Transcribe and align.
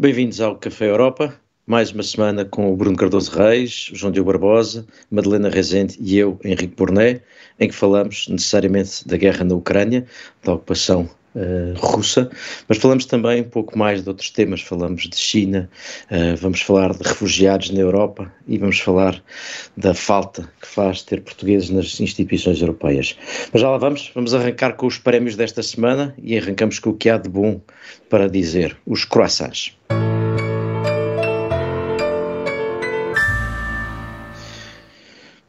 Bem-vindos 0.00 0.40
ao 0.40 0.54
Café 0.54 0.88
Europa, 0.88 1.34
mais 1.66 1.90
uma 1.90 2.04
semana 2.04 2.44
com 2.44 2.72
o 2.72 2.76
Bruno 2.76 2.96
Cardoso 2.96 3.32
Reis, 3.32 3.90
João 3.92 4.12
Diogo 4.12 4.30
Barbosa, 4.30 4.86
Madalena 5.10 5.48
Rezende 5.48 5.96
e 6.00 6.16
eu, 6.16 6.38
Henrique 6.44 6.76
Porné, 6.76 7.20
em 7.58 7.66
que 7.66 7.74
falamos 7.74 8.28
necessariamente 8.28 9.08
da 9.08 9.16
guerra 9.16 9.42
na 9.44 9.56
Ucrânia, 9.56 10.06
da 10.44 10.52
ocupação 10.52 11.10
Uh, 11.34 11.74
russa, 11.76 12.30
mas 12.66 12.78
falamos 12.78 13.04
também 13.04 13.42
um 13.42 13.48
pouco 13.48 13.78
mais 13.78 14.02
de 14.02 14.08
outros 14.08 14.30
temas. 14.30 14.60
Falamos 14.60 15.02
de 15.08 15.16
China, 15.16 15.68
uh, 16.10 16.36
vamos 16.36 16.62
falar 16.62 16.92
de 16.94 17.06
refugiados 17.06 17.70
na 17.70 17.80
Europa 17.80 18.32
e 18.46 18.58
vamos 18.58 18.80
falar 18.80 19.22
da 19.76 19.94
falta 19.94 20.50
que 20.60 20.66
faz 20.66 21.02
ter 21.02 21.20
portugueses 21.20 21.70
nas 21.70 22.00
instituições 22.00 22.60
europeias. 22.60 23.16
Mas 23.52 23.62
já 23.62 23.70
lá 23.70 23.78
vamos, 23.78 24.10
vamos 24.14 24.34
arrancar 24.34 24.72
com 24.74 24.86
os 24.86 24.98
prémios 24.98 25.36
desta 25.36 25.62
semana 25.62 26.14
e 26.22 26.36
arrancamos 26.36 26.78
com 26.78 26.90
o 26.90 26.94
que 26.94 27.10
há 27.10 27.18
de 27.18 27.28
bom 27.28 27.60
para 28.08 28.28
dizer: 28.28 28.76
os 28.86 29.04
croissants. 29.04 29.76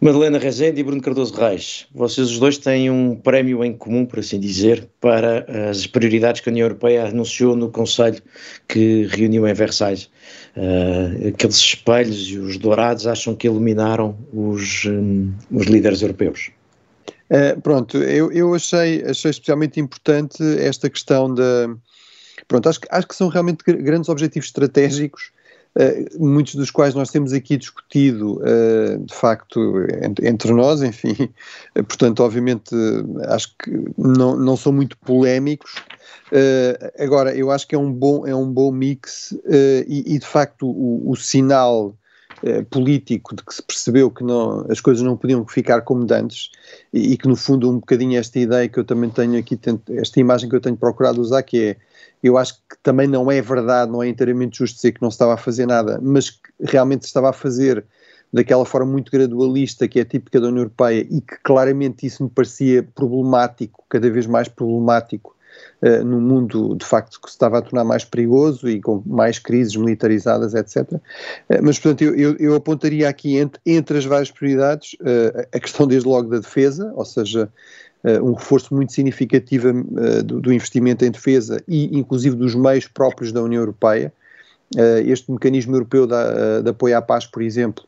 Madalena 0.01 0.39
Rezende 0.39 0.79
e 0.79 0.83
Bruno 0.83 1.01
Cardoso 1.01 1.33
Reis, 1.33 1.85
vocês 1.93 2.31
os 2.31 2.39
dois 2.39 2.57
têm 2.57 2.89
um 2.89 3.17
prémio 3.17 3.65
em 3.65 3.75
comum, 3.75 4.05
por 4.05 4.19
assim 4.19 4.39
dizer, 4.39 4.87
para 5.01 5.45
as 5.69 5.85
prioridades 5.85 6.39
que 6.39 6.47
a 6.47 6.51
União 6.51 6.65
Europeia 6.67 7.05
anunciou 7.05 7.53
no 7.53 7.69
Conselho 7.69 8.21
que 8.65 9.07
reuniu 9.07 9.45
em 9.45 9.53
Versailles. 9.53 10.09
Uh, 10.55 11.27
aqueles 11.27 11.57
espelhos 11.57 12.29
e 12.29 12.37
os 12.37 12.57
dourados 12.57 13.07
acham 13.07 13.35
que 13.35 13.47
iluminaram 13.47 14.17
os, 14.31 14.85
um, 14.85 15.33
os 15.51 15.65
líderes 15.65 16.01
europeus. 16.01 16.49
Uh, 17.29 17.59
pronto, 17.59 17.97
eu, 17.97 18.31
eu 18.31 18.55
achei, 18.55 19.03
achei 19.03 19.31
especialmente 19.31 19.81
importante 19.81 20.41
esta 20.59 20.89
questão 20.89 21.33
da. 21.33 21.75
Pronto, 22.47 22.69
acho, 22.69 22.79
acho 22.89 23.07
que 23.07 23.15
são 23.15 23.27
realmente 23.27 23.65
grandes 23.65 24.07
objetivos 24.07 24.47
estratégicos 24.47 25.31
eh, 25.77 26.05
muitos 26.17 26.55
dos 26.55 26.71
quais 26.71 26.95
nós 26.95 27.11
temos 27.11 27.31
aqui 27.31 27.55
discutido, 27.55 28.41
uh, 28.41 28.97
de 29.05 29.13
facto, 29.13 29.59
entre, 30.03 30.27
entre, 30.27 30.51
nós, 30.51 30.81
enfim, 30.81 31.15
uh, 31.77 31.83
portanto, 31.83 32.21
obviamente, 32.21 32.75
acho 33.27 33.55
que 33.57 33.71
não, 33.97 34.35
não 34.35 34.57
são 34.57 34.73
muito 34.73 34.97
polémicos. 34.97 35.75
agora, 36.97 37.35
eu 37.35 37.51
acho 37.51 37.67
que 37.67 37.75
é 37.75 37.77
um 37.77 37.91
bom, 37.91 38.25
é 38.25 38.35
um 38.35 38.51
bom 38.51 38.71
mix 38.71 39.31
e, 39.87 40.15
e, 40.15 40.19
de 40.19 40.25
facto, 40.25 40.67
o, 40.67 41.11
o 41.11 41.15
sinal 41.15 41.95
político 42.69 43.35
de 43.35 43.43
que 43.43 43.53
se 43.53 43.61
percebeu 43.61 44.09
que 44.09 44.23
não, 44.23 44.65
as 44.69 44.79
coisas 44.79 45.03
não 45.03 45.17
podiam 45.17 45.45
ficar 45.45 45.81
como 45.81 46.05
dantes 46.05 46.51
e, 46.93 47.13
e, 47.13 47.17
que 47.17 47.27
no 47.27 47.35
fundo 47.35 47.69
um 47.69 47.79
bocadinho 47.79 48.17
esta 48.17 48.39
ideia 48.39 48.67
que 48.69 48.79
eu 48.79 48.83
também 48.83 49.09
tenho 49.09 49.37
aqui, 49.37 49.59
esta 49.91 50.19
imagem 50.19 50.49
que 50.49 50.55
eu 50.55 50.61
tenho 50.61 50.77
procurado 50.77 51.21
usar 51.21 51.43
que 51.43 51.69
é 51.69 51.77
eu 52.21 52.37
acho 52.37 52.55
que 52.55 52.77
também 52.83 53.07
não 53.07 53.31
é 53.31 53.41
verdade, 53.41 53.91
não 53.91 54.03
é 54.03 54.09
inteiramente 54.09 54.57
justo 54.57 54.75
dizer 54.75 54.91
que 54.91 55.01
não 55.01 55.09
se 55.09 55.15
estava 55.15 55.33
a 55.33 55.37
fazer 55.37 55.65
nada, 55.65 55.99
mas 56.01 56.29
que 56.29 56.39
realmente 56.59 57.03
se 57.03 57.07
estava 57.07 57.29
a 57.29 57.33
fazer 57.33 57.85
daquela 58.31 58.65
forma 58.65 58.91
muito 58.91 59.11
gradualista 59.11 59.87
que 59.87 59.99
é 59.99 60.05
típica 60.05 60.39
da 60.39 60.47
União 60.47 60.63
Europeia 60.63 61.07
e 61.09 61.21
que 61.21 61.37
claramente 61.43 62.05
isso 62.05 62.23
me 62.23 62.29
parecia 62.29 62.83
problemático, 62.83 63.83
cada 63.89 64.09
vez 64.09 64.27
mais 64.27 64.47
problemático, 64.47 65.35
uh, 65.81 66.03
no 66.03 66.19
mundo 66.19 66.75
de 66.75 66.85
facto 66.85 67.19
que 67.21 67.29
se 67.29 67.35
estava 67.35 67.59
a 67.59 67.61
tornar 67.61 67.83
mais 67.83 68.03
perigoso 68.03 68.69
e 68.69 68.81
com 68.81 69.01
mais 69.05 69.39
crises 69.39 69.75
militarizadas, 69.75 70.53
etc. 70.53 70.91
Uh, 70.91 71.01
eh, 71.49 71.61
mas, 71.61 71.79
portanto, 71.79 72.03
eu, 72.03 72.15
eu, 72.15 72.35
eu, 72.37 72.55
apontaria 72.55 73.07
aqui 73.07 73.37
entre, 73.37 73.59
entre 73.65 73.97
as 73.97 74.05
várias 74.05 74.31
prioridades 74.31 74.93
uh, 75.01 75.47
a 75.53 75.59
questão 75.59 75.87
desde 75.87 76.07
logo 76.07 76.29
da 76.29 76.39
defesa, 76.39 76.91
ou 76.95 77.05
seja, 77.05 77.49
um 78.23 78.31
reforço 78.31 78.73
muito 78.73 78.93
significativo 78.93 79.73
do, 80.23 80.39
do, 80.39 80.53
investimento 80.53 81.03
em 81.03 81.11
defesa 81.11 81.61
e, 81.67 81.99
inclusive, 81.99 82.33
dos 82.33 82.55
meios 82.55 82.87
próprios 82.87 83.33
da 83.33 83.43
União 83.43 83.59
Europeia. 83.59 84.13
Este 85.05 85.29
mecanismo 85.29 85.75
europeu 85.75 86.07
de, 86.07 86.61
de, 86.63 86.69
apoio 86.69 86.97
à 86.97 87.01
paz, 87.01 87.25
por 87.25 87.41
exemplo, 87.41 87.83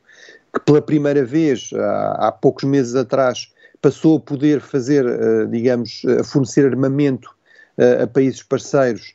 que 0.54 0.60
pela 0.66 0.82
primeira 0.82 1.24
vez, 1.24 1.70
há, 1.74 2.28
há 2.28 2.32
poucos 2.34 2.66
meses 2.66 2.94
atrás, 2.94 3.54
passou 3.82 4.18
a 4.18 4.20
poder 4.20 4.60
fazer, 4.60 5.06
digamos, 5.48 6.02
a 6.20 6.26
fornecer 6.26 6.66
armamento 6.66 7.34
a 8.02 8.08
países 8.08 8.44
parceiros, 8.44 9.14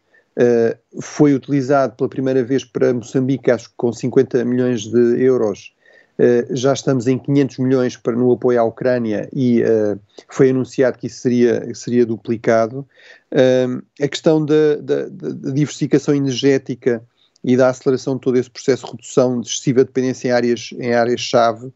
foi 1.01 1.35
utilizado 1.35 1.97
pela 1.97 2.11
primeira 2.11 2.45
vez 2.45 2.65
para 2.65 2.93
Moçambique, 2.93 3.51
acho 3.51 3.71
que 3.71 3.75
com 3.77 3.93
50 3.93 4.45
milhões 4.45 4.83
de 4.83 5.23
euros, 5.23 5.75
Uh, 6.19 6.57
já 6.57 6.73
estamos 6.73 7.07
em 7.07 7.19
500 7.19 7.59
milhões 7.59 7.97
para, 7.97 8.17
no 8.17 8.33
apoio 8.33 8.59
à 8.59 8.65
Ucrânia 8.65 9.29
e 9.35 9.63
uh, 9.63 10.01
foi 10.31 10.49
anunciado 10.49 10.97
que 10.97 11.09
isso 11.09 11.21
seria, 11.21 11.75
seria 11.75 12.07
duplicado. 12.07 12.87
Uh, 13.31 13.83
a 14.03 14.09
questão 14.09 14.43
da, 14.43 14.77
da, 14.77 15.09
da, 15.11 15.53
diversificação 15.53 16.15
energética 16.15 17.05
e 17.45 17.55
da 17.55 17.69
aceleração 17.69 18.15
de 18.15 18.23
todo 18.23 18.39
esse 18.39 18.49
processo 18.49 18.87
de 18.87 18.93
redução 18.93 19.41
de 19.43 19.47
excessiva 19.47 19.85
dependência 19.85 20.29
em 20.29 20.31
áreas 20.31 20.71
em 20.73 20.95
áreas-chave 20.95 21.73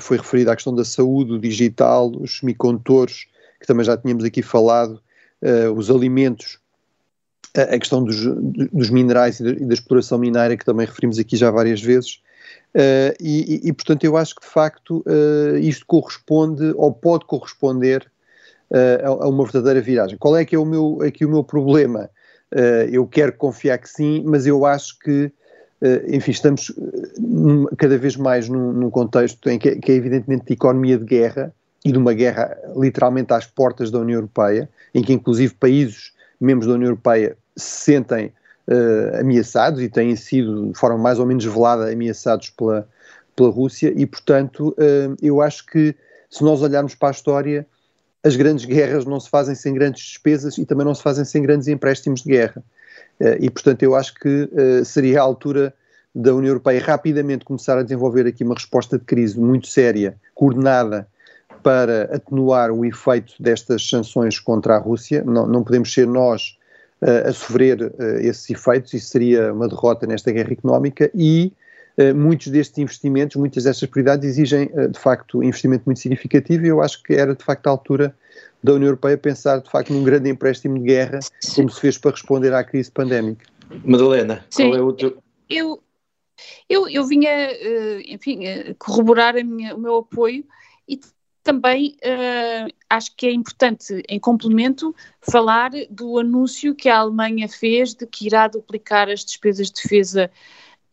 foi 0.00 0.16
referida 0.16 0.50
à 0.50 0.56
questão 0.56 0.74
da 0.74 0.84
saúde, 0.84 1.34
o 1.34 1.38
digital, 1.38 2.10
os 2.18 2.38
semicondutores, 2.38 3.26
que 3.60 3.66
também 3.66 3.84
já 3.84 3.96
tínhamos 3.96 4.24
aqui 4.24 4.42
falado, 4.42 5.00
os 5.74 5.90
alimentos, 5.90 6.58
a, 7.56 7.78
questão 7.78 8.02
dos, 8.02 8.24
dos 8.72 8.90
minerais 8.90 9.40
e 9.40 9.44
da, 9.44 9.50
e 9.50 9.64
da 9.64 9.74
exploração 9.74 10.18
mineira, 10.18 10.56
que 10.56 10.64
também 10.64 10.86
referimos 10.86 11.18
aqui 11.18 11.36
já 11.36 11.50
várias 11.50 11.80
vezes. 11.80 12.20
Uh, 12.74 13.16
e, 13.20 13.68
e, 13.68 13.72
portanto, 13.72 14.04
eu 14.04 14.16
acho 14.16 14.34
que 14.34 14.42
de 14.42 14.52
facto 14.52 15.02
uh, 15.06 15.56
isto 15.58 15.86
corresponde 15.86 16.72
ou 16.76 16.92
pode 16.92 17.24
corresponder 17.24 18.06
uh, 18.70 19.04
a, 19.04 19.24
a, 19.24 19.28
uma 19.28 19.44
verdadeira 19.44 19.80
viragem. 19.80 20.18
Qual 20.18 20.36
é 20.36 20.44
que 20.44 20.54
é 20.54 20.58
o 20.58 20.66
meu, 20.66 21.00
aqui 21.02 21.24
o 21.24 21.30
meu 21.30 21.44
problema? 21.44 22.10
eu 22.90 23.06
quero 23.06 23.34
confiar 23.34 23.76
que 23.76 23.90
sim, 23.90 24.22
mas 24.24 24.46
eu 24.46 24.64
acho 24.64 24.98
que, 25.00 25.30
enfim, 26.10 26.30
estamos 26.30 26.72
cada 27.76 27.98
vez 27.98 28.16
mais 28.16 28.48
num, 28.48 28.72
num 28.72 28.88
contexto 28.88 29.50
em 29.50 29.58
que, 29.58 29.76
que, 29.76 29.92
é 29.92 29.94
evidentemente 29.96 30.46
de 30.46 30.54
economia 30.54 30.96
de 30.96 31.04
guerra 31.04 31.54
e 31.84 31.92
de 31.92 31.98
uma 31.98 32.12
guerra 32.12 32.56
literalmente 32.76 33.32
às 33.32 33.46
portas 33.46 33.90
da 33.90 33.98
União 33.98 34.16
Europeia, 34.16 34.68
em 34.94 35.02
que 35.02 35.12
inclusive 35.12 35.54
países 35.54 36.12
membros 36.40 36.68
da 36.68 36.74
União 36.74 36.88
Europeia 36.88 37.36
se 37.56 37.84
sentem 37.84 38.32
uh, 38.68 39.20
ameaçados 39.20 39.80
e 39.80 39.88
têm 39.88 40.14
sido, 40.16 40.72
de 40.72 40.78
forma 40.78 40.98
mais 40.98 41.18
ou 41.18 41.26
menos 41.26 41.44
velada, 41.44 41.90
ameaçados 41.90 42.50
pela, 42.50 42.88
pela 43.34 43.50
Rússia, 43.50 43.92
e 43.96 44.06
portanto 44.06 44.68
uh, 44.70 45.16
eu 45.22 45.40
acho 45.40 45.66
que 45.66 45.94
se 46.30 46.44
nós 46.44 46.60
olharmos 46.62 46.94
para 46.94 47.08
a 47.08 47.12
história, 47.12 47.66
as 48.22 48.36
grandes 48.36 48.64
guerras 48.64 49.04
não 49.04 49.18
se 49.18 49.30
fazem 49.30 49.54
sem 49.54 49.72
grandes 49.72 50.02
despesas 50.02 50.58
e 50.58 50.66
também 50.66 50.84
não 50.84 50.94
se 50.94 51.02
fazem 51.02 51.24
sem 51.24 51.42
grandes 51.42 51.68
empréstimos 51.68 52.22
de 52.22 52.30
guerra. 52.30 52.62
Uh, 53.20 53.36
e 53.40 53.50
portanto 53.50 53.82
eu 53.82 53.94
acho 53.94 54.14
que 54.14 54.48
seria 54.84 55.20
a 55.20 55.22
altura 55.22 55.74
da 56.14 56.34
União 56.34 56.50
Europeia 56.50 56.80
rapidamente 56.82 57.44
começar 57.44 57.78
a 57.78 57.82
desenvolver 57.82 58.26
aqui 58.26 58.42
uma 58.42 58.54
resposta 58.54 58.98
de 58.98 59.04
crise 59.04 59.38
muito 59.38 59.68
séria, 59.68 60.16
coordenada, 60.34 61.06
para 61.68 62.04
atenuar 62.04 62.70
o 62.70 62.82
efeito 62.82 63.34
destas 63.38 63.86
sanções 63.86 64.40
contra 64.40 64.76
a 64.76 64.78
Rússia. 64.78 65.22
Não, 65.22 65.46
não 65.46 65.62
podemos 65.62 65.92
ser 65.92 66.06
nós 66.06 66.56
a 67.02 67.30
sofrer 67.30 67.92
esses 68.20 68.48
efeitos, 68.48 68.94
isso 68.94 69.10
seria 69.10 69.52
uma 69.52 69.68
derrota 69.68 70.06
nesta 70.06 70.32
guerra 70.32 70.50
económica 70.50 71.10
e 71.14 71.52
muitos 72.16 72.48
destes 72.48 72.78
investimentos, 72.78 73.36
muitas 73.36 73.64
destas 73.64 73.86
prioridades 73.86 74.30
exigem 74.30 74.70
de 74.90 74.98
facto 74.98 75.44
investimento 75.44 75.82
muito 75.84 76.00
significativo 76.00 76.64
e 76.64 76.68
eu 76.68 76.80
acho 76.80 77.02
que 77.02 77.12
era 77.12 77.34
de 77.34 77.44
facto 77.44 77.66
a 77.66 77.70
altura 77.70 78.16
da 78.64 78.72
União 78.72 78.86
Europeia 78.86 79.18
pensar 79.18 79.60
de 79.60 79.70
facto 79.70 79.92
num 79.92 80.02
grande 80.02 80.30
empréstimo 80.30 80.78
de 80.78 80.86
guerra, 80.86 81.20
como 81.54 81.68
se 81.68 81.80
fez 81.82 81.98
para 81.98 82.12
responder 82.12 82.54
à 82.54 82.64
crise 82.64 82.90
pandémica. 82.90 83.44
Madalena, 83.84 84.42
Sim, 84.48 84.70
qual 84.70 84.74
é 84.74 84.80
o 84.80 84.92
teu... 84.94 85.18
Eu, 85.50 85.82
eu, 86.66 86.88
eu 86.88 87.04
vinha, 87.06 87.30
enfim, 88.06 88.40
corroborar 88.78 89.34
minha, 89.44 89.76
o 89.76 89.78
meu 89.78 89.96
apoio 89.96 90.44
e 90.88 90.98
também 91.48 91.96
uh, 92.04 92.70
acho 92.90 93.16
que 93.16 93.26
é 93.26 93.32
importante, 93.32 94.02
em 94.06 94.20
complemento, 94.20 94.94
falar 95.22 95.70
do 95.88 96.18
anúncio 96.18 96.74
que 96.74 96.90
a 96.90 96.98
Alemanha 96.98 97.48
fez 97.48 97.94
de 97.94 98.06
que 98.06 98.26
irá 98.26 98.48
duplicar 98.48 99.08
as 99.08 99.24
despesas 99.24 99.68
de 99.68 99.82
defesa 99.82 100.30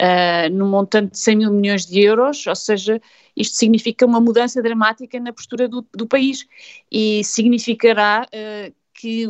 uh, 0.01 0.49
no 0.53 0.65
montante 0.65 1.11
de 1.11 1.19
100 1.19 1.35
mil 1.35 1.51
milhões 1.51 1.85
de 1.85 1.99
euros, 1.99 2.47
ou 2.47 2.55
seja, 2.55 3.01
isto 3.35 3.57
significa 3.57 4.05
uma 4.05 4.21
mudança 4.21 4.61
dramática 4.61 5.19
na 5.19 5.33
postura 5.33 5.67
do, 5.67 5.85
do 5.93 6.07
país. 6.07 6.47
E 6.89 7.21
significará 7.25 8.25
uh, 8.25 8.73
que, 8.93 9.27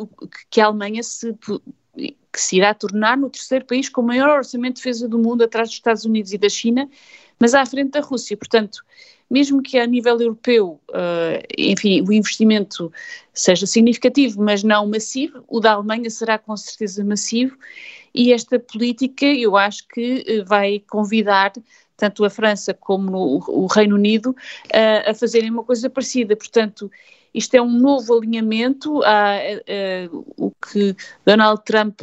que 0.52 0.62
a 0.62 0.68
Alemanha 0.68 1.02
se 1.02 1.36
que 1.96 2.42
se 2.42 2.58
irá 2.58 2.74
tornar 2.74 3.18
no 3.18 3.30
terceiro 3.30 3.66
país 3.66 3.88
com 3.88 4.02
o 4.02 4.06
maior 4.06 4.30
orçamento 4.30 4.76
de 4.76 4.84
defesa 4.84 5.08
do 5.08 5.18
mundo, 5.18 5.42
atrás 5.42 5.70
dos 5.70 5.78
Estados 5.78 6.04
Unidos 6.04 6.34
e 6.34 6.38
da 6.38 6.50
China, 6.50 6.90
mas 7.40 7.54
à 7.54 7.66
frente 7.66 7.92
da 7.92 8.00
Rússia. 8.00 8.38
Portanto, 8.38 8.84
mesmo 9.30 9.62
que 9.62 9.78
a 9.78 9.86
nível 9.86 10.20
europeu, 10.20 10.80
uh, 10.90 11.42
enfim, 11.58 12.02
o 12.02 12.14
investimento 12.14 12.92
seja 13.34 13.66
significativo, 13.66 14.42
mas 14.42 14.64
não 14.64 14.88
massivo, 14.88 15.44
o 15.48 15.60
da 15.60 15.74
Alemanha 15.74 16.10
será 16.10 16.38
com 16.38 16.56
certeza 16.56 17.04
massivo 17.04 17.58
e 18.14 18.32
esta 18.32 18.60
política 18.60 19.26
eu 19.26 19.58
acho 19.58 19.88
que 19.88 20.24
uh, 20.42 20.46
vai 20.46 20.80
convidar 20.88 21.54
tanto 21.98 22.26
a 22.26 22.30
França 22.30 22.74
como 22.74 23.42
o 23.48 23.66
Reino 23.68 23.96
Unido 23.96 24.32
uh, 24.32 25.10
a 25.10 25.14
fazerem 25.14 25.50
uma 25.50 25.64
coisa 25.64 25.90
parecida. 25.90 26.36
Portanto, 26.36 26.92
isto 27.34 27.56
é 27.56 27.62
um 27.62 27.72
novo 27.72 28.18
alinhamento 28.18 29.02
a, 29.04 29.40
o 30.38 30.52
que 30.52 30.96
Donald 31.26 31.62
Trump 31.66 32.00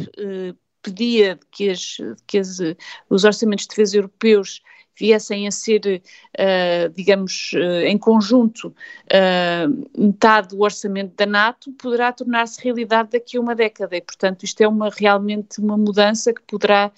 pedia 0.82 1.38
que, 1.50 1.70
as, 1.70 1.96
que 2.26 2.36
as, 2.36 2.58
os 3.08 3.24
orçamentos 3.24 3.64
de 3.64 3.70
defesa 3.70 3.96
europeus 3.96 4.60
viessem 5.02 5.48
a 5.48 5.50
ser, 5.50 6.00
uh, 6.38 6.92
digamos, 6.94 7.50
uh, 7.54 7.84
em 7.84 7.98
conjunto, 7.98 8.68
uh, 8.68 10.00
metade 10.00 10.48
do 10.48 10.62
orçamento 10.62 11.12
da 11.16 11.26
NATO, 11.26 11.72
poderá 11.72 12.12
tornar-se 12.12 12.62
realidade 12.62 13.10
daqui 13.10 13.36
a 13.36 13.40
uma 13.40 13.54
década. 13.54 13.96
E, 13.96 14.00
portanto, 14.00 14.44
isto 14.44 14.60
é 14.60 14.68
uma, 14.68 14.90
realmente 14.90 15.58
uma 15.58 15.76
mudança 15.76 16.32
que 16.32 16.42
poderá 16.42 16.92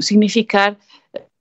significar 0.00 0.76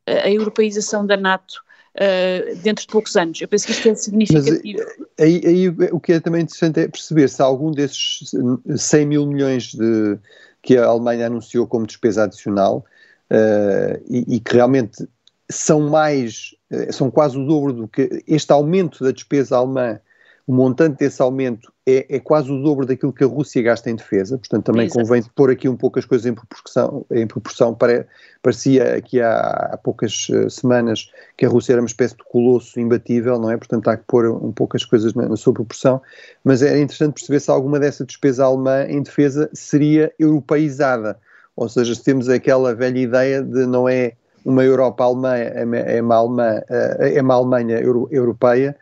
a 0.07 0.29
europeização 0.29 1.05
da 1.05 1.17
NATO. 1.17 1.61
Uh, 1.93 2.55
dentro 2.63 2.87
de 2.87 2.91
poucos 2.91 3.15
anos. 3.15 3.39
Eu 3.39 3.47
penso 3.47 3.67
que 3.67 3.71
isto 3.71 3.87
é 3.87 3.93
significativo. 3.93 4.57
Mas, 4.65 5.07
aí, 5.19 5.41
aí, 5.45 5.69
o 5.91 5.99
que 5.99 6.13
é 6.13 6.19
também 6.19 6.41
interessante 6.41 6.79
é 6.79 6.87
perceber 6.87 7.29
se 7.29 7.39
algum 7.39 7.69
desses 7.69 8.31
100 8.75 9.05
mil 9.05 9.27
milhões 9.27 9.75
de, 9.75 10.17
que 10.63 10.75
a 10.75 10.87
Alemanha 10.87 11.27
anunciou 11.27 11.67
como 11.67 11.85
despesa 11.85 12.23
adicional 12.23 12.83
uh, 13.31 14.03
e, 14.07 14.35
e, 14.35 14.39
que 14.39 14.55
realmente 14.55 15.07
são 15.49 15.81
mais, 15.89 16.55
eh, 16.69 16.91
são 16.91 17.11
quase 17.11 17.37
o 17.37 17.45
dobro 17.45 17.73
do 17.73 17.87
que 17.87 18.23
este 18.27 18.51
aumento 18.51 19.03
da 19.03 19.11
despesa 19.11 19.57
alemã, 19.57 19.99
o 20.45 20.53
montante 20.53 20.97
desse 20.97 21.21
aumento 21.21 21.71
é, 21.85 22.15
é, 22.15 22.19
quase 22.19 22.51
o 22.51 22.61
dobro 22.61 22.85
daquilo 22.85 23.13
que 23.13 23.23
a 23.23 23.27
Rússia 23.27 23.61
gasta 23.61 23.89
em 23.89 23.95
defesa, 23.95 24.37
portanto 24.37 24.65
também 24.65 24.85
Exato. 24.85 24.99
convém 24.99 25.23
pôr 25.35 25.51
aqui 25.51 25.69
um 25.69 25.75
pouco 25.75 25.99
as 25.99 26.05
coisas 26.05 26.25
em 26.25 26.33
proporção, 26.33 27.05
em 27.11 27.27
proporção 27.27 27.73
para, 27.73 28.07
parecia 28.41 28.95
aqui 28.95 29.21
há, 29.21 29.69
há, 29.73 29.77
poucas 29.77 30.27
eh, 30.29 30.49
semanas 30.49 31.11
que 31.37 31.45
a 31.45 31.49
Rússia 31.49 31.73
era 31.73 31.81
uma 31.81 31.87
espécie 31.87 32.15
de 32.15 32.23
colosso 32.23 32.77
imbatível, 32.79 33.39
não 33.39 33.51
é? 33.51 33.57
Portanto 33.57 33.87
há 33.89 33.97
que 33.97 34.03
pôr 34.05 34.29
um 34.29 34.51
pouco 34.51 34.75
as 34.75 34.83
coisas 34.83 35.13
na, 35.13 35.27
na 35.29 35.35
sua 35.37 35.53
proporção, 35.53 36.01
mas 36.43 36.61
era 36.61 36.79
interessante 36.79 37.13
perceber 37.13 37.39
se 37.39 37.51
alguma 37.51 37.79
dessa 37.79 38.05
despesa 38.05 38.45
alemã 38.45 38.85
em 38.85 39.01
defesa 39.01 39.49
seria 39.53 40.13
europeizada, 40.19 41.17
ou 41.55 41.69
seja, 41.69 41.93
se 41.93 42.03
temos 42.03 42.29
aquela 42.29 42.73
velha 42.73 42.99
ideia 42.99 43.41
de 43.41 43.65
não 43.65 43.87
é 43.87 44.13
uma 44.45 44.63
Europa 44.63 45.03
alemã, 45.03 45.35
é 45.35 46.01
uma, 46.01 46.15
Alemã, 46.15 46.61
é 46.99 47.21
uma 47.21 47.33
Alemanha 47.33 47.79
euro, 47.79 48.07
europeia, 48.11 48.75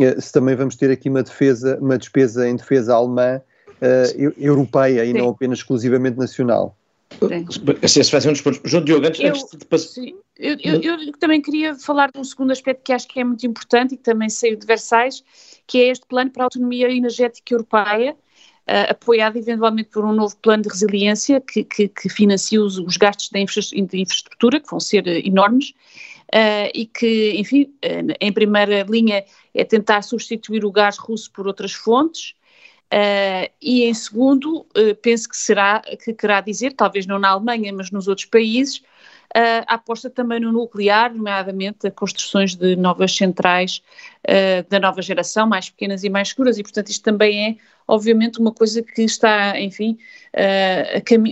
eh, 0.00 0.20
se 0.20 0.32
também 0.32 0.54
vamos 0.54 0.76
ter 0.76 0.90
aqui 0.90 1.08
uma 1.08 1.22
defesa, 1.22 1.78
uma 1.80 1.98
despesa 1.98 2.48
em 2.48 2.56
defesa 2.56 2.94
alemã 2.94 3.40
uh, 3.82 4.32
europeia 4.38 5.04
e 5.04 5.12
Sim. 5.12 5.18
não 5.18 5.28
apenas 5.28 5.58
exclusivamente 5.58 6.18
nacional. 6.18 6.76
Esse 7.82 8.10
vai 8.10 8.20
ser 8.20 8.28
um 8.28 8.32
dos 8.32 8.40
pontos. 8.40 8.60
João 8.64 8.84
Diogo, 8.84 9.06
antes, 9.06 9.20
eu, 9.20 9.28
antes 9.28 9.44
de 9.50 9.66
passar. 9.66 10.02
Eu, 10.38 10.56
eu, 10.62 10.80
eu, 10.80 11.12
também 11.18 11.42
queria 11.42 11.74
falar 11.74 12.10
de 12.10 12.18
um 12.18 12.24
segundo 12.24 12.52
aspecto 12.52 12.82
que 12.84 12.92
acho 12.92 13.06
que 13.06 13.20
é 13.20 13.24
muito 13.24 13.46
importante 13.46 13.94
e 13.94 13.96
que 13.98 14.02
também 14.02 14.30
saiu 14.30 14.56
de 14.56 14.66
Versailles, 14.66 15.22
que 15.66 15.78
é 15.78 15.88
este 15.88 16.06
plano 16.06 16.30
para 16.30 16.44
a 16.44 16.46
autonomia 16.46 16.90
energética 16.90 17.54
europeia, 17.54 18.16
uh, 18.68 18.90
apoiado 18.90 19.36
eventualmente 19.36 19.90
por 19.90 20.04
um 20.04 20.12
novo 20.12 20.36
plano 20.38 20.62
de 20.62 20.68
resiliência 20.68 21.40
que, 21.40 21.64
que, 21.64 21.88
que 21.88 22.08
financia 22.08 22.62
os, 22.62 22.78
os 22.78 22.96
gastos 22.96 23.28
de, 23.30 23.40
infra, 23.40 23.60
de, 23.62 24.00
infraestrutura, 24.00 24.60
que 24.60 24.70
vão 24.70 24.80
ser 24.80 25.04
uh, 25.06 25.26
enormes, 25.26 25.70
uh, 26.34 26.70
e 26.74 26.86
que, 26.86 27.34
enfim, 27.36 27.72
em 28.20 28.32
primeira 28.32 28.82
linha 28.82 29.24
é 29.54 29.64
tentar 29.64 30.02
substituir 30.02 30.64
o 30.64 30.72
gás 30.72 30.98
russo 30.98 31.30
por 31.30 31.46
outras 31.46 31.72
fontes, 31.72 32.34
Uh, 32.92 33.48
e 33.58 33.84
em 33.84 33.94
segundo, 33.94 34.66
uh, 34.76 34.94
penso 35.00 35.26
que 35.26 35.34
será, 35.34 35.80
que 35.80 36.12
querá 36.12 36.42
dizer, 36.42 36.74
talvez 36.74 37.06
não 37.06 37.18
na 37.18 37.30
Alemanha, 37.30 37.72
mas 37.72 37.90
nos 37.90 38.06
outros 38.06 38.26
países, 38.26 38.80
uh, 39.34 39.64
a 39.66 39.76
aposta 39.76 40.10
também 40.10 40.38
no 40.38 40.52
nuclear, 40.52 41.14
nomeadamente 41.14 41.86
a 41.86 41.90
construções 41.90 42.54
de 42.54 42.76
novas 42.76 43.16
centrais 43.16 43.82
da 44.68 44.78
nova 44.78 45.02
geração, 45.02 45.48
mais 45.48 45.68
pequenas 45.68 46.04
e 46.04 46.08
mais 46.08 46.28
seguras, 46.28 46.56
e 46.56 46.62
portanto 46.62 46.90
isto 46.90 47.02
também 47.02 47.44
é, 47.44 47.56
obviamente, 47.86 48.40
uma 48.40 48.52
coisa 48.52 48.82
que 48.82 49.02
está, 49.02 49.58
enfim, 49.60 49.98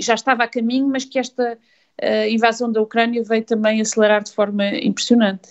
já 0.01 0.15
estava 0.15 0.45
a 0.45 0.49
caminho, 0.49 0.89
mas 0.89 1.05
que 1.05 1.19
esta 1.19 1.59
a 2.03 2.29
invasão 2.29 2.71
da 2.71 2.81
Ucrânia 2.81 3.23
veio 3.23 3.45
também 3.45 3.81
acelerar 3.81 4.23
de 4.23 4.33
forma 4.33 4.69
impressionante. 4.79 5.51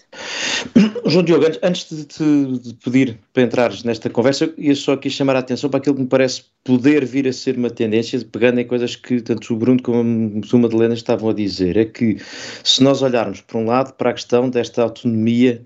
João 1.06 1.24
Diogo, 1.24 1.46
antes 1.64 1.90
de 1.90 2.06
te 2.06 2.76
pedir 2.84 3.18
para 3.34 3.44
entrares 3.44 3.84
nesta 3.84 4.10
conversa, 4.10 4.52
ia 4.58 4.76
só 4.76 4.94
aqui 4.94 5.10
chamar 5.10 5.36
a 5.36 5.40
atenção 5.40 5.70
para 5.70 5.80
aquilo 5.80 5.96
que 5.96 6.02
me 6.02 6.08
parece 6.08 6.44
poder 6.64 7.06
vir 7.06 7.28
a 7.28 7.34
ser 7.34 7.58
uma 7.58 7.70
tendência, 7.70 8.20
pegando 8.32 8.60
em 8.60 8.66
coisas 8.66 8.96
que 8.96 9.22
tanto 9.22 9.54
o 9.54 9.58
Bruno 9.58 9.82
como 9.82 10.42
a 10.52 10.58
Madalena 10.58 10.94
estavam 10.94 11.30
a 11.30 11.34
dizer, 11.34 11.78
é 11.78 11.86
que 11.86 12.18
se 12.64 12.84
nós 12.84 13.02
olharmos, 13.02 13.42
por 13.42 13.58
um 13.58 13.66
lado, 13.66 13.94
para 13.94 14.10
a 14.10 14.14
questão 14.14 14.50
desta 14.50 14.84
autonomia, 14.84 15.62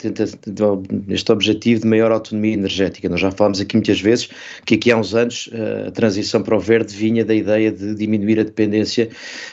este 1.10 1.32
objetivo 1.32 1.82
de 1.82 1.88
maior 1.88 2.12
autonomia 2.12 2.54
energética, 2.54 3.10
nós 3.10 3.20
já 3.20 3.32
falámos 3.32 3.60
aqui 3.60 3.76
muitas 3.76 4.00
vezes 4.00 4.30
que 4.66 4.76
aqui 4.76 4.92
há 4.92 4.98
uns 4.98 5.16
anos 5.16 5.50
eh, 5.52 5.86
a 5.88 5.92
transição 5.92 6.42
para 6.42 6.56
o 6.56 6.60
verde 6.60 6.96
vinha 6.96 7.26
da 7.26 7.34
ideia 7.34 7.72
de 7.72 7.96
diminuir 7.96 8.40
a 8.40 8.44
dependência 8.44 9.10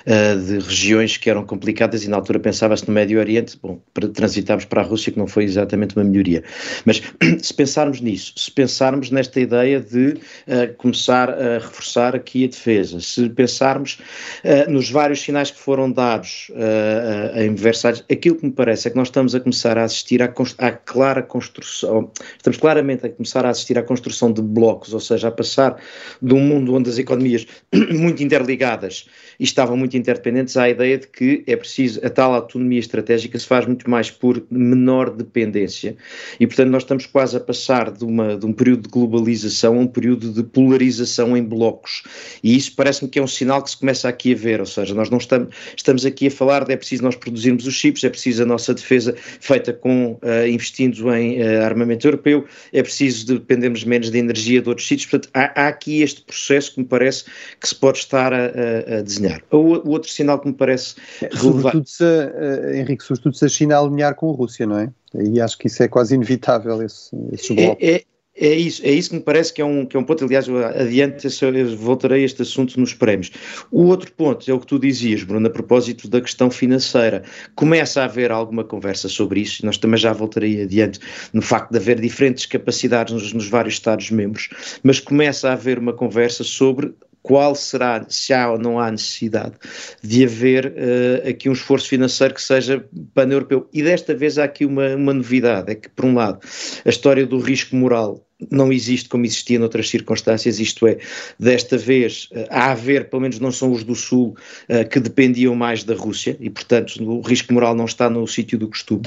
eh, 0.07 0.35
de 0.37 0.59
regiões 0.59 1.17
que 1.21 1.31
eram 1.31 1.45
complicadas 1.45 2.05
e 2.05 2.09
na 2.09 2.17
altura 2.17 2.41
pensava-se 2.41 2.87
no 2.89 2.95
Médio 2.95 3.19
Oriente, 3.19 3.59
bom, 3.63 3.81
para 3.93 4.09
transitarmos 4.09 4.65
para 4.65 4.81
a 4.81 4.85
Rússia, 4.85 5.13
que 5.13 5.19
não 5.19 5.27
foi 5.27 5.45
exatamente 5.45 5.97
uma 5.97 6.05
melhoria. 6.05 6.43
Mas 6.85 7.03
se 7.43 7.55
pensarmos 7.55 8.01
nisso, 8.01 8.33
se 8.37 8.51
pensarmos 8.51 9.11
nesta 9.11 9.41
ideia 9.41 9.81
de 9.81 10.15
uh, 10.15 10.75
começar 10.77 11.31
a 11.31 11.59
reforçar 11.59 12.17
aqui 12.17 12.45
a 12.45 12.49
defesa, 12.49 13.01
se 13.01 13.29
pensarmos 13.31 13.99
uh, 14.45 14.71
nos 14.71 14.91
vários 14.91 15.21
sinais 15.21 15.51
que 15.51 15.59
foram 15.59 15.91
dados 15.91 16.51
uh, 16.51 17.39
em 17.39 17.55
Versalhes, 17.55 18.05
aquilo 18.11 18.37
que 18.37 18.47
me 18.47 18.53
parece 18.53 18.89
é 18.89 18.91
que 18.91 18.97
nós 18.97 19.09
estamos 19.09 19.35
a 19.35 19.41
começar 19.41 19.77
a 19.77 19.85
assistir 19.85 20.23
à, 20.23 20.33
à 20.59 20.73
clara 20.73 21.23
construção, 21.23 22.11
estamos 22.37 22.59
claramente 22.59 23.07
a 23.07 23.11
começar 23.11 23.45
a 23.45 23.51
assistir 23.51 23.79
à 23.79 23.83
construção 23.83 24.33
de 24.33 24.43
blocos, 24.43 24.95
ou 24.95 25.01
seja, 25.01 25.29
a 25.29 25.31
passar 25.31 25.77
de 26.21 26.35
um 26.35 26.41
mundo 26.41 26.75
onde 26.75 26.89
as 26.89 26.99
economias 26.99 27.47
muito 27.91 28.23
interligadas 28.23 29.07
e 29.39 29.45
estavam 29.45 29.77
muito 29.77 29.97
interdependentes 29.97 30.57
à 30.57 30.69
ideia 30.69 30.99
de 31.01 31.09
que 31.09 31.43
é 31.47 31.57
preciso, 31.57 32.05
a 32.05 32.11
tal 32.11 32.35
autonomia 32.35 32.79
estratégica 32.79 33.39
se 33.39 33.47
faz 33.47 33.67
muito 33.67 33.89
mais 33.89 34.11
por 34.11 34.43
menor 34.51 35.11
dependência. 35.11 35.97
E, 36.39 36.47
portanto, 36.47 36.71
nós 36.71 36.83
estamos 36.83 37.07
quase 37.07 37.37
a 37.37 37.41
passar 37.41 37.91
de, 37.91 38.05
uma, 38.05 38.37
de 38.37 38.47
um 38.47 38.53
período 38.53 38.83
de 38.83 38.89
globalização 38.89 39.77
a 39.77 39.81
um 39.81 39.87
período 39.87 40.33
de 40.33 40.43
polarização 40.43 41.37
em 41.37 41.43
blocos. 41.43 42.03
E 42.43 42.57
isso 42.57 42.75
parece-me 42.77 43.11
que 43.11 43.19
é 43.19 43.23
um 43.23 43.27
sinal 43.27 43.63
que 43.63 43.71
se 43.71 43.77
começa 43.77 44.09
aqui 44.09 44.33
a 44.33 44.37
ver, 44.37 44.61
ou 44.61 44.67
seja, 44.67 44.95
nós 44.95 45.11
não 45.11 45.19
estamos, 45.19 45.55
estamos 45.77 46.05
aqui 46.05 46.29
a 46.29 46.31
falar 46.31 46.65
de 46.65 46.73
é 46.73 46.77
preciso 46.77 47.03
nós 47.03 47.17
produzirmos 47.17 47.67
os 47.67 47.75
chips, 47.75 48.05
é 48.05 48.09
preciso 48.09 48.43
a 48.43 48.47
nossa 48.47 48.75
defesa 48.75 49.15
feita 49.41 49.73
com, 49.73 50.13
uh, 50.23 50.47
investindo 50.49 51.13
em 51.15 51.43
uh, 51.43 51.63
armamento 51.63 52.07
europeu, 52.07 52.45
é 52.73 52.83
preciso 52.83 53.27
dependermos 53.27 53.85
menos 53.85 54.11
de 54.11 54.19
energia 54.19 54.61
de 54.61 54.69
outros 54.69 54.87
sítios, 54.87 55.11
portanto, 55.11 55.31
há, 55.35 55.63
há, 55.63 55.69
aqui 55.69 56.03
este 56.03 56.23
processo 56.23 56.75
que 56.75 56.81
me 56.81 56.87
parece 56.87 57.25
que 57.61 57.69
se 57.69 57.75
pode 57.75 57.99
estar 57.99 58.33
a, 58.33 58.47
a, 58.47 58.99
a 58.99 59.03
desenhar. 59.03 59.43
O, 59.51 59.57
o 59.57 59.91
outro 59.91 60.11
sinal 60.11 60.39
que 60.39 60.49
me 60.49 60.55
parece 60.55 60.90
Sobretudo 61.33 61.87
se, 61.87 62.05
uh, 62.05 62.75
Henrique, 62.75 63.05
sobretudo 63.05 63.37
se 63.37 63.45
a 63.45 63.49
China 63.49 63.79
alinhar 63.79 64.15
com 64.15 64.31
a 64.31 64.35
Rússia, 64.35 64.67
não 64.67 64.79
é? 64.79 64.91
E 65.15 65.41
acho 65.41 65.59
que 65.59 65.67
isso 65.67 65.83
é 65.83 65.89
quase 65.89 66.15
inevitável, 66.15 66.83
esse, 66.83 67.17
esse 67.33 67.55
bloco. 67.55 67.79
É, 67.81 67.97
é, 67.97 68.05
é, 68.37 68.55
isso, 68.55 68.81
é 68.85 68.91
isso 68.91 69.11
que 69.11 69.17
me 69.17 69.23
parece 69.23 69.53
que 69.53 69.61
é 69.61 69.65
um, 69.65 69.85
que 69.85 69.97
é 69.97 70.01
um 70.01 70.05
ponto, 70.05 70.25
aliás, 70.25 70.49
adiante 70.49 71.27
eu 71.43 71.77
voltarei 71.77 72.23
a 72.23 72.25
este 72.25 72.43
assunto 72.43 72.79
nos 72.79 72.95
prémios. 72.95 73.31
O 73.71 73.85
outro 73.85 74.11
ponto 74.13 74.49
é 74.51 74.55
o 74.55 74.59
que 74.59 74.67
tu 74.67 74.79
dizias, 74.79 75.23
Bruno, 75.25 75.47
a 75.47 75.51
propósito 75.51 76.09
da 76.09 76.21
questão 76.21 76.51
financeira. 76.51 77.23
Começa 77.55 78.01
a 78.01 78.05
haver 78.05 78.31
alguma 78.31 78.65
conversa 78.65 79.09
sobre 79.09 79.41
isso, 79.41 79.63
e 79.63 79.67
nós 79.67 79.77
também 79.77 79.99
já 79.99 80.13
voltarei 80.13 80.63
adiante 80.63 81.01
no 81.33 81.43
facto 81.43 81.71
de 81.73 81.79
haver 81.79 82.01
diferentes 82.01 82.47
capacidades 82.47 83.13
nos, 83.13 83.33
nos 83.33 83.49
vários 83.49 83.75
Estados-membros, 83.75 84.49
mas 84.83 85.01
começa 85.01 85.51
a 85.51 85.53
haver 85.53 85.79
uma 85.79 85.93
conversa 85.93 86.45
sobre 86.45 86.95
qual 87.23 87.55
será, 87.55 88.05
se 88.09 88.33
há 88.33 88.51
ou 88.51 88.59
não 88.59 88.79
há 88.79 88.91
necessidade 88.91 89.55
de 90.03 90.25
haver 90.25 90.67
uh, 90.67 91.29
aqui 91.29 91.49
um 91.49 91.53
esforço 91.53 91.89
financeiro 91.89 92.35
que 92.35 92.43
seja 92.43 92.85
pan-europeu. 93.15 93.69
E 93.73 93.83
desta 93.83 94.15
vez 94.15 94.39
há 94.39 94.45
aqui 94.45 94.65
uma, 94.65 94.95
uma 94.97 95.15
novidade, 95.15 95.73
é 95.73 95.75
que, 95.75 95.89
por 95.89 96.05
um 96.05 96.15
lado, 96.15 96.41
a 96.85 96.89
história 96.89 97.27
do 97.27 97.39
risco 97.39 97.77
moral 97.77 98.25
não 98.51 98.73
existe 98.73 99.09
como 99.09 99.27
existia 99.27 99.59
noutras 99.59 99.91
circunstâncias, 99.91 100.59
isto 100.59 100.87
é, 100.87 100.97
desta 101.39 101.77
vez 101.77 102.29
uh, 102.33 102.47
a 102.49 102.71
haver, 102.73 103.11
pelo 103.11 103.23
menos 103.23 103.39
não 103.39 103.53
são 103.53 103.73
os 103.73 103.85
do 103.85 103.95
Sul, 103.95 104.35
uh, 104.69 104.89
que 104.89 104.99
dependiam 104.99 105.55
mais 105.55 105.85
da 105.85 105.95
Rússia 105.95 106.37
e, 106.41 106.49
portanto, 106.49 107.03
o 107.03 107.21
risco 107.21 107.53
moral 107.53 107.75
não 107.75 107.85
está 107.85 108.09
no 108.09 108.27
sítio 108.27 108.59
do 108.59 108.69
costume. 108.69 109.03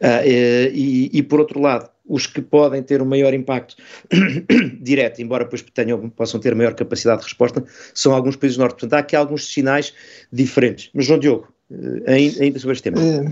Uh, 0.00 0.72
e, 0.72 1.10
e, 1.12 1.22
por 1.22 1.40
outro 1.40 1.60
lado, 1.60 1.90
os 2.10 2.26
que 2.26 2.42
podem 2.42 2.82
ter 2.82 3.00
um 3.00 3.04
maior 3.04 3.32
impacto 3.32 3.76
direto, 4.82 5.22
embora 5.22 5.44
depois 5.44 5.62
tenham, 5.72 6.10
possam 6.10 6.40
ter 6.40 6.54
maior 6.56 6.74
capacidade 6.74 7.20
de 7.20 7.28
resposta, 7.28 7.64
são 7.94 8.12
alguns 8.12 8.34
países 8.34 8.56
do 8.56 8.60
norte. 8.60 8.72
Portanto, 8.72 8.94
há 8.94 8.98
aqui 8.98 9.14
alguns 9.14 9.46
sinais 9.46 9.94
diferentes. 10.32 10.90
Mas, 10.92 11.06
João 11.06 11.20
Diogo, 11.20 11.48
eh, 12.06 12.34
ainda, 12.40 12.58
sobre 12.58 12.74
este 12.74 12.82
tema. 12.82 13.00
Uh, 13.00 13.30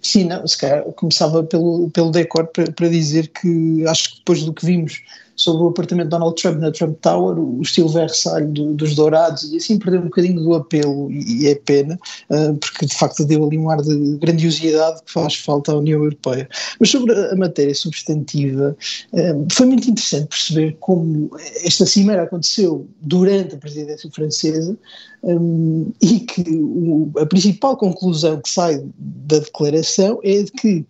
sim, 0.00 0.24
não, 0.24 0.46
se 0.46 0.56
calhar 0.56 0.82
começava 0.92 1.44
pelo, 1.44 1.90
pelo 1.90 2.10
decor 2.10 2.46
para, 2.46 2.72
para 2.72 2.88
dizer 2.88 3.28
que 3.28 3.86
acho 3.86 4.12
que 4.12 4.16
depois 4.18 4.42
do 4.42 4.52
que 4.54 4.64
vimos 4.64 5.02
sobre 5.36 5.64
o 5.64 5.68
apartamento 5.68 6.06
de 6.06 6.10
Donald 6.10 6.40
Trump 6.40 6.58
na 6.58 6.72
Trump 6.72 6.98
Tower, 7.00 7.38
o 7.38 7.60
estilo 7.62 7.88
Versailles 7.88 8.52
do, 8.52 8.74
dos 8.74 8.94
Dourados, 8.94 9.52
e 9.52 9.56
assim 9.56 9.78
perdeu 9.78 10.00
um 10.00 10.04
bocadinho 10.04 10.42
do 10.42 10.54
apelo, 10.54 11.10
e, 11.12 11.42
e 11.42 11.48
é 11.48 11.54
pena, 11.54 11.98
uh, 12.30 12.54
porque 12.56 12.86
de 12.86 12.94
facto 12.94 13.24
deu 13.24 13.44
ali 13.44 13.58
um 13.58 13.70
ar 13.70 13.82
de 13.82 14.16
grandiosidade 14.16 15.02
que 15.04 15.12
faz 15.12 15.36
falta 15.36 15.72
à 15.72 15.76
União 15.76 16.02
Europeia. 16.02 16.48
Mas 16.80 16.90
sobre 16.90 17.12
a 17.12 17.36
matéria 17.36 17.74
substantiva, 17.74 18.76
uh, 19.12 19.46
foi 19.52 19.66
muito 19.66 19.90
interessante 19.90 20.28
perceber 20.28 20.76
como 20.80 21.30
esta 21.62 21.84
cimeira 21.86 22.22
aconteceu 22.22 22.86
durante 23.02 23.54
a 23.54 23.58
presidência 23.58 24.10
francesa 24.10 24.76
um, 25.22 25.92
e 26.00 26.20
que 26.20 26.44
o, 26.50 27.10
a 27.18 27.26
principal 27.26 27.76
conclusão 27.76 28.40
que 28.40 28.48
sai 28.48 28.82
da 28.98 29.38
declaração 29.38 30.18
é 30.22 30.42
de 30.42 30.52
que 30.52 30.86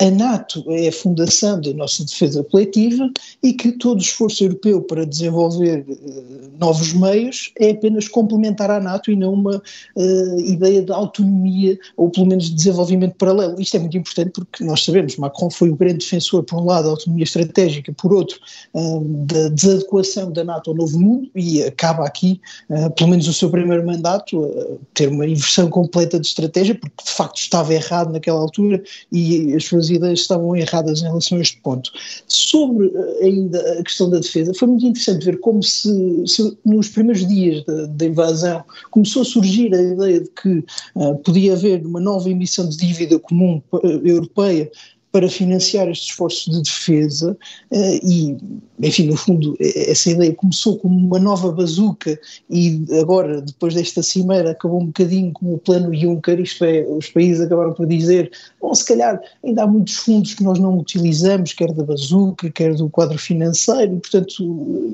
a 0.00 0.10
NATO 0.10 0.64
é 0.68 0.88
a 0.88 0.92
fundação 0.92 1.60
da 1.60 1.74
nossa 1.74 2.02
defesa 2.04 2.42
coletiva 2.44 3.10
e 3.42 3.52
que 3.52 3.72
todo 3.72 4.00
esforço 4.00 4.42
europeu 4.42 4.80
para 4.80 5.04
desenvolver 5.04 5.84
uh, 5.86 6.58
novos 6.58 6.94
meios 6.94 7.52
é 7.58 7.70
apenas 7.70 8.08
complementar 8.08 8.70
à 8.70 8.80
NATO 8.80 9.10
e 9.10 9.16
não 9.16 9.34
uma 9.34 9.56
uh, 9.56 10.40
ideia 10.40 10.80
de 10.80 10.90
autonomia 10.90 11.78
ou 11.98 12.08
pelo 12.08 12.26
menos 12.26 12.46
de 12.46 12.54
desenvolvimento 12.54 13.14
paralelo. 13.16 13.60
Isto 13.60 13.76
é 13.76 13.80
muito 13.80 13.98
importante 13.98 14.30
porque 14.30 14.64
nós 14.64 14.82
sabemos, 14.82 15.16
Macron 15.18 15.50
foi 15.50 15.68
o 15.68 15.76
grande 15.76 15.98
defensor, 15.98 16.42
por 16.44 16.60
um 16.60 16.64
lado, 16.64 16.84
da 16.84 16.90
autonomia 16.90 17.24
estratégica, 17.24 17.92
por 17.92 18.14
outro, 18.14 18.38
uh, 18.72 19.00
da 19.26 19.50
desadequação 19.50 20.32
da 20.32 20.42
NATO 20.42 20.70
ao 20.70 20.76
novo 20.76 20.98
mundo 20.98 21.28
e 21.34 21.62
acaba 21.62 22.06
aqui, 22.06 22.40
pelo 22.96 23.10
menos 23.10 23.28
o 23.28 23.34
seu 23.34 23.50
primeiro 23.50 23.86
mandato, 23.86 24.78
ter 24.94 25.08
uma 25.08 25.26
inversão 25.26 25.68
completa 25.68 26.18
de 26.18 26.26
estratégia, 26.26 26.74
porque 26.74 27.04
de 27.04 27.10
facto 27.10 27.36
estava 27.36 27.74
errado 27.74 28.12
naquela 28.12 28.40
altura 28.40 28.82
e 29.12 29.54
as 29.54 29.64
suas 29.64 29.89
ideias 29.90 30.20
estavam 30.20 30.56
erradas 30.56 31.00
em 31.00 31.04
relação 31.04 31.38
a 31.38 31.40
este 31.40 31.60
ponto. 31.62 31.90
Sobre 32.26 32.86
eh, 32.94 33.24
ainda 33.24 33.58
a 33.78 33.82
questão 33.82 34.08
da 34.10 34.18
defesa, 34.18 34.54
foi 34.54 34.68
muito 34.68 34.86
interessante 34.86 35.24
ver 35.24 35.40
como 35.40 35.62
se, 35.62 35.90
se 36.26 36.56
nos 36.64 36.88
primeiros 36.88 37.26
dias 37.26 37.64
da, 37.64 37.86
da, 37.86 38.06
invasão 38.06 38.64
começou 38.90 39.22
a 39.22 39.24
surgir 39.24 39.74
a 39.74 39.80
ideia 39.80 40.20
de 40.20 40.30
que 40.30 40.64
uh, 40.96 41.16
podia 41.18 41.52
haver 41.52 41.84
uma 41.84 42.00
nova 42.00 42.28
emissão 42.30 42.68
de 42.68 42.76
dívida 42.76 43.18
comum 43.18 43.62
uh, 43.72 43.86
europeia 44.04 44.70
para 45.12 45.28
financiar 45.28 45.88
este 45.88 46.10
esforço 46.10 46.50
de 46.50 46.62
defesa 46.62 47.36
uh, 47.70 48.06
e, 48.06 48.36
enfim, 48.78 49.06
no 49.06 49.16
fundo, 49.16 49.56
essa 49.60 50.10
ideia 50.10 50.34
começou 50.34 50.78
como 50.78 50.96
uma 50.96 51.18
nova 51.18 51.50
bazuca 51.50 52.18
e 52.48 52.84
agora, 53.00 53.40
depois 53.40 53.74
desta 53.74 54.02
cimeira, 54.02 54.52
acabou 54.52 54.80
um 54.80 54.86
bocadinho 54.86 55.32
como 55.32 55.54
o 55.54 55.58
plano 55.58 55.94
Juncker, 55.94 56.40
isto 56.40 56.64
é, 56.64 56.82
os 56.82 57.08
países 57.08 57.40
acabaram 57.40 57.72
por 57.72 57.86
dizer, 57.86 58.30
bom, 58.60 58.74
se 58.74 58.84
calhar 58.84 59.20
ainda 59.44 59.64
há 59.64 59.66
muitos 59.66 59.96
fundos 59.96 60.34
que 60.34 60.44
nós 60.44 60.58
não 60.58 60.78
utilizamos, 60.78 61.52
quer 61.52 61.72
da 61.72 61.82
bazuca, 61.82 62.50
quer 62.50 62.74
do 62.74 62.88
quadro 62.88 63.18
financeiro, 63.18 63.98
portanto, 63.98 64.44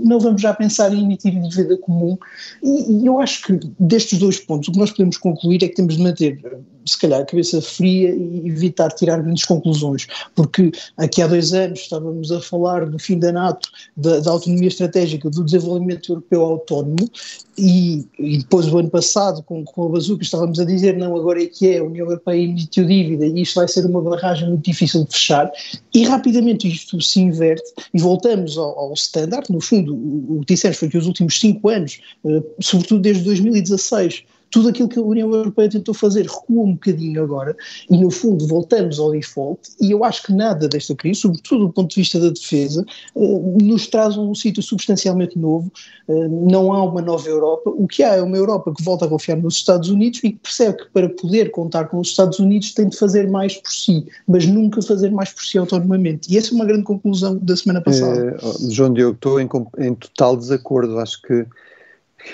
não 0.03 0.19
vamos 0.19 0.41
já 0.41 0.55
pensar 0.55 0.93
em 0.93 1.05
emitir 1.05 1.39
dívida 1.41 1.77
comum. 1.79 2.17
E, 2.63 3.03
e 3.03 3.07
eu 3.07 3.21
acho 3.21 3.43
que 3.43 3.61
destes 3.79 4.19
dois 4.19 4.41
pontos, 4.41 4.69
o 4.69 4.73
que 4.73 4.79
nós 4.79 4.91
podemos 4.91 5.19
concluir 5.19 5.63
é 5.63 5.69
que 5.69 5.75
temos 5.75 5.97
de 5.97 6.03
manter, 6.03 6.41
se 6.85 6.99
calhar, 6.99 7.21
a 7.21 7.25
cabeça 7.25 7.61
fria 7.61 8.15
e 8.15 8.49
evitar 8.49 8.91
tirar 8.93 9.23
grandes 9.23 9.45
conclusões 9.45 10.06
porque 10.35 10.73
aqui 10.97 11.23
há 11.23 11.27
dois 11.27 11.53
anos 11.53 11.81
estávamos 11.81 12.31
a 12.33 12.41
falar 12.41 12.87
do 12.87 12.99
fim 12.99 13.19
da 13.19 13.33
NATO, 13.33 13.69
da, 13.97 14.21
da 14.21 14.31
autonomia 14.31 14.69
estratégica, 14.69 15.31
do 15.31 15.45
desenvolvimento 15.45 16.13
europeu 16.13 16.43
autónomo, 16.43 17.11
e, 17.59 18.07
e, 18.19 18.39
depois 18.39 18.67
do 18.67 18.79
ano 18.79 18.91
passado, 18.91 19.43
com, 19.43 19.65
com 19.65 19.87
a 19.87 19.89
bazuca, 19.89 20.23
estávamos 20.23 20.59
a 20.61 20.65
dizer 20.65 20.97
não, 20.97 21.17
agora 21.17 21.43
é 21.43 21.47
que 21.47 21.71
é, 21.71 21.79
a 21.79 21.85
União 21.85 22.07
Europeia 22.07 22.43
emitiu 22.43 22.85
dívida 22.85 23.27
e 23.27 23.41
isto 23.41 23.55
vai 23.55 23.67
ser 23.67 23.87
uma 23.87 24.03
barragem 24.03 24.49
muito 24.49 24.65
difícil 24.65 25.05
de 25.05 25.13
fechar, 25.13 25.51
e 25.95 26.05
rapidamente 26.05 26.69
isto 26.69 27.01
se 27.01 27.21
inverte 27.21 27.73
e 27.95 28.01
voltamos 28.01 28.59
ao, 28.59 28.79
ao 28.79 28.93
standard, 28.93 29.51
no 29.51 29.61
fundo 29.61 29.95
o, 29.95 30.39
o 30.39 30.41
que 30.41 30.55
dissemos 30.55 30.77
foi 30.77 30.89
que 30.89 30.99
os 30.99 31.07
últimos 31.07 31.41
cinco 31.41 31.69
anos, 31.69 31.99
uh, 32.25 32.45
sobretudo 32.61 33.01
desde 33.01 33.25
2016, 33.25 34.25
tudo 34.57 34.71
aquilo 34.71 34.89
que 34.89 34.99
a 34.99 35.03
União 35.03 35.31
Europeia 35.31 35.69
tentou 35.69 35.93
fazer 35.93 36.23
recua 36.23 36.65
um 36.65 36.73
bocadinho 36.73 37.23
agora 37.23 37.55
e, 37.91 37.99
no 37.99 38.11
fundo, 38.11 38.47
voltamos 38.47 38.99
ao 38.99 39.11
default. 39.11 39.61
E 39.79 39.91
eu 39.91 40.03
acho 40.03 40.23
que 40.23 40.33
nada 40.33 40.67
desta 40.67 40.95
crise, 40.95 41.21
sobretudo 41.21 41.67
do 41.67 41.73
ponto 41.75 41.91
de 41.91 41.97
vista 41.97 42.19
da 42.19 42.31
defesa, 42.31 42.83
eh, 43.15 43.39
nos 43.63 43.87
traz 43.87 44.17
um 44.17 44.35
sítio 44.35 44.63
substancialmente 44.63 45.39
novo. 45.39 45.71
Eh, 46.09 46.29
não 46.29 46.73
há 46.73 46.83
uma 46.83 47.03
nova 47.03 47.29
Europa. 47.29 47.69
O 47.69 47.87
que 47.87 48.03
há 48.03 48.15
é 48.15 48.23
uma 48.23 48.35
Europa 48.35 48.73
que 48.75 48.83
volta 48.83 49.05
a 49.05 49.09
confiar 49.09 49.37
nos 49.37 49.57
Estados 49.57 49.91
Unidos 49.91 50.21
e 50.25 50.33
que 50.33 50.39
percebe 50.39 50.79
que 50.79 50.91
para 50.91 51.11
poder 51.11 51.51
contar 51.51 51.85
com 51.89 51.99
os 51.99 52.09
Estados 52.09 52.39
Unidos 52.39 52.73
tem 52.73 52.89
de 52.89 52.97
fazer 52.97 53.29
mais 53.29 53.57
por 53.57 53.71
si, 53.71 54.07
mas 54.27 54.47
nunca 54.47 54.81
fazer 54.81 55.11
mais 55.11 55.31
por 55.35 55.45
si 55.45 55.59
autonomamente. 55.59 56.33
E 56.33 56.39
essa 56.39 56.51
é 56.51 56.55
uma 56.55 56.65
grande 56.65 56.85
conclusão 56.85 57.37
da 57.37 57.55
semana 57.55 57.83
passada. 57.83 58.39
É, 58.43 58.71
João 58.71 58.95
Diogo, 58.95 59.17
estou 59.17 59.39
em, 59.39 59.51
em 59.81 59.95
total 59.95 60.35
desacordo. 60.35 60.99
Acho 60.99 61.21
que 61.21 61.45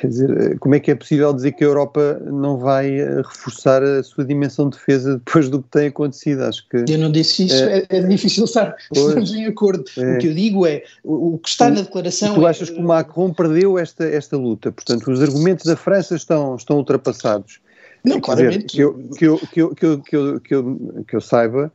Quer 0.01 0.07
dizer, 0.07 0.59
como 0.59 0.75
é 0.75 0.81
que 0.81 0.91
é 0.91 0.95
possível 0.95 1.33
dizer 1.35 1.53
que 1.53 1.63
a 1.63 1.67
Europa 1.67 2.21
não 2.25 2.57
vai 2.57 2.99
eh, 2.99 3.17
reforçar 3.17 3.83
a 3.83 4.03
sua 4.03 4.25
dimensão 4.25 4.71
de 4.71 4.79
defesa 4.79 5.17
depois 5.19 5.51
do 5.51 5.63
que 5.63 5.69
tem 5.69 5.89
acontecido? 5.89 6.45
Acho 6.45 6.67
que. 6.67 6.85
Eu 6.89 6.99
não 6.99 7.13
disse 7.13 7.45
isso, 7.45 7.63
é, 7.63 7.81
é, 7.81 7.99
é 7.99 8.01
difícil 8.01 8.45
estar 8.45 8.75
estamos 8.91 9.33
em 9.35 9.45
acordo. 9.45 9.85
É, 9.99 10.15
o 10.15 10.19
que 10.19 10.29
eu 10.29 10.35
digo 10.35 10.67
é, 10.67 10.83
o, 11.05 11.39
que 11.39 11.49
está 11.51 11.69
na 11.69 11.83
declaração. 11.83 12.35
Tu 12.35 12.47
achas 12.47 12.71
é, 12.71 12.73
que 12.73 12.81
o 12.81 12.83
Macron 12.83 13.35
perdeu 13.35 13.79
esta, 13.79 14.05
esta 14.05 14.37
luta? 14.37 14.73
Portanto, 14.73 15.11
os 15.11 15.21
argumentos 15.21 15.67
da 15.67 15.77
França 15.77 16.17
estão, 16.17 16.57
estão 16.57 16.79
ultrapassados. 16.79 17.61
Não, 18.03 18.19
claramente. 18.19 18.67
Dizer, 18.67 18.69
que, 18.69 18.81
eu, 18.81 18.95
que, 19.17 19.25
eu, 19.27 19.39
que, 19.39 19.61
eu, 19.61 19.75
que, 19.75 19.87
eu, 20.17 20.41
que, 20.41 20.55
eu, 20.55 21.05
que 21.07 21.17
eu 21.17 21.21
saiba, 21.21 21.71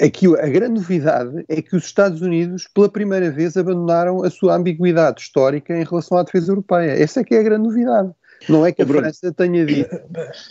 Aqui 0.00 0.26
a 0.26 0.48
grande 0.48 0.80
novidade 0.80 1.44
é 1.48 1.60
que 1.60 1.74
os 1.74 1.84
Estados 1.84 2.22
Unidos, 2.22 2.68
pela 2.72 2.88
primeira 2.88 3.30
vez, 3.32 3.56
abandonaram 3.56 4.22
a 4.22 4.30
sua 4.30 4.54
ambiguidade 4.54 5.20
histórica 5.20 5.76
em 5.76 5.84
relação 5.84 6.18
à 6.18 6.22
defesa 6.22 6.52
europeia. 6.52 6.90
Essa 6.90 7.20
é 7.20 7.24
que 7.24 7.34
é 7.34 7.40
a 7.40 7.42
grande 7.42 7.64
novidade. 7.64 8.12
Não 8.48 8.64
é 8.64 8.72
que 8.72 8.82
a 8.82 8.86
França 8.86 9.32
tenha 9.32 9.64
dito, 9.64 10.00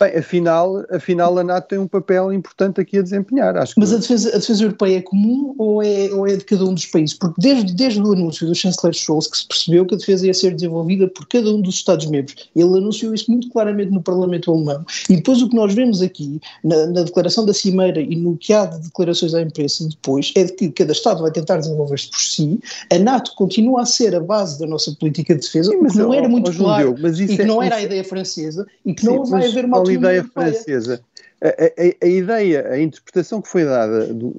bem, 0.00 0.16
afinal, 0.16 0.84
afinal 0.90 1.38
a 1.38 1.44
NATO 1.44 1.68
tem 1.68 1.78
um 1.78 1.86
papel 1.86 2.32
importante 2.32 2.80
aqui 2.80 2.98
a 2.98 3.02
desempenhar. 3.02 3.56
Acho 3.56 3.74
Mas 3.76 3.92
a 3.92 3.98
defesa, 3.98 4.30
a 4.30 4.38
defesa 4.38 4.64
europeia 4.64 4.98
é 4.98 5.02
comum 5.02 5.54
ou 5.58 5.82
é, 5.82 6.10
ou 6.12 6.26
é 6.26 6.36
de 6.36 6.44
cada 6.44 6.64
um 6.64 6.74
dos 6.74 6.86
países? 6.86 7.16
Porque 7.16 7.40
desde, 7.40 7.74
desde 7.74 8.00
o 8.00 8.12
anúncio 8.12 8.46
do 8.46 8.54
chanceler 8.54 8.94
Scholz 8.94 9.26
que 9.26 9.36
se 9.36 9.46
percebeu 9.46 9.86
que 9.86 9.94
a 9.94 9.98
defesa 9.98 10.26
ia 10.26 10.34
ser 10.34 10.54
desenvolvida 10.54 11.08
por 11.08 11.26
cada 11.26 11.50
um 11.50 11.60
dos 11.60 11.76
Estados-membros. 11.76 12.50
Ele 12.54 12.78
anunciou 12.78 13.14
isso 13.14 13.30
muito 13.30 13.48
claramente 13.50 13.90
no 13.90 14.02
Parlamento 14.02 14.50
Alemão. 14.50 14.84
E 15.08 15.16
depois 15.16 15.42
o 15.42 15.48
que 15.48 15.56
nós 15.56 15.74
vemos 15.74 16.02
aqui, 16.02 16.40
na, 16.64 16.86
na 16.86 17.02
declaração 17.02 17.44
da 17.44 17.52
Cimeira 17.52 18.00
e 18.00 18.16
no 18.16 18.36
que 18.36 18.52
há 18.52 18.66
de 18.66 18.80
declarações 18.80 19.34
à 19.34 19.42
imprensa 19.42 19.86
depois, 19.88 20.32
é 20.34 20.44
de 20.44 20.52
que 20.52 20.70
cada 20.70 20.92
Estado 20.92 21.22
vai 21.22 21.30
tentar 21.30 21.58
desenvolver-se 21.58 22.10
por 22.10 22.20
si. 22.20 22.60
A 22.90 22.98
NATO 22.98 23.34
continua 23.36 23.82
a 23.82 23.86
ser 23.86 24.14
a 24.14 24.20
base 24.20 24.58
da 24.58 24.66
nossa 24.66 24.92
política 24.92 25.34
de 25.34 25.40
defesa, 25.40 25.70
Sim, 25.70 25.78
mas 25.82 25.94
não 25.94 26.12
era 26.12 26.28
muito 26.28 26.52
claro 26.52 26.94
Deus, 26.94 27.18
e 27.18 27.26
que 27.26 27.42
é, 27.42 27.44
não 27.44 27.62
era 27.62 27.81
ideia 27.82 28.04
francesa 28.04 28.66
e 28.84 28.94
que 28.94 29.02
Sim, 29.02 29.08
não 29.08 29.24
vai 29.24 29.46
haver 29.46 29.64
uma 29.64 29.78
autonomia 29.78 29.98
ideia 29.98 30.18
europeia. 30.18 30.52
francesa. 30.52 31.00
A, 31.42 31.48
a, 31.48 32.06
a, 32.06 32.08
ideia, 32.08 32.68
a 32.68 32.80
interpretação 32.80 33.42
que 33.42 33.48
foi 33.48 33.64
dada 33.64 34.06
do, 34.06 34.34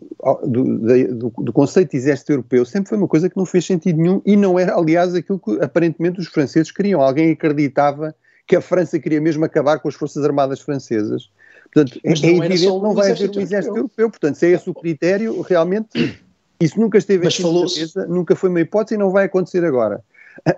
do, 0.45 0.63
do, 1.07 1.33
do, 1.37 1.51
conceito 1.51 1.91
de 1.91 1.97
exército 1.97 2.31
europeu 2.31 2.63
sempre 2.63 2.89
foi 2.89 2.97
uma 2.97 3.09
coisa 3.09 3.29
que 3.29 3.35
não 3.35 3.45
fez 3.45 3.65
sentido 3.65 4.01
nenhum 4.01 4.21
e 4.25 4.37
não 4.37 4.57
era, 4.57 4.73
aliás, 4.73 5.13
aquilo 5.13 5.37
que 5.37 5.61
aparentemente 5.61 6.21
os 6.21 6.27
franceses 6.27 6.71
queriam. 6.71 7.01
Alguém 7.01 7.31
acreditava 7.31 8.15
que 8.47 8.55
a 8.55 8.61
França 8.61 8.99
queria 8.99 9.19
mesmo 9.19 9.43
acabar 9.43 9.79
com 9.79 9.89
as 9.89 9.95
forças 9.95 10.23
armadas 10.23 10.61
francesas. 10.61 11.29
Portanto, 11.73 11.99
é, 12.03 12.09
é 12.09 12.11
evidente 12.11 12.61
que 12.61 12.67
não 12.67 12.93
vai 12.93 13.11
haver 13.11 13.29
um 13.29 13.39
exército 13.39 13.75
europeu. 13.75 13.75
europeu. 13.75 14.09
Portanto, 14.09 14.35
se 14.35 14.45
é 14.45 14.49
esse 14.51 14.69
o 14.69 14.73
critério, 14.73 15.41
realmente 15.41 16.21
isso 16.59 16.79
nunca 16.79 16.97
esteve 16.97 17.25
Mas 17.25 17.39
em 17.39 17.67
certeza, 17.67 18.05
nunca 18.05 18.35
foi 18.35 18.49
uma 18.49 18.61
hipótese 18.61 18.95
e 18.95 18.97
não 18.97 19.09
vai 19.09 19.25
acontecer 19.25 19.65
agora. 19.65 20.01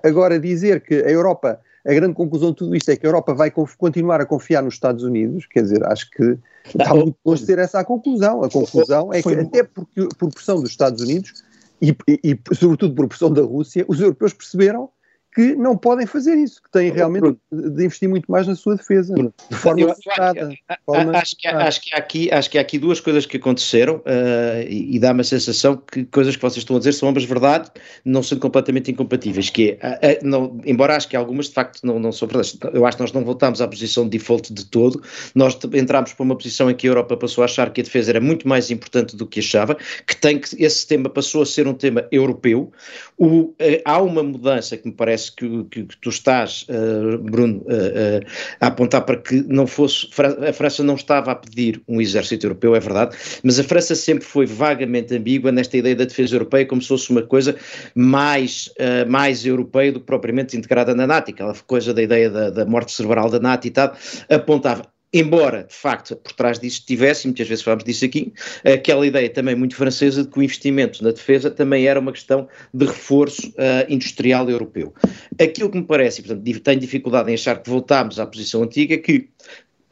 Agora, 0.04 0.40
dizer 0.40 0.82
que 0.82 0.94
a 0.94 1.10
Europa 1.10 1.60
a 1.86 1.94
grande 1.94 2.16
conclusão 2.16 2.50
de 2.50 2.56
tudo 2.56 2.76
isto 2.76 2.90
é 2.90 2.96
que 2.96 3.06
a 3.06 3.10
Europa 3.10 3.34
vai 3.34 3.52
continuar 3.52 4.20
a 4.20 4.26
confiar 4.26 4.64
nos 4.64 4.74
Estados 4.74 5.04
Unidos, 5.04 5.46
quer 5.46 5.62
dizer, 5.62 5.86
acho 5.86 6.10
que 6.10 6.38
está 6.66 6.94
muito 6.96 7.16
longe 7.24 7.42
de 7.42 7.48
ter 7.48 7.60
essa 7.60 7.80
a 7.80 7.86
conclusão. 7.86 8.44
A 8.44 8.50
conclusão 8.50 9.14
é 9.14 9.22
que, 9.22 9.30
até 9.30 9.64
porque, 9.64 10.08
por 10.18 10.32
pressão 10.32 10.60
dos 10.60 10.72
Estados 10.72 11.02
Unidos 11.02 11.44
e, 11.80 11.96
e, 12.08 12.20
e, 12.24 12.56
sobretudo 12.56 12.96
por 12.96 13.08
pressão 13.08 13.32
da 13.32 13.44
Rússia, 13.44 13.86
os 13.88 14.02
europeus 14.02 14.34
perceberam 14.34 14.90
que 15.36 15.54
não 15.54 15.78
podem 15.78 16.08
fazer 16.08 16.36
isso, 16.36 16.64
que 16.64 16.72
têm 16.72 16.90
realmente 16.90 17.36
de 17.52 17.84
investir 17.84 18.08
muito 18.08 18.32
mais 18.32 18.48
na 18.48 18.56
sua 18.56 18.78
defesa, 18.78 19.14
de 19.14 19.58
forma 19.58 19.82
eu, 19.82 19.92
acho, 19.92 21.36
que, 21.38 21.48
acho, 21.50 21.82
que 21.82 21.94
há 21.94 21.98
aqui, 21.98 22.32
acho 22.32 22.50
que 22.50 22.58
há 22.58 22.62
aqui 22.62 22.80
duas 22.80 23.02
coisas 23.02 23.26
que 23.26 23.36
aconteceram 23.36 23.98
uh, 23.98 24.66
e, 24.66 24.96
e 24.96 25.00
dá-me 25.00 25.20
a 25.20 25.24
sensação 25.26 25.76
que 25.76 26.06
coisas 26.06 26.38
que 26.38 26.42
vocês 26.42 26.60
estão 26.60 26.78
a 26.78 26.80
dizer 26.80 26.94
são 26.94 27.10
ambas 27.10 27.26
verdade, 27.26 27.70
não 28.06 28.24
são 28.24 28.40
completamente 28.40 28.90
incompatíveis, 28.90 29.50
que 29.50 29.78
é, 29.82 30.20
uh, 30.22 30.26
uh, 30.26 30.28
não, 30.30 30.62
embora 30.66 30.96
acho 30.96 31.10
que 31.10 31.18
algumas 31.18 31.48
de 31.48 31.54
facto 31.54 31.82
não, 31.84 32.00
não 32.00 32.14
são 32.14 32.30
verdades, 32.30 32.58
eu 32.74 32.86
acho 32.86 32.96
que 32.96 33.04
nós 33.04 33.12
não 33.12 33.26
voltámos 33.26 33.62
à 33.62 33.68
posição 33.68 34.06
de 34.06 34.12
default 34.12 34.54
de 34.54 34.66
todo, 34.66 35.04
nós 35.36 35.60
entramos 35.74 36.14
para 36.14 36.24
uma 36.24 36.38
posição 36.38 36.72
em 36.72 36.76
que 36.76 36.88
a 36.88 36.92
Europa 36.92 37.18
passou 37.18 37.42
a 37.42 37.46
achar 37.46 37.74
que 37.74 37.82
a 37.82 37.84
defesa 37.84 38.12
era 38.14 38.22
muito 38.22 38.48
mais 38.48 38.72
importante 38.72 39.18
do 39.18 39.28
que 39.28 39.42
achava, 39.42 39.76
que 40.08 40.16
tem 40.16 40.40
que, 40.40 40.64
esse 40.64 40.88
tema 40.88 41.10
passou 41.10 41.42
a 41.42 41.46
ser 41.46 41.68
um 41.68 41.74
tema 41.74 42.08
europeu, 42.10 42.72
o, 43.18 43.54
há 43.84 44.02
uma 44.02 44.24
mudança 44.24 44.78
que 44.78 44.88
me 44.88 44.94
parece 44.94 45.25
que, 45.30 45.64
que, 45.66 45.84
que 45.84 45.98
tu 45.98 46.10
estás, 46.10 46.66
uh, 46.70 47.18
Bruno, 47.18 47.60
uh, 47.60 48.26
a 48.60 48.68
apontar 48.68 49.06
para 49.06 49.18
que 49.18 49.44
não 49.48 49.68
fosse, 49.68 50.08
a 50.48 50.54
França 50.54 50.84
não 50.84 50.96
estava 50.96 51.32
a 51.32 51.36
pedir 51.36 51.82
um 51.88 52.02
exército 52.02 52.46
europeu, 52.46 52.76
é 52.76 52.80
verdade, 52.80 53.16
mas 53.44 53.60
a 53.60 53.64
França 53.64 53.96
sempre 53.96 54.26
foi 54.26 54.46
vagamente 54.46 55.16
ambígua 55.16 55.52
nesta 55.52 55.78
ideia 55.78 55.96
da 55.96 56.06
defesa 56.06 56.36
europeia 56.36 56.66
como 56.66 56.82
se 56.82 56.88
fosse 56.88 57.10
uma 57.12 57.22
coisa 57.22 57.56
mais, 57.94 58.72
mais 59.08 59.46
europeia 59.46 59.92
do 59.92 60.00
que 60.00 60.06
propriamente 60.06 60.58
integrada 60.58 60.94
na 60.96 61.08
NATO, 61.08 61.32
aquela 61.32 61.54
coisa 61.68 61.94
da 61.94 62.02
ideia 62.02 62.30
da, 62.30 62.50
da 62.50 62.66
morte 62.66 62.92
cerebral 62.92 63.30
da 63.30 63.40
NATO 63.40 63.68
e 63.68 63.72
tal, 63.72 63.96
apontava 64.30 64.95
embora 65.16 65.64
de 65.64 65.74
facto 65.74 66.14
por 66.18 66.34
trás 66.34 66.60
disso 66.60 66.84
tivesse, 66.86 67.26
e 67.26 67.28
muitas 67.30 67.48
vezes 67.48 67.64
falamos 67.64 67.86
disso 67.86 68.04
aqui, 68.04 68.34
aquela 68.66 69.08
ideia 69.08 69.30
também 69.30 69.56
muito 69.56 69.74
francesa 69.74 70.24
de 70.24 70.30
que 70.30 70.38
o 70.38 70.44
investimento 70.44 71.02
na 71.02 71.12
defesa 71.12 71.50
também 71.50 71.88
era 71.88 71.98
uma 71.98 72.12
questão 72.12 72.50
de 72.74 72.86
reforço 72.86 73.48
uh, 73.52 73.86
industrial 73.88 74.50
europeu. 74.50 74.94
Aquilo 75.42 75.70
que 75.70 75.78
me 75.78 75.86
parece, 75.86 76.20
e 76.20 76.24
portanto 76.26 76.62
tenho 76.62 76.80
dificuldade 76.82 77.32
em 77.32 77.36
achar 77.36 77.62
que 77.62 77.70
voltámos 77.70 78.20
à 78.20 78.28
posição 78.28 78.64
antiga, 78.64 78.96
é 78.96 78.98
que 78.98 79.30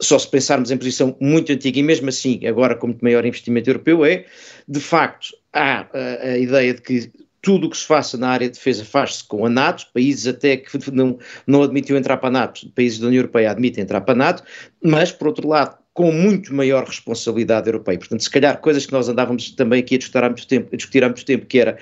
só 0.02 0.18
se 0.18 0.28
pensarmos 0.28 0.70
em 0.70 0.76
posição 0.76 1.16
muito 1.18 1.50
antiga 1.50 1.78
e 1.78 1.82
mesmo 1.82 2.10
assim 2.10 2.46
agora 2.46 2.74
com 2.74 2.88
muito 2.88 3.02
maior 3.02 3.24
investimento 3.24 3.70
europeu 3.70 4.04
é, 4.04 4.26
de 4.68 4.80
facto, 4.80 5.28
há 5.52 5.82
a, 5.82 5.88
eh, 5.94 6.32
a 6.32 6.38
ideia 6.38 6.74
de 6.74 6.82
que 6.82 7.10
tudo 7.44 7.66
o 7.66 7.70
que 7.70 7.76
se 7.76 7.84
faça 7.84 8.16
na 8.16 8.30
área 8.30 8.48
de 8.48 8.54
defesa 8.54 8.84
faz-se 8.84 9.22
com 9.22 9.44
a 9.44 9.50
NATO, 9.50 9.86
países 9.92 10.26
até 10.26 10.56
que 10.56 10.78
não, 10.90 11.18
não 11.46 11.62
entrar 11.76 12.16
para 12.16 12.28
a 12.30 12.32
NATO, 12.32 12.68
países 12.70 12.98
da 12.98 13.06
União 13.06 13.20
Europeia 13.20 13.50
admitem 13.50 13.84
entrar 13.84 14.00
para 14.00 14.14
a 14.14 14.16
NATO, 14.16 14.42
mas, 14.82 15.12
por 15.12 15.28
outro 15.28 15.46
lado, 15.46 15.76
com 15.92 16.10
muito 16.10 16.52
maior 16.54 16.84
responsabilidade 16.84 17.68
europeia. 17.68 17.98
Portanto, 17.98 18.22
se 18.22 18.30
calhar 18.30 18.58
coisas 18.60 18.86
que 18.86 18.92
nós 18.92 19.08
andávamos 19.08 19.50
também 19.50 19.80
aqui 19.80 19.94
a 19.94 19.98
discutir 19.98 20.24
há 20.24 20.28
muito 20.28 20.46
tempo, 20.46 20.70
a 20.72 20.76
discutir 20.76 21.04
há 21.04 21.06
muito 21.08 21.24
tempo 21.24 21.46
que 21.46 21.58
era 21.58 21.78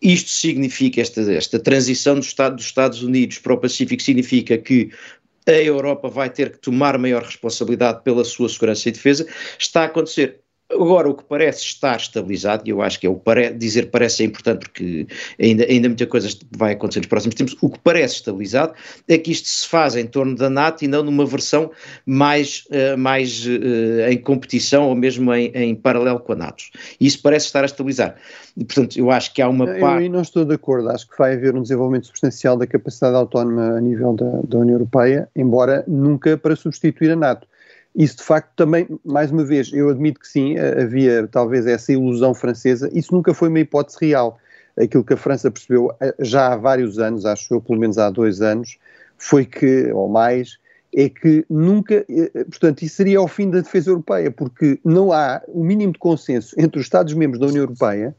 isto 0.00 0.30
significa, 0.30 1.00
esta, 1.00 1.20
esta 1.32 1.58
transição 1.58 2.14
do 2.14 2.20
Estado, 2.20 2.54
dos 2.54 2.66
Estados 2.66 3.02
Unidos 3.02 3.38
para 3.38 3.54
o 3.54 3.58
Pacífico 3.58 4.00
significa 4.00 4.56
que 4.56 4.90
a 5.44 5.52
Europa 5.52 6.08
vai 6.08 6.30
ter 6.30 6.52
que 6.52 6.58
tomar 6.58 6.98
maior 6.98 7.22
responsabilidade 7.22 8.02
pela 8.04 8.22
sua 8.22 8.48
segurança 8.48 8.88
e 8.88 8.92
defesa, 8.92 9.26
está 9.58 9.82
a 9.82 9.86
acontecer 9.86 10.40
Agora, 10.70 11.08
o 11.08 11.14
que 11.14 11.24
parece 11.24 11.62
estar 11.62 11.96
estabilizado, 11.96 12.62
e 12.66 12.70
eu 12.70 12.82
acho 12.82 13.00
que 13.00 13.06
é 13.06 13.10
o 13.10 13.14
pare, 13.14 13.50
dizer 13.54 13.90
parece 13.90 14.22
é 14.22 14.26
importante 14.26 14.60
porque 14.60 15.06
ainda, 15.40 15.64
ainda 15.64 15.88
muita 15.88 16.06
coisa 16.06 16.28
vai 16.54 16.72
acontecer 16.72 17.00
nos 17.00 17.08
próximos 17.08 17.34
tempos, 17.34 17.56
o 17.62 17.70
que 17.70 17.78
parece 17.78 18.16
estabilizado 18.16 18.74
é 19.08 19.16
que 19.16 19.30
isto 19.30 19.48
se 19.48 19.66
faz 19.66 19.96
em 19.96 20.06
torno 20.06 20.36
da 20.36 20.50
NATO 20.50 20.84
e 20.84 20.88
não 20.88 21.02
numa 21.02 21.24
versão 21.24 21.70
mais, 22.04 22.66
uh, 22.66 22.98
mais 22.98 23.46
uh, 23.46 24.10
em 24.10 24.18
competição 24.18 24.90
ou 24.90 24.94
mesmo 24.94 25.32
em, 25.32 25.50
em, 25.54 25.74
paralelo 25.74 26.20
com 26.20 26.34
a 26.34 26.36
NATO. 26.36 26.64
Isso 27.00 27.22
parece 27.22 27.46
estar 27.46 27.62
a 27.62 27.66
estabilizar. 27.66 28.16
E, 28.54 28.62
portanto, 28.62 28.98
eu 28.98 29.10
acho 29.10 29.32
que 29.32 29.40
há 29.40 29.48
uma 29.48 29.64
parte... 29.64 29.80
Eu 29.80 29.88
aí 29.88 30.08
não 30.10 30.20
estou 30.20 30.44
de 30.44 30.54
acordo, 30.54 30.90
acho 30.90 31.08
que 31.08 31.16
vai 31.16 31.32
haver 31.32 31.56
um 31.56 31.62
desenvolvimento 31.62 32.08
substancial 32.08 32.58
da 32.58 32.66
capacidade 32.66 33.16
autónoma 33.16 33.78
a 33.78 33.80
nível 33.80 34.12
da, 34.12 34.42
da 34.46 34.58
União 34.58 34.74
Europeia, 34.74 35.30
embora 35.34 35.82
nunca 35.88 36.36
para 36.36 36.54
substituir 36.54 37.10
a 37.12 37.16
NATO. 37.16 37.47
Isso 37.98 38.18
de 38.18 38.22
facto 38.22 38.52
também, 38.54 38.86
mais 39.04 39.32
uma 39.32 39.44
vez, 39.44 39.72
eu 39.72 39.90
admito 39.90 40.20
que 40.20 40.28
sim, 40.28 40.56
eh, 40.56 40.82
havia 40.82 41.26
talvez 41.26 41.66
essa 41.66 41.92
ilusão 41.92 42.32
francesa, 42.32 42.88
isso 42.92 43.12
nunca 43.12 43.34
foi 43.34 43.48
uma 43.48 43.58
hipótese 43.58 43.98
real. 44.00 44.38
Aquilo 44.80 45.02
que 45.02 45.14
a 45.14 45.16
França 45.16 45.50
percebeu 45.50 45.92
eh, 46.00 46.14
já 46.20 46.52
há 46.52 46.56
vários 46.56 47.00
anos, 47.00 47.26
acho 47.26 47.52
eu, 47.52 47.60
pelo 47.60 47.80
menos 47.80 47.98
há 47.98 48.08
dois 48.08 48.40
anos, 48.40 48.78
foi 49.16 49.44
que, 49.44 49.90
ou 49.90 50.08
mais, 50.08 50.58
é 50.94 51.08
que 51.08 51.44
nunca, 51.50 52.06
eh, 52.08 52.44
portanto, 52.44 52.82
isso 52.82 52.94
seria 52.94 53.20
o 53.20 53.26
fim 53.26 53.50
da 53.50 53.62
defesa 53.62 53.90
europeia, 53.90 54.30
porque 54.30 54.78
não 54.84 55.10
há 55.10 55.42
o 55.48 55.64
mínimo 55.64 55.92
de 55.92 55.98
consenso 55.98 56.54
entre 56.56 56.78
os 56.78 56.86
Estados-membros 56.86 57.40
da 57.40 57.46
União 57.46 57.62
Europeia 57.64 58.14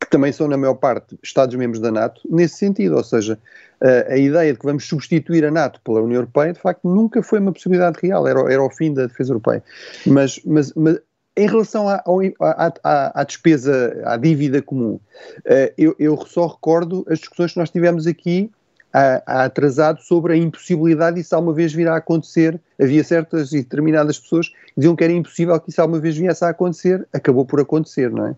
que 0.00 0.08
também 0.08 0.32
são, 0.32 0.48
na 0.48 0.56
maior 0.56 0.74
parte, 0.74 1.18
Estados-membros 1.22 1.80
da 1.80 1.90
NATO, 1.92 2.20
nesse 2.28 2.56
sentido. 2.56 2.96
Ou 2.96 3.04
seja, 3.04 3.38
a, 3.80 4.14
a 4.14 4.16
ideia 4.16 4.52
de 4.52 4.58
que 4.58 4.64
vamos 4.64 4.86
substituir 4.86 5.44
a 5.44 5.50
NATO 5.50 5.80
pela 5.84 6.00
União 6.00 6.16
Europeia, 6.16 6.52
de 6.52 6.60
facto, 6.60 6.88
nunca 6.88 7.22
foi 7.22 7.38
uma 7.38 7.52
possibilidade 7.52 7.98
real, 8.02 8.26
era, 8.26 8.40
era 8.52 8.62
o 8.62 8.70
fim 8.70 8.94
da 8.94 9.06
defesa 9.06 9.30
europeia. 9.30 9.62
Mas, 10.06 10.40
mas, 10.44 10.72
mas 10.74 10.98
em 11.36 11.46
relação 11.46 11.88
à, 11.88 12.02
à, 12.40 13.20
à, 13.20 13.24
despesa, 13.24 14.00
à 14.04 14.16
dívida 14.16 14.60
comum, 14.60 14.98
eu, 15.78 15.94
eu 15.98 16.16
só 16.26 16.46
recordo 16.46 17.04
as 17.08 17.18
discussões 17.18 17.52
que 17.52 17.58
nós 17.58 17.70
tivemos 17.70 18.06
aqui 18.06 18.50
há, 18.92 19.44
atrasado 19.44 20.00
sobre 20.02 20.34
a 20.34 20.36
impossibilidade 20.36 21.16
disso 21.16 21.34
alguma 21.34 21.52
vez 21.52 21.72
vir 21.72 21.88
a 21.88 21.96
acontecer. 21.96 22.60
Havia 22.80 23.04
certas 23.04 23.52
e 23.52 23.58
determinadas 23.58 24.18
pessoas 24.18 24.48
que 24.48 24.56
diziam 24.76 24.96
que 24.96 25.04
era 25.04 25.12
impossível 25.12 25.58
que 25.60 25.70
isso 25.70 25.80
alguma 25.80 26.00
vez 26.00 26.16
viesse 26.16 26.44
a 26.44 26.48
acontecer, 26.48 27.06
acabou 27.12 27.44
por 27.44 27.60
acontecer, 27.60 28.10
não 28.10 28.26
é? 28.26 28.34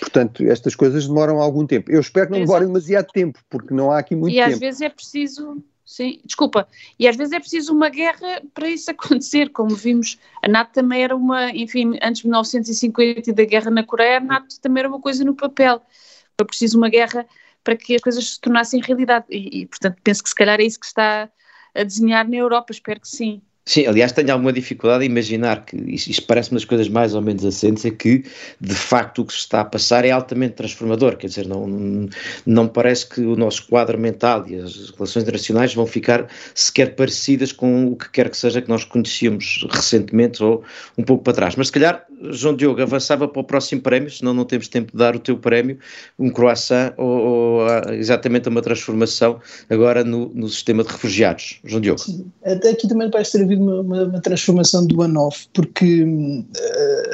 Portanto, 0.00 0.44
estas 0.44 0.74
coisas 0.74 1.06
demoram 1.06 1.40
algum 1.40 1.66
tempo. 1.66 1.90
Eu 1.90 2.00
espero 2.00 2.26
que 2.26 2.32
não 2.32 2.40
demorem 2.40 2.68
demasiado 2.68 3.06
tempo, 3.12 3.38
porque 3.48 3.74
não 3.74 3.90
há 3.90 3.98
aqui 3.98 4.14
muito 4.14 4.34
e 4.34 4.38
tempo. 4.38 4.50
E 4.50 4.52
às 4.52 4.58
vezes 4.58 4.80
é 4.80 4.88
preciso 4.88 5.62
Sim, 5.92 6.20
desculpa. 6.24 6.66
E 6.98 7.06
às 7.06 7.16
vezes 7.16 7.34
é 7.34 7.38
preciso 7.38 7.74
uma 7.74 7.90
guerra 7.90 8.40
para 8.54 8.66
isso 8.66 8.90
acontecer, 8.92 9.50
como 9.50 9.74
vimos, 9.74 10.18
a 10.42 10.48
NATO 10.48 10.72
também 10.72 11.02
era 11.02 11.14
uma, 11.14 11.50
enfim, 11.50 11.98
antes 12.02 12.22
de 12.22 12.28
1950 12.28 13.28
e 13.28 13.32
da 13.32 13.44
guerra 13.44 13.70
na 13.70 13.84
Coreia, 13.84 14.16
a 14.16 14.20
NATO 14.20 14.58
também 14.60 14.80
era 14.80 14.88
uma 14.88 15.00
coisa 15.00 15.22
no 15.22 15.34
papel. 15.34 15.82
Foi 16.38 16.46
preciso 16.46 16.78
uma 16.78 16.88
guerra 16.88 17.26
para 17.64 17.76
que 17.76 17.94
as 17.94 18.02
coisas 18.02 18.34
se 18.34 18.40
tornassem 18.40 18.80
realidade. 18.80 19.26
E, 19.30 19.62
e, 19.62 19.66
portanto, 19.66 19.98
penso 20.02 20.22
que 20.22 20.28
se 20.28 20.34
calhar 20.34 20.60
é 20.60 20.64
isso 20.64 20.80
que 20.80 20.86
está 20.86 21.30
a 21.74 21.82
desenhar 21.84 22.28
na 22.28 22.36
Europa, 22.36 22.72
espero 22.72 23.00
que 23.00 23.08
sim. 23.08 23.42
Sim, 23.64 23.86
aliás, 23.86 24.10
tenho 24.10 24.32
alguma 24.32 24.52
dificuldade 24.52 25.04
em 25.04 25.06
imaginar 25.08 25.64
que 25.64 25.76
isto, 25.76 26.10
isto 26.10 26.26
parece 26.26 26.50
uma 26.50 26.56
das 26.56 26.64
coisas 26.64 26.88
mais 26.88 27.14
ou 27.14 27.22
menos 27.22 27.44
assentes, 27.44 27.84
é 27.84 27.90
que 27.90 28.24
de 28.60 28.74
facto 28.74 29.22
o 29.22 29.24
que 29.24 29.32
se 29.32 29.38
está 29.38 29.60
a 29.60 29.64
passar 29.64 30.04
é 30.04 30.10
altamente 30.10 30.54
transformador, 30.54 31.16
quer 31.16 31.28
dizer, 31.28 31.46
não, 31.46 32.08
não 32.44 32.66
parece 32.66 33.08
que 33.08 33.20
o 33.20 33.36
nosso 33.36 33.68
quadro 33.68 33.96
mental 33.96 34.44
e 34.48 34.56
as 34.56 34.90
relações 34.90 35.22
internacionais 35.22 35.72
vão 35.74 35.86
ficar 35.86 36.26
sequer 36.52 36.96
parecidas 36.96 37.52
com 37.52 37.86
o 37.86 37.96
que 37.96 38.10
quer 38.10 38.28
que 38.28 38.36
seja 38.36 38.60
que 38.60 38.68
nós 38.68 38.84
conhecíamos 38.84 39.64
recentemente 39.70 40.42
ou 40.42 40.64
um 40.98 41.04
pouco 41.04 41.22
para 41.22 41.32
trás. 41.32 41.54
Mas 41.54 41.68
se 41.68 41.72
calhar, 41.72 42.04
João 42.30 42.56
Diogo, 42.56 42.82
avançava 42.82 43.28
para 43.28 43.40
o 43.40 43.44
próximo 43.44 43.80
prémio, 43.80 44.10
senão 44.10 44.34
não 44.34 44.44
temos 44.44 44.66
tempo 44.66 44.90
de 44.90 44.98
dar 44.98 45.14
o 45.14 45.20
teu 45.20 45.36
prémio, 45.36 45.78
um 46.18 46.30
croissant 46.30 46.94
ou, 46.96 47.06
ou 47.06 47.66
exatamente 47.92 48.48
uma 48.48 48.60
transformação 48.60 49.40
agora 49.70 50.02
no, 50.02 50.32
no 50.34 50.48
sistema 50.48 50.82
de 50.82 50.90
refugiados. 50.90 51.60
João 51.64 51.80
Diogo. 51.80 52.00
Sim, 52.00 52.26
até 52.44 52.70
aqui 52.70 52.88
também 52.88 53.08
parece 53.08 53.38
ter 53.38 53.51
havido 53.52 53.62
uma, 53.62 53.80
uma, 53.80 54.04
uma 54.04 54.20
transformação 54.20 54.86
do 54.86 55.00
one-off, 55.00 55.46
porque 55.52 56.02
uh, 56.04 56.46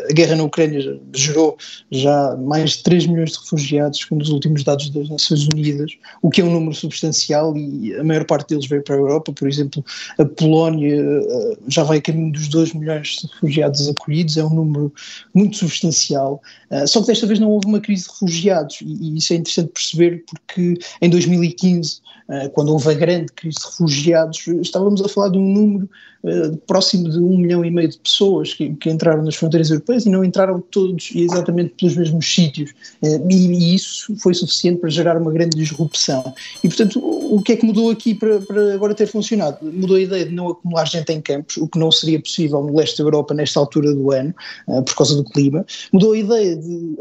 a 0.09 0.13
guerra 0.13 0.37
na 0.37 0.45
Ucrânia 0.45 1.01
gerou 1.15 1.57
já 1.91 2.37
mais 2.37 2.73
de 2.73 2.83
3 2.85 3.07
milhões 3.07 3.33
de 3.33 3.39
refugiados, 3.39 4.01
segundo 4.01 4.23
os 4.23 4.31
últimos 4.31 4.65
dados 4.65 4.91
das 4.91 5.09
Nações 5.09 5.47
Unidas, 5.47 5.93
o 6.23 6.31
que 6.31 6.41
é 6.41 6.45
um 6.45 6.53
número 6.53 6.75
substancial 6.75 7.57
e 7.57 7.95
a 7.95 8.05
maior 8.05 8.25
parte 8.25 8.51
deles 8.51 8.67
veio 8.67 8.83
para 8.83 8.95
a 8.95 8.99
Europa, 8.99 9.33
por 9.33 9.49
exemplo, 9.49 9.85
a 10.19 10.25
Polónia 10.25 11.03
uh, 11.03 11.59
já 11.69 11.83
vai 11.83 11.99
a 11.99 12.03
caminho 12.03 12.33
dos 12.33 12.49
2 12.49 12.75
milhões 12.75 13.17
de 13.21 13.29
refugiados 13.33 13.89
acolhidos, 13.89 14.37
é 14.37 14.45
um 14.45 14.55
número 14.55 14.93
muito 15.35 15.57
substancial, 15.57 16.41
uh, 16.71 16.87
só 16.87 17.01
que 17.01 17.09
desta 17.09 17.27
vez 17.27 17.39
não 17.39 17.51
houve 17.51 17.67
uma 17.67 17.81
crise 17.81 18.05
de 18.05 18.11
refugiados 18.11 18.79
e, 18.81 18.87
e 18.87 19.19
isso 19.19 19.33
é 19.33 19.37
interessante 19.37 19.73
perceber 19.73 20.25
porque 20.29 20.79
em 21.01 21.11
2015 21.11 22.01
eh, 22.01 22.08
quando 22.53 22.73
houve 22.73 22.91
a 22.91 22.95
grande 22.95 23.33
crise 23.33 23.57
de 23.59 23.65
refugiados, 23.65 24.47
estávamos 24.61 25.01
a 25.01 25.09
falar 25.09 25.31
de 25.31 25.39
um 25.39 25.53
número 25.53 25.89
uh, 26.25 26.57
próximo 26.67 27.09
de 27.09 27.19
um 27.19 27.39
milhão 27.39 27.65
e 27.65 27.71
meio 27.71 27.89
de 27.89 27.99
pessoas 27.99 28.53
que, 28.55 28.75
que, 28.75 28.91
entraram 28.91 29.25
nas 29.25 29.35
fronteiras 29.35 29.71
europeias 29.71 30.05
e 30.07 30.11
não 30.11 30.25
entraram 30.25 30.61
todos 30.61 31.11
exatamente 31.15 31.75
pelos 31.79 31.97
mesmos 31.97 32.35
sítios. 32.35 32.71
Uh, 33.03 33.31
e, 33.31 33.47
e, 33.47 33.75
isso 33.75 34.15
foi 34.17 34.35
suficiente 34.35 34.81
para 34.81 34.91
gerar 34.91 35.17
uma 35.17 35.31
grande 35.31 35.57
disrupção. 35.57 36.35
E, 36.63 36.69
portanto, 36.69 37.01
o, 37.01 37.41
que 37.43 37.53
é 37.53 37.57
que 37.57 37.65
mudou 37.65 37.91
aqui 37.91 38.15
para, 38.15 38.41
para, 38.41 38.75
agora 38.75 38.95
ter 38.95 39.07
funcionado? 39.07 39.59
Mudou 39.63 39.97
a 39.97 40.01
ideia 40.01 40.27
de 40.27 40.35
não 40.35 40.49
acumular 40.49 40.85
gente 40.85 41.13
em 41.13 41.21
campos, 41.21 41.57
o 41.57 41.67
que 41.67 41.79
não 41.79 41.91
seria 41.91 42.21
possível 42.21 42.63
no 42.63 42.77
leste 42.77 42.99
da 42.99 43.05
Europa 43.05 43.35
nesta 43.35 43.61
altura 43.61 43.95
do 43.95 44.13
ano, 44.13 44.35
por 44.67 44.95
causa 44.95 45.17
do 45.17 45.25
clima. 45.25 45.65
Mudou 45.93 46.13
a 46.13 46.19
ideia 46.19 46.57
de 46.57 46.97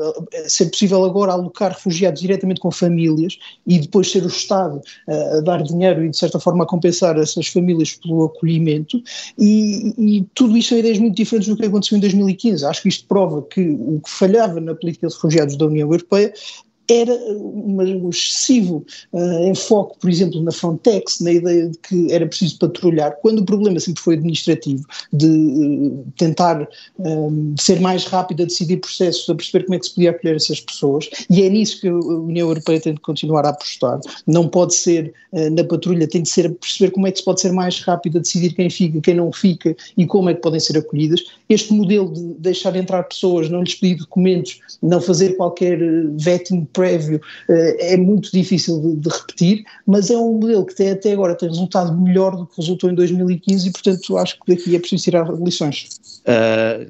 ser 0.48 0.68
possível 0.68 1.04
agora 1.04 1.34
alocar 1.34 1.72
refugiados 1.72 2.22
diretamente 2.22 2.60
com 2.60 2.72
famílias 2.72 3.38
e 3.66 3.80
depois 3.80 4.12
ser 4.12 4.24
o 4.24 4.28
Estado 4.28 4.82
a 5.38 5.42
dar 5.42 5.64
dinheiro 5.64 6.04
e, 6.04 6.10
de 6.10 6.18
certa 6.18 6.40
forma, 6.40 6.64
a 6.64 6.68
compensar 6.68 7.18
essas 7.18 7.48
famílias 7.48 7.96
pelo 7.96 8.26
acolhimento, 8.26 9.02
e, 9.38 9.94
e, 9.98 10.26
tudo 10.34 10.58
isto 10.58 10.70
são 10.70 10.78
ideias 10.78 11.00
muito 11.00 11.16
diferentes 11.16 11.48
do 11.48 11.58
que 11.58 11.66
aconteceu 11.66 11.98
em 11.98 12.02
2015. 12.02 12.66
Acho 12.66 12.82
que 12.82 12.90
isto 12.90 13.08
prova 13.08 13.42
que 13.42 13.62
o 13.62 14.00
que 14.04 14.10
falhava 14.10 14.60
na 14.60 14.76
política 14.76 15.08
de 15.08 15.14
refugiados 15.14 15.56
da 15.56 15.66
União 15.66 15.88
Europeia 15.88 16.34
era 16.90 17.14
um 17.14 18.10
excessivo 18.10 18.86
uh, 19.12 19.48
enfoque, 19.48 20.00
por 20.00 20.10
exemplo, 20.10 20.42
na 20.42 20.52
Frontex, 20.52 21.20
na 21.20 21.34
ideia 21.34 21.70
de 21.70 21.78
que 21.80 22.12
era 22.12 22.26
preciso 22.26 22.58
patrulhar, 22.60 23.18
quando 23.22 23.40
o 23.40 23.46
problema 23.46 23.80
sempre 23.80 24.02
foi 24.02 24.16
administrativo, 24.16 24.86
de 25.12 25.28
uh, 25.28 26.06
tentar 26.18 26.68
ser 27.60 27.80
mais 27.80 28.06
rápido 28.06 28.44
a 28.44 28.46
decidir 28.46 28.78
processos, 28.78 29.30
a 29.30 29.36
perceber 29.36 29.66
como 29.66 29.76
é 29.76 29.80
que 29.80 29.86
se 29.86 29.96
podia 29.96 30.12
acolher 30.12 30.36
essas 30.36 30.60
pessoas, 30.60 31.10
e 31.30 31.44
é 31.44 31.50
nisso 31.50 31.82
que 31.82 31.88
a 31.88 31.94
União 31.94 32.48
Europeia 32.48 32.80
tem 32.80 32.94
de 32.94 33.02
continuar 33.02 33.46
a 33.46 33.50
apostar. 33.50 34.00
Não 34.26 34.48
pode 34.48 34.76
ser 34.76 35.14
uh, 35.34 35.50
na 35.50 35.64
patrulha, 35.64 36.08
tem 36.08 36.22
de 36.22 36.30
ser 36.30 36.48
a 36.48 36.50
perceber 36.50 36.92
como 36.92 37.08
é 37.08 37.12
que 37.12 37.20
se 37.20 37.26
pode 37.26 37.42
ser 37.42 37.52
mais 37.52 37.82
rápido 37.82 38.18
a 38.18 38.22
decidir 38.22 38.54
quem 38.54 38.70
fica, 38.70 39.02
quem 39.02 39.16
não 39.16 39.32
fica 39.32 39.76
e 39.98 40.06
como 40.06 40.30
é 40.30 40.34
que 40.34 40.42
podem 40.42 40.60
ser 40.60 40.78
acolhidas. 40.78 41.24
Este 41.50 41.74
modelo 41.74 42.12
de 42.12 42.22
deixar 42.40 42.76
entrar 42.76 43.04
pessoas, 43.04 43.50
não 43.50 43.62
lhes 43.62 43.76
pedir 43.76 43.96
documentos, 43.96 44.60
não 44.82 45.02
fazer 45.02 45.36
qualquer 45.38 45.80
vetting 46.18 46.66
prévio 46.78 47.20
é 47.50 47.98
muito 47.98 48.32
difícil 48.32 48.80
de, 48.80 48.96
de, 48.98 49.10
repetir, 49.10 49.64
mas 49.86 50.12
é 50.12 50.18
um 50.18 50.34
modelo 50.34 50.66
que 50.66 50.74
até, 50.74 50.92
até 50.92 51.14
agora 51.14 51.36
tem 51.36 51.50
resultado 51.50 51.98
melhor 51.98 52.36
do 52.36 52.46
que 52.46 52.58
resultou 52.58 52.90
em 52.90 52.96
2015 52.96 53.68
e, 53.68 53.72
portanto, 53.72 54.18
acho 54.18 54.40
que 54.40 54.56
daqui 54.56 54.76
é 54.76 54.80
preciso 54.80 55.04
tirar 55.04 55.28
lições. 55.34 56.22
Uh, 56.28 56.86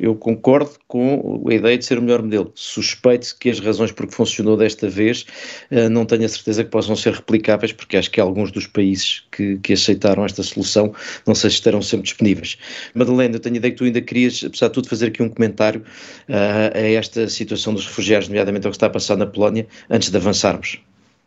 eu 0.00 0.14
concordo 0.14 0.70
com 0.86 1.42
a 1.48 1.54
ideia 1.54 1.78
de 1.78 1.84
ser 1.84 1.98
o 1.98 2.02
melhor 2.02 2.22
modelo. 2.22 2.52
Suspeito 2.54 3.34
que 3.40 3.48
as 3.48 3.58
razões 3.58 3.90
por 3.90 4.06
que 4.06 4.14
funcionou 4.14 4.56
desta 4.56 4.88
vez 4.88 5.24
uh, 5.70 5.88
não 5.88 6.04
tenho 6.04 6.26
a 6.26 6.28
certeza 6.28 6.62
que 6.62 6.70
possam 6.70 6.94
ser 6.94 7.14
replicáveis, 7.14 7.72
porque 7.72 7.96
acho 7.96 8.10
que 8.10 8.20
alguns 8.20 8.52
dos 8.52 8.66
países 8.66 9.24
que, 9.32 9.56
que 9.58 9.72
aceitaram 9.72 10.24
esta 10.24 10.42
solução 10.42 10.92
não 11.26 11.34
sei 11.34 11.50
se 11.50 11.56
estarão 11.56 11.80
sempre 11.80 12.04
disponíveis. 12.04 12.58
Madalena, 12.94 13.36
eu 13.36 13.40
tenho 13.40 13.54
a 13.54 13.58
ideia 13.58 13.72
que 13.72 13.78
tu 13.78 13.84
ainda 13.84 14.00
querias, 14.02 14.44
apesar 14.46 14.68
de 14.68 14.74
tudo, 14.74 14.88
fazer 14.88 15.06
aqui 15.06 15.22
um 15.22 15.28
comentário 15.30 15.82
uh, 16.28 16.76
a 16.76 16.78
esta 16.78 17.28
situação 17.30 17.72
dos 17.72 17.86
refugiados, 17.86 18.28
nomeadamente 18.28 18.66
ao 18.66 18.70
que 18.70 18.76
está 18.76 18.86
a 18.86 18.90
passar 18.90 19.15
na 19.16 19.26
Polónia, 19.26 19.66
antes 19.90 20.10
de 20.10 20.16
avançarmos. 20.16 20.80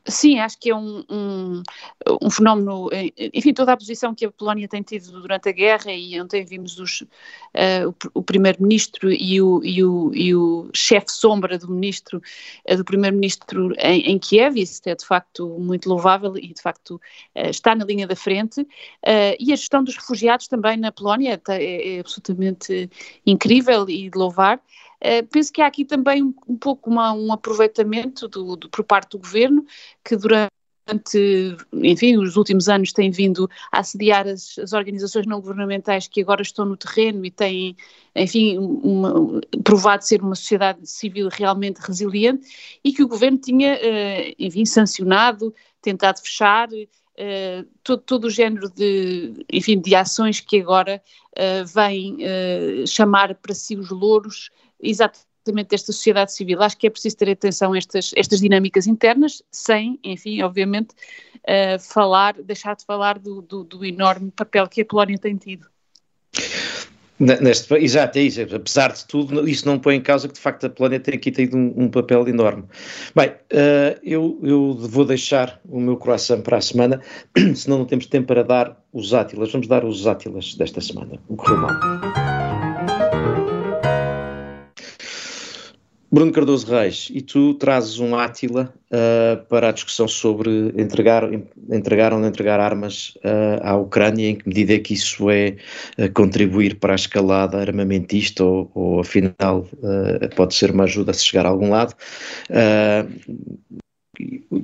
Sim, 0.09 0.39
acho 0.39 0.57
que 0.59 0.71
é 0.71 0.75
um, 0.75 1.03
um, 1.09 1.63
um, 2.21 2.29
fenómeno, 2.29 2.89
enfim, 3.33 3.53
toda 3.53 3.73
a 3.73 3.77
posição 3.77 4.15
que 4.15 4.25
a 4.25 4.31
Polónia 4.31 4.67
tem 4.67 4.81
tido 4.81 5.11
durante 5.21 5.49
a 5.49 5.51
guerra 5.51 5.91
e 5.91 6.19
ontem 6.19 6.43
vimos 6.43 6.79
os, 6.79 7.01
uh, 7.01 7.89
o, 8.15 8.19
o 8.19 8.23
primeiro-ministro 8.23 9.11
e 9.11 9.41
o, 9.41 9.61
e 9.63 9.83
o, 9.83 10.11
e 10.13 10.33
o 10.33 10.69
chefe 10.73 11.11
sombra 11.11 11.57
do 11.57 11.69
ministro, 11.69 12.21
uh, 12.67 12.77
do 12.77 12.83
primeiro-ministro 12.83 13.73
em, 13.77 14.01
em, 14.11 14.17
Kiev, 14.17 14.57
isso 14.57 14.81
é 14.85 14.95
de 14.95 15.05
facto 15.05 15.47
muito 15.59 15.87
louvável 15.87 16.35
e 16.37 16.53
de 16.53 16.61
facto 16.61 16.95
uh, 17.35 17.49
está 17.49 17.75
na 17.75 17.85
linha 17.85 18.07
da 18.07 18.15
frente, 18.15 18.65
e 19.39 19.53
a 19.53 19.55
gestão 19.55 19.83
dos 19.83 19.95
refugiados 19.95 20.47
também 20.47 20.77
na 20.77 20.91
Polónia 20.91 21.39
é, 21.49 21.95
é 21.95 21.99
absolutamente 21.99 22.89
incrível 23.25 23.87
e 23.89 24.09
de 24.09 24.17
louvar, 24.17 24.59
Uh, 25.01 25.25
penso 25.31 25.51
que 25.51 25.61
há 25.61 25.67
aqui 25.67 25.85
também 25.85 26.21
um, 26.21 26.33
um 26.47 26.57
pouco 26.57 26.89
uma, 26.89 27.13
um 27.13 27.31
aproveitamento 27.31 28.27
do, 28.27 28.57
do, 28.57 28.69
por 28.69 28.83
parte 28.83 29.11
do 29.11 29.19
governo, 29.19 29.65
que 30.03 30.15
durante 30.15 30.51
enfim, 31.73 32.17
os 32.17 32.35
últimos 32.35 32.67
anos 32.67 32.91
tem 32.91 33.11
vindo 33.11 33.49
a 33.71 33.79
assediar 33.79 34.27
as, 34.27 34.57
as, 34.57 34.73
organizações 34.73 35.27
não 35.27 35.39
governamentais 35.39 36.07
que 36.07 36.21
agora 36.21 36.41
estão 36.41 36.65
no 36.65 36.75
terreno 36.75 37.23
e 37.23 37.29
têm, 37.29 37.75
enfim, 38.15 38.57
uma, 38.57 39.39
provado 39.63 40.03
ser 40.03 40.21
uma 40.21 40.35
sociedade 40.35 40.89
civil 40.89 41.29
realmente 41.29 41.77
resiliente 41.77 42.47
e 42.83 42.91
que 42.91 43.03
o 43.03 43.07
governo 43.07 43.37
tinha, 43.37 43.75
uh, 43.75 44.35
enfim, 44.39 44.65
sancionado, 44.65 45.53
tentado 45.81 46.21
fechar, 46.21 46.69
Uh, 47.21 47.67
todo, 47.83 48.01
todo, 48.03 48.25
o 48.27 48.29
género 48.29 48.69
de, 48.69 49.45
enfim, 49.51 49.77
de 49.77 49.93
ações 49.93 50.39
que 50.39 50.61
agora 50.61 51.03
vêm 51.75 52.19
chamar 52.87 53.35
para 53.35 53.53
si 53.53 53.75
os 53.75 53.89
louros 53.89 54.49
exatamente 54.81 55.69
desta 55.69 55.91
sociedade 55.91 56.33
civil. 56.33 56.61
Acho 56.61 56.77
que 56.77 56.87
é 56.87 56.89
preciso 56.89 57.17
ter 57.17 57.29
atenção 57.29 57.73
a 57.73 57.77
estas, 57.77 58.11
estas 58.15 58.39
dinâmicas 58.39 58.87
internas, 58.87 59.41
sem, 59.51 59.99
enfim, 60.03 60.41
obviamente, 60.41 60.93
uh, 61.37 61.79
falar, 61.79 62.33
deixar 62.41 62.75
de 62.75 62.85
falar 62.85 63.19
do, 63.19 63.41
do, 63.41 63.63
do, 63.63 63.85
enorme 63.85 64.31
papel 64.31 64.67
que 64.67 64.81
a 64.81 64.85
Polónia 64.85 65.17
tem 65.17 65.35
tido. 65.35 65.67
Neste, 67.19 67.73
exato, 67.75 68.17
é 68.17 68.21
isso. 68.21 68.41
Apesar 68.55 68.93
de 68.93 69.05
tudo, 69.05 69.47
isso 69.47 69.65
não 69.65 69.77
põe 69.77 69.95
em 69.95 70.01
causa 70.01 70.27
que 70.27 70.35
de 70.35 70.39
facto 70.39 70.65
a 70.65 70.69
Polónia 70.69 71.01
tem 71.01 71.15
aqui 71.15 71.29
tido 71.31 71.57
um, 71.57 71.73
um 71.75 71.89
papel 71.89 72.25
enorme. 72.29 72.63
Bem, 73.13 73.29
uh, 73.29 73.99
eu, 74.01 74.39
eu, 74.41 74.73
vou 74.75 75.03
deixar 75.03 75.59
o 75.67 75.81
meu 75.81 75.97
coração 75.97 76.41
para 76.41 76.57
a 76.57 76.61
semana, 76.61 77.01
senão 77.55 77.79
não 77.79 77.85
temos 77.85 78.05
tempo 78.05 78.27
para 78.27 78.43
dar 78.43 78.77
os 78.93 79.13
átilas. 79.13 79.51
Vamos 79.51 79.67
dar 79.67 79.83
os 79.83 80.07
átilas 80.07 80.55
desta 80.55 80.79
semana, 80.79 81.19
o 81.27 81.35
correu 81.35 81.57
mal. 81.57 82.18
Bruno 86.11 86.31
Cardoso 86.31 86.65
Reis, 86.65 87.11
e 87.13 87.21
tu 87.21 87.53
trazes 87.53 87.99
um 87.99 88.15
Átila 88.15 88.73
uh, 88.89 89.45
para 89.45 89.69
a 89.69 89.71
discussão 89.71 90.07
sobre 90.07 90.73
entregar, 90.75 91.29
entregar 91.71 92.13
ou 92.13 92.19
não 92.19 92.27
entregar 92.27 92.59
armas 92.59 93.13
uh, 93.17 93.61
à 93.61 93.77
Ucrânia, 93.77 94.29
em 94.29 94.35
que 94.35 94.47
medida 94.47 94.73
é 94.73 94.79
que 94.79 94.95
isso 94.95 95.29
é 95.29 95.57
uh, 95.99 96.11
contribuir 96.11 96.79
para 96.79 96.93
a 96.93 96.95
escalada 96.95 97.59
armamentista 97.59 98.43
ou, 98.43 98.71
ou 98.73 98.99
afinal 98.99 99.67
pode 100.35 100.55
ser 100.55 100.71
uma 100.71 100.85
ajuda 100.85 101.11
a 101.11 101.13
se 101.13 101.25
chegar 101.25 101.45
a 101.45 101.49
algum 101.49 101.69
lado. 101.69 101.93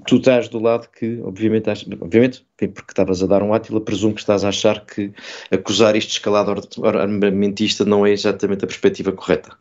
tu 0.07 0.17
estás 0.17 0.47
do 0.49 0.59
lado 0.59 0.89
que, 0.89 1.19
obviamente, 1.21 1.69
obviamente 2.01 2.45
porque 2.57 2.89
estavas 2.91 3.21
a 3.21 3.27
dar 3.27 3.43
um 3.43 3.53
Átila, 3.53 3.81
presumo 3.81 4.15
que 4.15 4.21
estás 4.21 4.43
a 4.43 4.49
achar 4.49 4.83
que 4.83 5.11
acusar 5.51 5.95
isto 5.95 6.09
de 6.09 6.13
escalada 6.15 6.55
armamentista 6.83 7.85
não 7.85 8.03
é 8.03 8.11
exatamente 8.11 8.65
a 8.65 8.67
perspectiva 8.67 9.11
correta. 9.11 9.55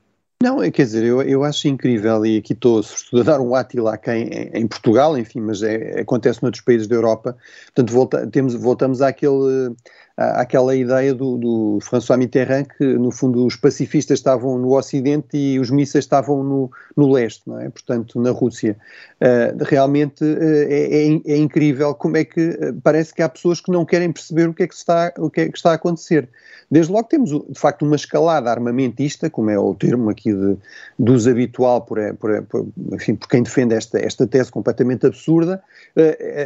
Não, 0.44 0.62
é, 0.62 0.70
quer 0.70 0.82
dizer, 0.82 1.02
eu, 1.04 1.22
eu 1.22 1.42
acho 1.42 1.68
incrível, 1.68 2.26
e 2.26 2.36
aqui 2.36 2.52
estou 2.52 2.82
a 3.18 3.22
dar 3.22 3.40
um 3.40 3.54
átila 3.54 3.94
aqui 3.94 4.10
em, 4.10 4.50
em 4.52 4.66
Portugal, 4.66 5.16
enfim, 5.16 5.40
mas 5.40 5.62
é, 5.62 6.02
acontece 6.02 6.42
noutros 6.42 6.62
países 6.62 6.86
da 6.86 6.94
Europa, 6.94 7.34
portanto 7.64 7.90
volta, 7.90 8.26
temos, 8.26 8.54
voltamos 8.54 9.00
àquele 9.00 9.74
aquela 10.16 10.76
ideia 10.76 11.12
do, 11.12 11.36
do 11.36 11.78
François 11.80 12.16
Mitterrand 12.16 12.64
que, 12.78 12.84
no 12.84 13.10
fundo, 13.10 13.44
os 13.44 13.56
pacifistas 13.56 14.20
estavam 14.20 14.58
no 14.58 14.76
Ocidente 14.76 15.36
e 15.36 15.58
os 15.58 15.70
mísseis 15.70 16.04
estavam 16.04 16.44
no, 16.44 16.70
no 16.96 17.10
leste, 17.10 17.42
não 17.46 17.58
é? 17.58 17.68
Portanto, 17.68 18.20
na 18.20 18.30
Rússia. 18.30 18.76
Uh, 19.20 19.64
realmente 19.64 20.22
uh, 20.22 20.68
é, 20.68 21.06
é, 21.06 21.20
é, 21.32 21.36
incrível 21.36 21.94
como 21.94 22.16
é 22.16 22.24
que 22.24 22.50
uh, 22.50 22.80
parece 22.82 23.12
que 23.12 23.22
há 23.22 23.28
pessoas 23.28 23.60
que 23.60 23.72
não 23.72 23.84
querem 23.84 24.12
perceber 24.12 24.48
o 24.48 24.54
que 24.54 24.62
é 24.62 24.68
que 24.68 24.74
está, 24.74 25.12
o 25.18 25.28
que 25.28 25.40
é 25.40 25.48
que 25.48 25.56
está 25.56 25.72
a 25.72 25.74
acontecer. 25.74 26.28
Desde 26.70 26.92
logo 26.92 27.08
temos, 27.08 27.30
de 27.30 27.58
facto, 27.58 27.84
uma 27.84 27.96
escalada 27.96 28.50
armamentista, 28.50 29.28
como 29.28 29.50
é 29.50 29.58
o 29.58 29.74
termo 29.74 30.10
aqui 30.10 30.32
de, 30.32 30.56
de 30.98 31.10
uso 31.10 31.28
habitual 31.28 31.82
por, 31.82 31.98
por, 32.16 32.42
por, 32.42 32.66
enfim, 32.92 33.14
por 33.14 33.28
quem 33.28 33.42
defende 33.42 33.74
esta, 33.74 33.98
esta 33.98 34.26
tese 34.26 34.50
completamente 34.50 35.06
absurda, 35.06 35.62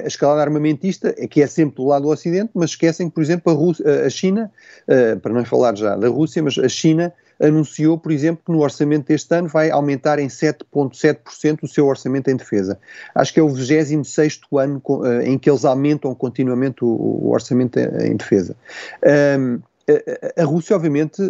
a 0.05 0.07
escalada 0.07 0.43
armamentista 0.43 1.15
é 1.17 1.27
que 1.27 1.41
é 1.41 1.47
sempre 1.47 1.77
do 1.77 1.87
lado 1.87 2.03
do 2.03 2.09
Ocidente, 2.09 2.51
mas 2.55 2.71
esquecem, 2.71 3.09
por 3.09 3.23
exemplo, 3.23 3.53
a 3.53 3.55
Rússia, 3.59 4.07
a 4.07 4.11
China, 4.11 4.51
uh, 4.89 5.19
para 5.21 5.33
não 5.33 5.45
falar 5.45 5.77
já 5.77 5.97
da 5.97 6.09
Rússia, 6.09 6.43
mas 6.43 6.59
a 6.59 6.69
China 6.69 7.13
anunciou, 7.41 7.97
por 7.99 8.11
exemplo, 8.11 8.43
que 8.45 8.51
no 8.51 8.61
orçamento 8.61 9.07
deste 9.07 9.33
ano 9.35 9.49
vai 9.49 9.71
aumentar 9.71 10.19
em 10.19 10.27
7,7% 10.27 11.59
o 11.63 11.69
seu 11.69 11.87
orçamento 11.87 12.29
em 12.29 12.37
defesa. 12.37 12.79
Acho 13.15 13.33
que 13.33 13.41
é 13.41 13.43
o 13.43 13.49
26 13.49 14.41
ano 14.53 14.83
uh, 14.89 15.21
em 15.23 15.39
que 15.39 15.49
eles 15.49 15.65
aumentam 15.65 16.15
continuamente 16.15 16.85
o, 16.85 17.31
orçamento 17.31 17.79
em, 17.79 18.17
defesa. 18.17 18.57
A, 20.37 20.45
Rússia, 20.45 20.75
obviamente, 20.75 21.23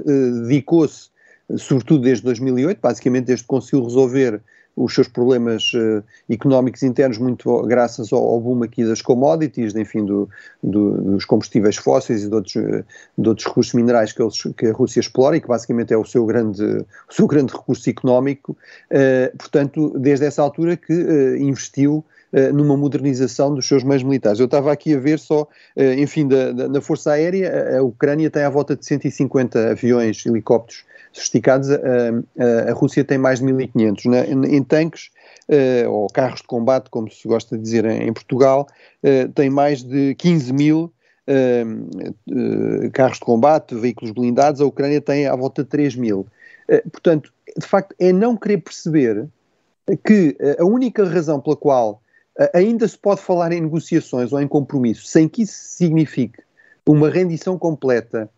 dedicou-se, 0.48 1.10
sobretudo 1.56 2.02
desde 2.02 2.24
2008, 2.24 2.78
basicamente 2.80 3.26
desde 3.26 3.44
que 3.44 3.48
conseguiu 3.48 3.84
resolver 3.84 4.40
os 4.78 4.94
seus 4.94 5.08
problemas 5.08 5.72
uh, 5.74 6.02
económicos 6.30 6.82
internos, 6.84 7.18
muito 7.18 7.62
graças 7.62 8.12
ao, 8.12 8.24
ao, 8.24 8.40
boom 8.40 8.62
aqui 8.62 8.84
das 8.84 9.02
commodities, 9.02 9.74
enfim, 9.74 10.04
do, 10.04 10.28
do, 10.62 11.02
dos 11.02 11.24
combustíveis 11.24 11.76
fósseis 11.76 12.22
e 12.22 12.28
de 12.28 12.34
outros, 12.34 12.54
uh, 12.54 12.84
de 13.18 13.28
outros 13.28 13.46
recursos 13.46 13.74
minerais 13.74 14.12
que, 14.12 14.22
eles, 14.22 14.40
que, 14.56 14.66
a 14.66 14.72
Rússia 14.72 15.00
explora 15.00 15.36
e 15.36 15.40
que 15.40 15.48
basicamente 15.48 15.92
é 15.92 15.96
o 15.96 16.04
seu 16.04 16.24
grande, 16.24 16.62
o 16.62 17.12
seu 17.12 17.26
grande 17.26 17.52
recurso 17.52 17.90
económico. 17.90 18.56
Uh, 18.90 19.36
portanto, 19.36 19.98
desde 19.98 20.26
essa 20.26 20.42
altura 20.42 20.76
que 20.76 20.94
investiu 21.40 22.04
numa 22.52 22.76
modernização 22.76 23.54
dos 23.54 23.66
seus 23.66 23.82
meios 23.82 24.02
militares. 24.02 24.38
Eu 24.38 24.44
estava 24.44 24.70
aqui 24.70 24.94
a 24.94 24.98
ver 24.98 25.18
só, 25.18 25.48
enfim, 25.96 26.28
da, 26.28 26.52
da, 26.52 26.68
na 26.68 26.78
Força 26.78 27.12
Aérea, 27.12 27.78
a 27.78 27.82
Ucrânia 27.82 28.30
tem 28.30 28.42
à 28.42 28.50
volta 28.50 28.76
de 28.76 28.84
150 28.84 29.70
aviões, 29.70 30.26
helicópteros 30.26 30.84
sofisticados, 31.12 31.70
a, 31.70 31.76
a, 31.76 32.70
a 32.70 32.72
Rússia 32.72 33.04
tem 33.04 33.18
mais 33.18 33.38
de 33.38 33.46
1500. 33.46 34.04
Né? 34.06 34.30
Em, 34.30 34.56
em 34.56 34.62
tanques, 34.62 35.10
uh, 35.48 35.90
ou 35.90 36.06
carros 36.08 36.40
de 36.40 36.46
combate, 36.46 36.90
como 36.90 37.10
se 37.10 37.26
gosta 37.26 37.56
de 37.56 37.62
dizer 37.62 37.84
em, 37.84 38.08
em 38.08 38.12
Portugal, 38.12 38.66
uh, 39.02 39.32
tem 39.32 39.50
mais 39.50 39.82
de 39.82 40.14
15 40.16 40.52
mil 40.52 40.92
uh, 41.28 42.90
carros 42.92 43.18
de 43.18 43.24
combate, 43.24 43.74
veículos 43.74 44.10
blindados, 44.12 44.60
a 44.60 44.66
Ucrânia 44.66 45.00
tem 45.00 45.26
à 45.26 45.34
volta 45.34 45.62
de 45.62 45.70
3 45.70 45.96
mil. 45.96 46.26
portanto, 46.92 47.32
de 47.56 47.66
facto, 47.66 47.94
é 47.98 48.12
não 48.12 48.36
querer 48.36 48.58
perceber 48.58 49.26
que 50.04 50.36
a 50.58 50.64
única 50.64 51.02
razão 51.04 51.40
pela 51.40 51.56
qual 51.56 52.02
ainda 52.52 52.86
se 52.86 52.96
pode 52.96 53.22
falar 53.22 53.52
em 53.52 53.60
negociações 53.62 54.32
ou 54.32 54.40
em 54.40 54.46
compromisso 54.46 55.06
sem 55.06 55.26
que 55.26 55.42
isso 55.42 55.54
signifique 55.54 56.42
uma 56.86 57.08
rendição 57.08 57.58
completa 57.58 58.30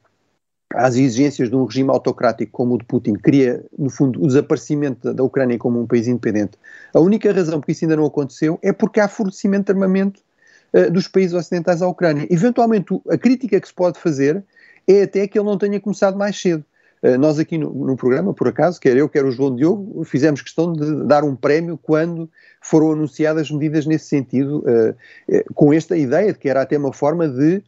às 0.74 0.94
exigências 0.94 1.48
de 1.48 1.56
um 1.56 1.64
regime 1.64 1.90
autocrático 1.90 2.52
como 2.52 2.74
o 2.74 2.78
de 2.78 2.85
Putin, 2.85 3.14
queria, 3.14 3.64
no 3.76 3.90
fundo, 3.90 4.22
o 4.22 4.26
desaparecimento 4.26 5.12
da 5.12 5.22
Ucrânia 5.22 5.59
como 5.59 5.80
um 5.80 5.87
país 5.87 6.06
independente. 6.06 6.52
A 6.94 7.00
única 7.00 7.33
razão 7.33 7.61
por 7.61 7.66
que 7.66 7.72
isso 7.72 7.85
ainda 7.85 7.96
não 7.96 8.06
aconteceu 8.06 8.59
é 8.62 8.72
porque 8.72 9.00
há 9.00 9.09
fornecimento 9.09 9.66
de 9.66 9.72
armamento 9.72 10.20
uh, 10.72 10.90
dos 10.90 11.09
países 11.09 11.35
ocidentais 11.35 11.83
à 11.83 11.88
Ucrânia. 11.88 12.26
Eventualmente, 12.30 13.00
a 13.09 13.18
crítica 13.18 13.61
que 13.61 13.66
se 13.66 13.74
pode 13.74 13.98
fazer 13.98 14.44
é 14.87 15.02
até 15.02 15.26
que 15.26 15.38
ele 15.38 15.46
não 15.46 15.59
tenha 15.59 15.80
começado 15.80 16.16
mais 16.16 16.40
cedo. 16.40 16.64
Uh, 17.02 17.18
nós 17.18 17.38
aqui 17.40 17.59
no, 17.59 17.72
no, 17.72 17.96
programa, 17.96 18.33
por 18.33 18.46
acaso, 18.46 18.78
quer 18.78 18.96
eu, 18.96 19.09
quer 19.09 19.24
o 19.24 19.30
João 19.33 19.56
Diogo, 19.56 20.04
fizemos 20.04 20.40
questão 20.40 20.72
de 20.72 21.04
dar 21.04 21.24
um 21.24 21.35
prémio 21.35 21.76
quando 21.83 22.30
foram 22.61 22.92
anunciadas 22.92 23.50
medidas 23.50 23.87
nesse 23.87 24.06
sentido, 24.06 24.59
uh, 24.59 25.54
com 25.54 25.72
esta 25.72 25.96
ideia 25.96 26.33
de 26.33 26.38
que 26.38 26.48
era 26.48 26.62
até 26.62 26.78
uma 26.78 26.92
forma 26.92 27.26
de 27.26 27.61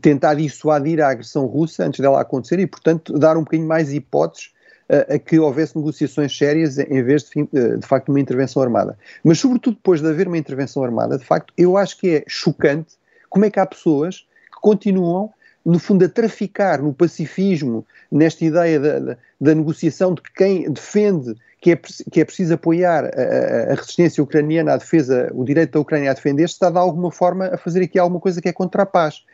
tentar 0.00 0.34
dissuadir 0.34 1.00
a 1.00 1.08
agressão 1.08 1.46
russa 1.46 1.84
antes 1.84 2.00
dela 2.00 2.20
acontecer 2.20 2.58
e, 2.58 2.66
portanto, 2.66 3.18
dar 3.18 3.36
um 3.36 3.44
bocadinho 3.44 3.68
mais 3.68 3.92
hipóteses 3.92 4.50
a, 4.88 5.14
a 5.14 5.18
que 5.18 5.38
houvesse 5.38 5.76
negociações 5.76 6.36
sérias 6.36 6.78
em 6.78 7.02
vez 7.02 7.24
de, 7.24 7.76
de 7.76 7.86
facto, 7.86 8.08
uma 8.08 8.20
intervenção 8.20 8.62
armada. 8.62 8.98
Mas, 9.22 9.38
sobretudo, 9.38 9.76
depois 9.76 10.00
de 10.00 10.08
haver 10.08 10.26
uma 10.26 10.38
intervenção 10.38 10.82
armada, 10.82 11.18
de 11.18 11.24
facto, 11.24 11.52
eu 11.56 11.76
acho 11.76 11.98
que 11.98 12.16
é 12.16 12.24
chocante 12.26 12.94
como 13.28 13.44
é 13.44 13.50
que 13.50 13.60
há 13.60 13.66
pessoas 13.66 14.26
que 14.52 14.60
continuam 14.60 15.30
no 15.66 15.80
fundo, 15.80 16.04
a 16.04 16.08
traficar 16.08 16.80
no 16.80 16.94
pacifismo, 16.94 17.84
nesta 18.10 18.44
ideia 18.44 18.78
da, 18.78 18.98
da, 19.00 19.16
da 19.40 19.54
negociação 19.54 20.14
de 20.14 20.22
que 20.22 20.32
quem 20.32 20.70
defende 20.70 21.34
que 21.60 21.72
é, 21.72 21.76
que 22.12 22.20
é 22.20 22.24
preciso 22.24 22.54
apoiar 22.54 23.06
a, 23.06 23.72
a, 23.72 23.74
resistência 23.74 24.22
ucraniana, 24.22 24.74
a 24.74 24.76
defesa, 24.76 25.28
o 25.34 25.44
direito 25.44 25.72
da 25.72 25.80
Ucrânia 25.80 26.12
a 26.12 26.14
defender-se, 26.14 26.54
está 26.54 26.70
de 26.70 26.78
alguma 26.78 27.10
forma 27.10 27.46
a 27.46 27.58
fazer 27.58 27.82
aqui 27.82 27.98
alguma 27.98 28.20
coisa 28.20 28.40
que 28.40 28.48
é 28.48 28.52
contra 28.52 28.84
a 28.84 28.86
paz. 28.86 29.24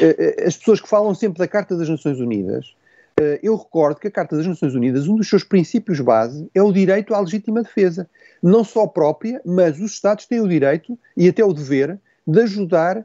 Eh, 0.00 0.16
eh, 0.18 0.44
as 0.46 0.56
pessoas 0.56 0.80
que 0.80 0.88
falam 0.88 1.14
sempre 1.14 1.38
da 1.38 1.46
Carta 1.46 1.76
das 1.76 1.90
Nações 1.90 2.18
Unidas, 2.18 2.74
eh, 3.20 3.40
eu 3.42 3.54
recordo 3.56 4.00
que 4.00 4.08
a 4.08 4.10
Carta 4.10 4.34
das 4.34 4.46
Nações 4.46 4.74
Unidas, 4.74 5.06
um 5.06 5.16
dos 5.16 5.28
seus 5.28 5.44
princípios 5.44 6.00
base 6.00 6.48
é 6.54 6.62
o 6.62 6.72
direito 6.72 7.14
à 7.14 7.20
legítima 7.20 7.62
defesa. 7.62 8.08
Não 8.42 8.64
só 8.64 8.86
própria, 8.86 9.42
mas 9.44 9.78
os 9.78 9.92
Estados 9.92 10.24
têm 10.24 10.40
o 10.40 10.48
direito 10.48 10.98
e 11.14 11.28
até 11.28 11.44
o 11.44 11.52
dever 11.52 11.98
de 12.26 12.40
ajudar 12.40 13.04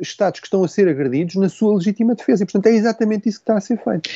Estados 0.00 0.40
que 0.40 0.46
estão 0.46 0.64
a 0.64 0.68
ser 0.68 0.88
agredidos 0.88 1.36
na 1.36 1.48
sua 1.48 1.76
legítima 1.76 2.14
defesa. 2.14 2.42
E, 2.42 2.46
portanto, 2.46 2.66
é 2.66 2.76
exatamente 2.76 3.28
isso 3.28 3.38
que 3.38 3.44
está 3.44 3.56
a 3.56 3.60
ser 3.60 3.82
feito. 3.82 4.10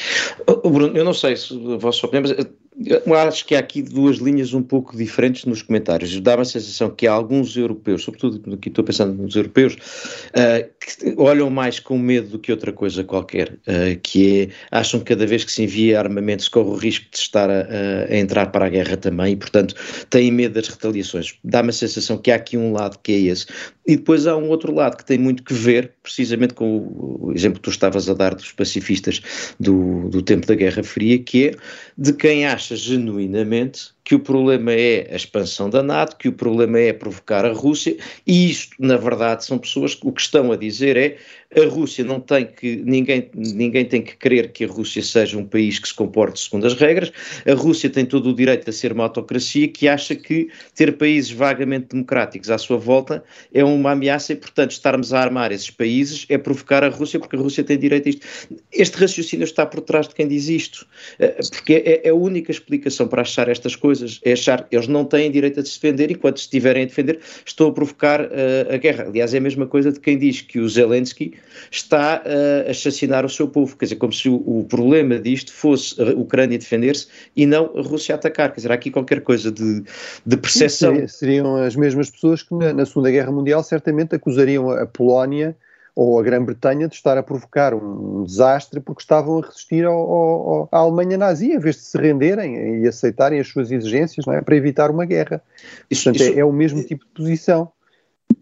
Bruno, 0.68 0.96
eu 0.96 1.04
não 1.04 1.14
sei 1.14 1.36
se 1.36 1.54
a 1.72 1.76
vossa 1.76 2.06
opinião, 2.06 2.28
mas 2.28 2.46
eu 2.76 3.14
acho 3.14 3.46
que 3.46 3.54
há 3.54 3.60
aqui 3.60 3.80
duas 3.82 4.16
linhas 4.16 4.52
um 4.52 4.62
pouco 4.62 4.96
diferentes 4.96 5.44
nos 5.44 5.62
comentários. 5.62 6.20
Dá-me 6.20 6.42
a 6.42 6.44
sensação 6.44 6.90
que 6.90 7.06
há 7.06 7.12
alguns 7.12 7.56
europeus, 7.56 8.02
sobretudo 8.02 8.54
aqui 8.54 8.68
estou 8.68 8.82
pensando 8.82 9.14
nos 9.14 9.37
europeus, 9.37 9.74
uh, 9.74 10.68
que 10.80 11.14
olham 11.16 11.48
mais 11.50 11.78
com 11.78 11.96
medo 11.96 12.30
do 12.30 12.38
que 12.38 12.50
outra 12.50 12.72
coisa 12.72 13.04
qualquer, 13.04 13.52
uh, 13.52 13.98
que 14.02 14.42
é, 14.42 14.48
acham 14.76 14.98
que 14.98 15.06
cada 15.06 15.24
vez 15.24 15.44
que 15.44 15.52
se 15.52 15.62
envia 15.62 16.00
armamentos 16.00 16.48
corre 16.48 16.70
o 16.70 16.74
risco 16.74 17.06
de 17.12 17.18
estar 17.18 17.48
a, 17.48 17.66
a, 18.10 18.16
entrar 18.16 18.46
para 18.46 18.66
a 18.66 18.68
guerra 18.68 18.96
também 18.96 19.34
e, 19.34 19.37
portanto, 19.37 19.74
têm 20.10 20.32
medo 20.32 20.54
das 20.54 20.66
retaliações. 20.66 21.34
Dá-me 21.44 21.70
a 21.70 21.72
sensação 21.72 22.18
que 22.18 22.32
há 22.32 22.34
aqui 22.34 22.56
um 22.56 22.72
lado 22.72 22.98
que 23.02 23.12
é 23.12 23.18
esse. 23.18 23.46
E 23.87 23.96
depois 23.96 24.26
há 24.26 24.37
um 24.37 24.48
outro 24.48 24.74
lado 24.74 24.96
que 24.96 25.04
tem 25.04 25.18
muito 25.18 25.42
que 25.42 25.52
ver, 25.52 25.92
precisamente 26.02 26.54
com 26.54 26.78
o, 26.78 27.32
exemplo 27.34 27.58
que 27.60 27.64
tu 27.64 27.70
estavas 27.70 28.08
a 28.08 28.14
dar 28.14 28.34
dos 28.34 28.50
pacifistas 28.52 29.20
do, 29.60 30.08
do 30.08 30.22
tempo 30.22 30.46
da 30.46 30.54
Guerra 30.54 30.82
Fria, 30.82 31.18
que 31.18 31.48
é 31.48 31.54
de 31.96 32.12
quem 32.14 32.46
acha 32.46 32.63
acha 32.64 32.77
genuinamente 32.77 33.93
que 34.04 34.14
o 34.14 34.18
problema 34.18 34.72
é 34.72 35.08
a 35.10 35.16
expansão 35.16 35.70
da 35.70 35.82
NATO, 35.82 36.16
que 36.16 36.28
o 36.28 36.32
problema 36.32 36.78
é 36.78 36.92
provocar 36.92 37.44
a 37.44 37.52
Rússia, 37.52 37.96
e 38.26 38.50
isto, 38.50 38.76
na 38.78 38.96
verdade, 38.96 39.44
são 39.44 39.58
pessoas 39.58 39.94
que 39.94 40.06
o 40.06 40.12
que 40.12 40.20
estão 40.20 40.52
a 40.52 40.56
dizer 40.56 40.96
é 40.96 41.16
a 41.56 41.66
Rússia 41.66 42.04
não 42.04 42.20
tem 42.20 42.46
que, 42.46 42.76
ninguém, 42.84 43.30
ninguém 43.34 43.84
tem 43.84 44.02
que 44.02 44.16
querer 44.16 44.52
que 44.52 44.64
a 44.64 44.68
Rússia 44.68 45.02
seja 45.02 45.38
um 45.38 45.46
país 45.46 45.78
que 45.78 45.88
se 45.88 45.94
comporte 45.94 46.40
segundo 46.40 46.66
as 46.66 46.74
regras, 46.74 47.12
a 47.46 47.54
Rússia 47.54 47.88
tem 47.88 48.04
todo 48.04 48.30
o 48.30 48.34
direito 48.34 48.68
a 48.68 48.72
ser 48.72 48.92
uma 48.92 49.04
autocracia 49.04 49.68
que 49.68 49.86
acha 49.86 50.14
que 50.14 50.48
ter 50.74 50.96
países 50.96 51.30
vagamente 51.30 51.88
democráticos 51.90 52.50
à 52.50 52.58
sua 52.58 52.76
volta 52.76 53.22
é 53.52 53.64
uma 53.64 53.92
ameaça 53.92 54.32
e, 54.32 54.36
portanto, 54.36 54.72
estarmos 54.72 55.12
a 55.12 55.20
armar 55.20 55.52
esses 55.52 55.70
países 55.70 56.26
é 56.28 56.36
provocar 56.36 56.82
a 56.82 56.88
Rússia 56.88 57.20
porque 57.20 57.36
a 57.36 57.38
Rússia 57.38 57.62
tem 57.62 57.78
direito 57.78 58.06
a 58.06 58.10
isto. 58.10 58.26
Este 58.72 58.98
raciocínio 58.98 59.44
está 59.44 59.64
por 59.64 59.80
trás 59.80 60.08
de 60.08 60.14
quem 60.14 60.26
diz 60.26 60.48
isto, 60.48 60.86
eh, 61.18 61.38
porque 61.52 61.74
é, 61.74 62.08
é 62.08 62.10
a 62.10 62.14
única 62.14 62.50
explicação 62.50 63.06
para 63.06 63.22
achar 63.22 63.48
estas 63.48 63.76
coisas, 63.76 63.93
é 64.24 64.33
achar 64.33 64.68
que 64.68 64.76
eles 64.76 64.88
não 64.88 65.04
têm 65.04 65.30
direito 65.30 65.61
a 65.61 65.64
se 65.64 65.74
defender 65.74 66.11
e 66.11 66.14
quando 66.14 66.37
estiverem 66.37 66.83
a 66.83 66.87
defender 66.87 67.20
estão 67.44 67.68
a 67.68 67.72
provocar 67.72 68.20
uh, 68.22 68.72
a 68.72 68.76
guerra. 68.76 69.04
Aliás, 69.04 69.35
é 69.35 69.38
a 69.38 69.40
mesma 69.40 69.66
coisa 69.66 69.92
de 69.92 70.00
quem 70.00 70.18
diz 70.18 70.40
que 70.40 70.59
o 70.59 70.68
Zelensky 70.68 71.35
está 71.70 72.22
uh, 72.24 72.68
a 72.68 72.70
assassinar 72.70 73.24
o 73.24 73.28
seu 73.28 73.48
povo. 73.48 73.76
Quer 73.76 73.87
dizer, 73.87 73.96
como 73.96 74.12
se 74.12 74.28
o, 74.28 74.37
o 74.37 74.64
problema 74.64 75.18
disto 75.18 75.52
fosse 75.52 76.00
a 76.00 76.11
Ucrânia 76.11 76.59
defender-se 76.59 77.07
e 77.37 77.46
não 77.46 77.70
a 77.76 77.83
Rússia 77.83 78.14
atacar. 78.14 78.50
Quer 78.50 78.57
dizer, 78.57 78.72
há 78.72 78.74
aqui 78.74 78.90
qualquer 78.90 79.20
coisa 79.20 79.50
de, 79.50 79.83
de 80.24 80.37
percepção. 80.37 81.07
Seriam 81.09 81.57
as 81.57 81.76
mesmas 81.76 82.11
pessoas 82.11 82.42
que 82.42 82.54
na, 82.54 82.72
na 82.72 82.87
Segunda 82.87 83.11
Guerra 83.11 83.33
Mundial 83.33 83.62
certamente 83.62 84.14
acusariam 84.14 84.70
a 84.70 84.87
Polónia 84.87 85.57
ou 85.94 86.18
a 86.18 86.22
Grã-Bretanha 86.22 86.88
de 86.88 86.94
estar 86.94 87.16
a 87.16 87.22
provocar 87.22 87.72
um 87.72 88.24
desastre 88.24 88.80
porque 88.80 89.02
estavam 89.02 89.38
a 89.38 89.46
resistir 89.46 89.85
ao, 89.85 89.94
ao, 89.94 90.68
à 90.72 90.78
Alemanha 90.78 91.16
nazi, 91.16 91.52
em 91.52 91.59
vez 91.59 91.76
de 91.76 91.83
se 91.83 91.98
renderem 91.98 92.83
e 92.83 92.88
aceitarem 92.88 93.38
as 93.38 93.48
suas 93.48 93.70
exigências 93.70 94.26
não 94.26 94.35
é? 94.35 94.40
para 94.40 94.57
evitar 94.57 94.90
uma 94.90 95.04
guerra. 95.04 95.42
Isso, 95.88 96.04
Portanto, 96.04 96.22
isso, 96.22 96.38
é, 96.38 96.40
é, 96.40 96.44
o 96.44 96.52
mesmo 96.52 96.83
tipo 96.83 97.04
de 97.04 97.12
posição. 97.12 97.70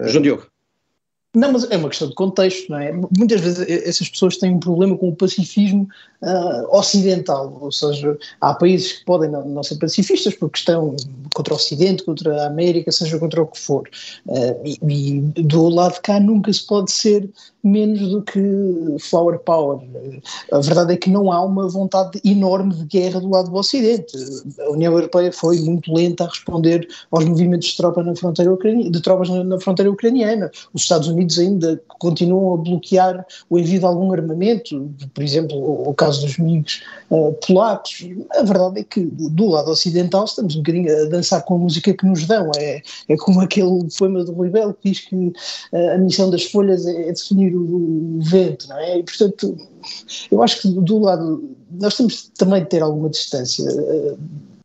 João 0.00 0.22
Diogo. 0.22 0.51
Não, 1.34 1.50
mas 1.50 1.70
é 1.70 1.78
uma 1.78 1.88
questão 1.88 2.08
de 2.08 2.14
contexto, 2.14 2.70
não 2.70 2.78
é? 2.78 2.92
Muitas 2.92 3.40
vezes 3.40 3.66
essas 3.86 4.08
pessoas 4.08 4.36
têm 4.36 4.54
um 4.54 4.60
problema 4.60 4.98
com 4.98 5.08
o 5.08 5.16
pacifismo 5.16 5.88
uh, 6.20 6.76
ocidental, 6.76 7.58
ou 7.58 7.72
seja, 7.72 8.18
há 8.38 8.52
países 8.52 8.92
que 8.92 9.04
podem 9.06 9.30
não, 9.30 9.48
não, 9.48 9.62
ser 9.62 9.76
pacifistas 9.76 10.34
porque 10.34 10.58
estão 10.58 10.94
contra 11.34 11.54
o 11.54 11.56
Ocidente, 11.56 12.04
contra 12.04 12.42
a 12.42 12.46
América, 12.48 12.92
seja 12.92 13.18
contra 13.18 13.42
o 13.42 13.46
que 13.46 13.58
for. 13.58 13.88
Uh, 14.26 14.60
e, 14.62 14.78
e, 14.86 15.42
do 15.42 15.68
lado 15.68 15.94
de 15.94 16.02
cá 16.02 16.20
nunca 16.20 16.52
se 16.52 16.66
pode 16.66 16.92
ser 16.92 17.30
menos 17.62 18.10
do 18.10 18.22
que 18.22 18.40
flower 19.00 19.38
power. 19.38 19.80
A 20.50 20.58
verdade 20.58 20.94
é 20.94 20.96
que 20.96 21.08
não 21.08 21.30
há 21.30 21.40
uma 21.44 21.68
vontade 21.68 22.20
enorme 22.24 22.74
de 22.74 22.84
guerra 22.84 23.20
do 23.20 23.30
lado 23.30 23.50
do 23.50 23.56
Ocidente. 23.56 24.16
A 24.60 24.70
União 24.70 24.92
Europeia 24.92 25.32
foi 25.32 25.60
muito 25.60 25.92
lenta 25.92 26.24
a 26.24 26.28
responder 26.28 26.88
aos 27.10 27.24
movimentos 27.24 27.68
de, 27.68 27.76
tropa 27.76 28.02
na 28.02 28.16
fronteira 28.16 28.52
de 28.90 29.00
tropas 29.00 29.28
na, 29.28 29.44
na 29.44 29.60
fronteira 29.60 29.90
ucraniana. 29.90 30.50
Os 30.74 30.82
Estados 30.82 31.06
Unidos 31.06 31.21
ainda 31.38 31.80
continuam 31.98 32.54
a 32.54 32.56
bloquear 32.56 33.26
o 33.48 33.58
envio 33.58 33.78
de 33.78 33.84
algum 33.84 34.12
armamento, 34.12 34.90
por 35.14 35.22
exemplo, 35.22 35.56
o, 35.56 35.90
o 35.90 35.94
caso 35.94 36.26
dos 36.26 36.38
amigos 36.38 36.82
uh, 37.10 37.32
polacos. 37.46 38.06
A 38.32 38.42
verdade 38.42 38.80
é 38.80 38.84
que 38.84 39.00
do 39.00 39.48
lado 39.48 39.70
ocidental 39.70 40.24
estamos 40.24 40.54
um 40.54 40.58
bocadinho 40.58 40.90
a 40.90 41.08
dançar 41.08 41.44
com 41.44 41.54
a 41.54 41.58
música 41.58 41.92
que 41.92 42.06
nos 42.06 42.26
dão. 42.26 42.50
É, 42.56 42.82
é 43.08 43.16
como 43.16 43.40
aquele 43.40 43.86
poema 43.98 44.24
do 44.24 44.32
Rui 44.32 44.50
que 44.50 44.90
diz 44.90 45.00
que 45.00 45.14
uh, 45.16 45.94
a 45.94 45.98
missão 45.98 46.30
das 46.30 46.44
folhas 46.44 46.86
é, 46.86 47.08
é 47.08 47.12
definir 47.12 47.54
o, 47.54 48.18
vento, 48.20 48.68
não 48.68 48.78
é? 48.78 48.98
E, 48.98 49.02
portanto, 49.02 49.56
eu 50.30 50.42
acho 50.42 50.60
que 50.62 50.68
do 50.68 50.98
lado. 50.98 51.50
Nós 51.70 51.96
temos 51.96 52.30
também 52.36 52.62
de 52.62 52.68
ter 52.68 52.82
alguma 52.82 53.08
distância. 53.08 53.64
Uh, 53.64 54.18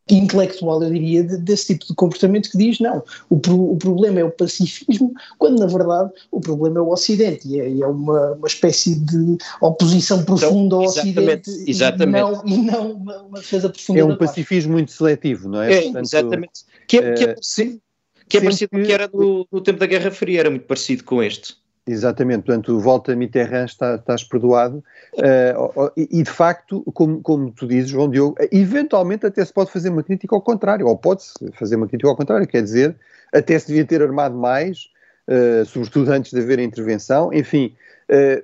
intelectual, 0.09 0.81
eu 0.83 0.89
diria, 0.89 1.23
desse 1.23 1.73
tipo 1.73 1.87
de 1.87 1.95
comportamento 1.95 2.49
que 2.49 2.57
diz 2.57 2.79
não, 2.79 3.03
o, 3.29 3.39
pro, 3.39 3.71
o, 3.71 3.77
problema 3.77 4.19
é 4.19 4.23
o 4.23 4.31
pacifismo, 4.31 5.13
quando 5.37 5.59
na 5.59 5.65
verdade 5.65 6.11
o 6.31 6.39
problema 6.39 6.79
é 6.79 6.81
o 6.81 6.89
Ocidente 6.89 7.47
e 7.47 7.59
é, 7.59 7.79
é 7.79 7.87
uma, 7.87 8.33
uma 8.33 8.47
espécie 8.47 8.95
de 8.95 9.37
oposição 9.61 10.21
então, 10.21 10.35
profunda 10.35 10.65
então, 10.65 10.79
ao 10.79 10.85
Ocidente 10.85 11.49
exatamente. 11.67 12.17
E, 12.17 12.21
não, 12.21 12.43
e 12.45 12.57
não 12.57 12.91
uma, 12.93 13.17
uma 13.23 13.39
defesa 13.39 13.69
profunda 13.69 13.99
É 13.99 14.05
um 14.05 14.15
pacifismo 14.15 14.73
muito 14.73 14.91
seletivo, 14.91 15.49
não 15.49 15.61
é? 15.61 15.73
é 15.73 15.81
Portanto, 15.83 16.05
exatamente. 16.05 16.65
Que 16.87 16.97
é, 16.97 17.13
que 17.13 17.23
é, 17.23 17.27
parecido, 17.27 17.81
que 18.29 18.37
é 18.37 18.41
parecido 18.41 18.69
com 18.69 18.77
o 18.77 18.85
que 18.85 18.93
era 18.93 19.09
no, 19.13 19.47
no 19.51 19.61
tempo 19.61 19.79
da 19.79 19.85
Guerra 19.85 20.11
Fria, 20.11 20.39
era 20.39 20.49
muito 20.49 20.65
parecido 20.65 21.03
com 21.03 21.21
este. 21.21 21.55
Exatamente, 21.87 22.43
portanto, 22.43 22.77
volta 22.81 23.15
Mitterrand, 23.15 23.65
está, 23.65 23.95
estás 23.95 24.21
perdoado, 24.21 24.83
uh, 25.13 25.89
e, 25.95 26.19
e, 26.19 26.23
de 26.23 26.29
facto, 26.29 26.83
como, 26.93 27.21
como 27.21 27.49
tu 27.49 27.65
dizes, 27.65 27.91
João 27.91 28.09
Diogo, 28.09 28.35
eventualmente 28.51 29.25
até 29.25 29.43
se 29.43 29.53
pode 29.53 29.71
fazer 29.71 29.87
uma 29.89 30.03
crítica 30.03 30.35
ao 30.35 30.41
contrário, 30.41 30.85
ou 30.85 30.97
pode-se 30.97 31.33
fazer 31.53 31.77
uma 31.77 31.87
crítica 31.87 32.09
ao 32.09 32.15
contrário, 32.15 32.45
quer 32.45 32.61
dizer, 32.61 32.93
até 33.33 33.57
se 33.57 33.67
devia 33.67 33.85
ter 33.85 34.01
armado 34.01 34.35
mais, 34.35 34.89
uh, 35.29 35.65
sobretudo 35.65 36.11
antes 36.11 36.31
de 36.33 36.41
haver 36.41 36.59
a 36.59 36.63
intervenção, 36.63 37.31
enfim, 37.33 37.73
uh, 38.11 38.43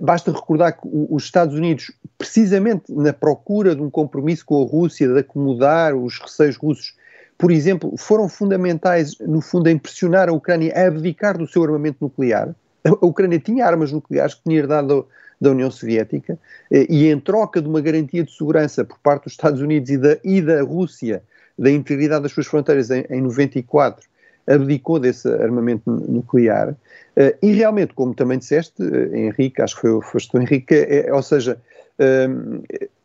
basta 0.00 0.30
recordar 0.30 0.80
que 0.80 0.88
os 1.10 1.24
Estados 1.24 1.56
Unidos, 1.56 1.90
precisamente 2.16 2.84
na 2.88 3.12
procura 3.12 3.74
de 3.74 3.82
um 3.82 3.90
compromisso 3.90 4.46
com 4.46 4.62
a 4.62 4.66
Rússia, 4.66 5.08
de 5.08 5.18
acomodar 5.18 5.96
os 5.96 6.20
receios 6.20 6.56
russos, 6.56 6.94
por 7.40 7.50
exemplo, 7.50 7.94
foram 7.96 8.28
fundamentais, 8.28 9.16
no 9.18 9.40
fundo, 9.40 9.66
a 9.66 9.72
impressionar 9.72 10.28
a 10.28 10.32
Ucrânia 10.32 10.74
a 10.76 10.86
abdicar 10.86 11.38
do 11.38 11.46
seu 11.46 11.64
armamento 11.64 11.96
nuclear. 11.98 12.54
A 12.84 13.06
Ucrânia 13.06 13.40
tinha 13.40 13.64
armas 13.64 13.90
nucleares 13.90 14.34
que 14.34 14.42
tinha 14.42 14.58
herdado 14.58 15.08
da 15.40 15.50
União 15.50 15.70
Soviética 15.70 16.38
eh, 16.70 16.86
e, 16.90 17.08
em 17.08 17.18
troca 17.18 17.62
de 17.62 17.66
uma 17.66 17.80
garantia 17.80 18.22
de 18.22 18.30
segurança 18.30 18.84
por 18.84 18.98
parte 18.98 19.24
dos 19.24 19.32
Estados 19.32 19.62
Unidos 19.62 19.88
e 19.88 19.96
da, 19.96 20.18
e 20.22 20.42
da 20.42 20.62
Rússia, 20.62 21.22
da 21.58 21.70
integridade 21.70 22.24
das 22.24 22.32
suas 22.32 22.46
fronteiras 22.46 22.90
em, 22.90 23.06
em 23.08 23.22
94, 23.22 24.06
abdicou 24.46 24.98
desse 24.98 25.26
armamento 25.26 25.90
nuclear. 25.90 26.72
Uh, 27.16 27.34
e 27.42 27.52
realmente, 27.52 27.94
como 27.94 28.14
também 28.14 28.38
disseste, 28.38 28.82
uh, 28.82 29.16
Henrique, 29.16 29.62
acho 29.62 29.76
que 29.76 29.80
foi, 29.80 30.02
foste 30.02 30.30
tu, 30.30 30.38
Henrique, 30.38 30.74
é, 30.74 31.10
ou 31.10 31.22
seja, 31.22 31.58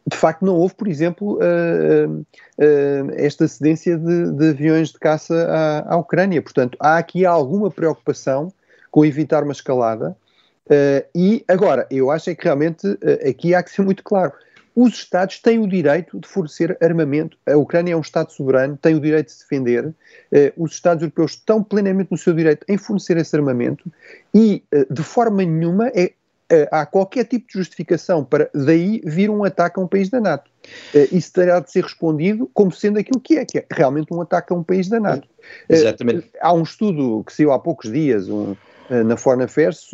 de 0.07 0.15
facto 0.15 0.45
não 0.45 0.55
houve, 0.55 0.75
por 0.75 0.87
exemplo, 0.87 1.39
uh, 1.39 2.19
uh, 2.19 3.11
esta 3.15 3.47
cedência 3.47 3.97
de, 3.97 4.31
de, 4.33 4.49
aviões 4.49 4.89
de 4.89 4.99
caça 4.99 5.35
à, 5.49 5.95
à, 5.95 5.97
Ucrânia. 5.97 6.41
Portanto, 6.41 6.77
há 6.79 6.97
aqui 6.97 7.25
alguma 7.25 7.71
preocupação 7.71 8.53
com 8.91 9.03
evitar 9.03 9.43
uma 9.43 9.51
escalada. 9.51 10.15
Uh, 10.67 11.05
e 11.15 11.43
agora, 11.47 11.87
eu 11.89 12.11
acho 12.11 12.29
é 12.29 12.35
que 12.35 12.43
realmente 12.43 12.87
aqui 13.27 13.55
há 13.55 13.63
que 13.63 13.71
ser 13.71 13.81
muito 13.81 14.03
claro. 14.03 14.31
Os 14.75 14.93
Estados 14.93 15.39
têm 15.39 15.57
o 15.57 15.67
direito 15.67 16.19
de 16.19 16.27
fornecer 16.27 16.77
armamento. 16.83 17.37
A 17.47 17.55
Ucrânia 17.55 17.93
é 17.93 17.97
um 17.97 18.01
Estado 18.01 18.31
soberano, 18.31 18.77
tem 18.77 18.93
o 18.93 18.99
direito 18.99 19.27
de 19.27 19.31
se 19.31 19.39
defender. 19.39 19.93
os 20.57 20.73
Estados 20.73 21.01
europeus 21.01 21.31
estão 21.31 21.63
plenamente 21.63 22.11
no 22.11 22.17
seu 22.17 22.33
direito 22.33 22.65
em 22.67 22.77
fornecer 22.77 23.15
esse 23.15 23.33
armamento 23.33 23.89
e, 24.33 24.61
de 24.89 25.01
forma 25.01 25.45
nenhuma, 25.45 25.87
é 25.95 26.11
há 26.71 26.85
qualquer 26.85 27.25
tipo 27.25 27.47
de 27.47 27.53
justificação 27.53 28.23
para 28.23 28.49
daí 28.53 29.01
vir 29.03 29.29
um 29.29 29.43
ataque 29.43 29.79
a 29.79 29.83
um 29.83 29.87
país 29.87 30.09
da 30.09 30.19
NATO. 30.19 30.49
isso 31.11 31.33
terá 31.33 31.59
de 31.59 31.71
ser 31.71 31.83
respondido 31.83 32.49
como 32.53 32.71
sendo 32.71 32.99
aquilo 32.99 33.19
que 33.19 33.37
é, 33.37 33.45
que 33.45 33.59
é 33.59 33.65
realmente 33.71 34.13
um 34.13 34.21
ataque 34.21 34.53
a 34.53 34.55
um 34.55 34.63
país 34.63 34.87
da 34.87 34.99
NATO. 34.99 35.27
Exatamente. 35.67 36.29
há 36.39 36.53
um 36.53 36.63
estudo 36.63 37.23
que 37.23 37.33
saiu 37.33 37.51
há 37.51 37.59
poucos 37.59 37.91
dias 37.91 38.29
um, 38.29 38.55
na 38.89 39.17
Foreign 39.17 39.45
Affairs, 39.45 39.91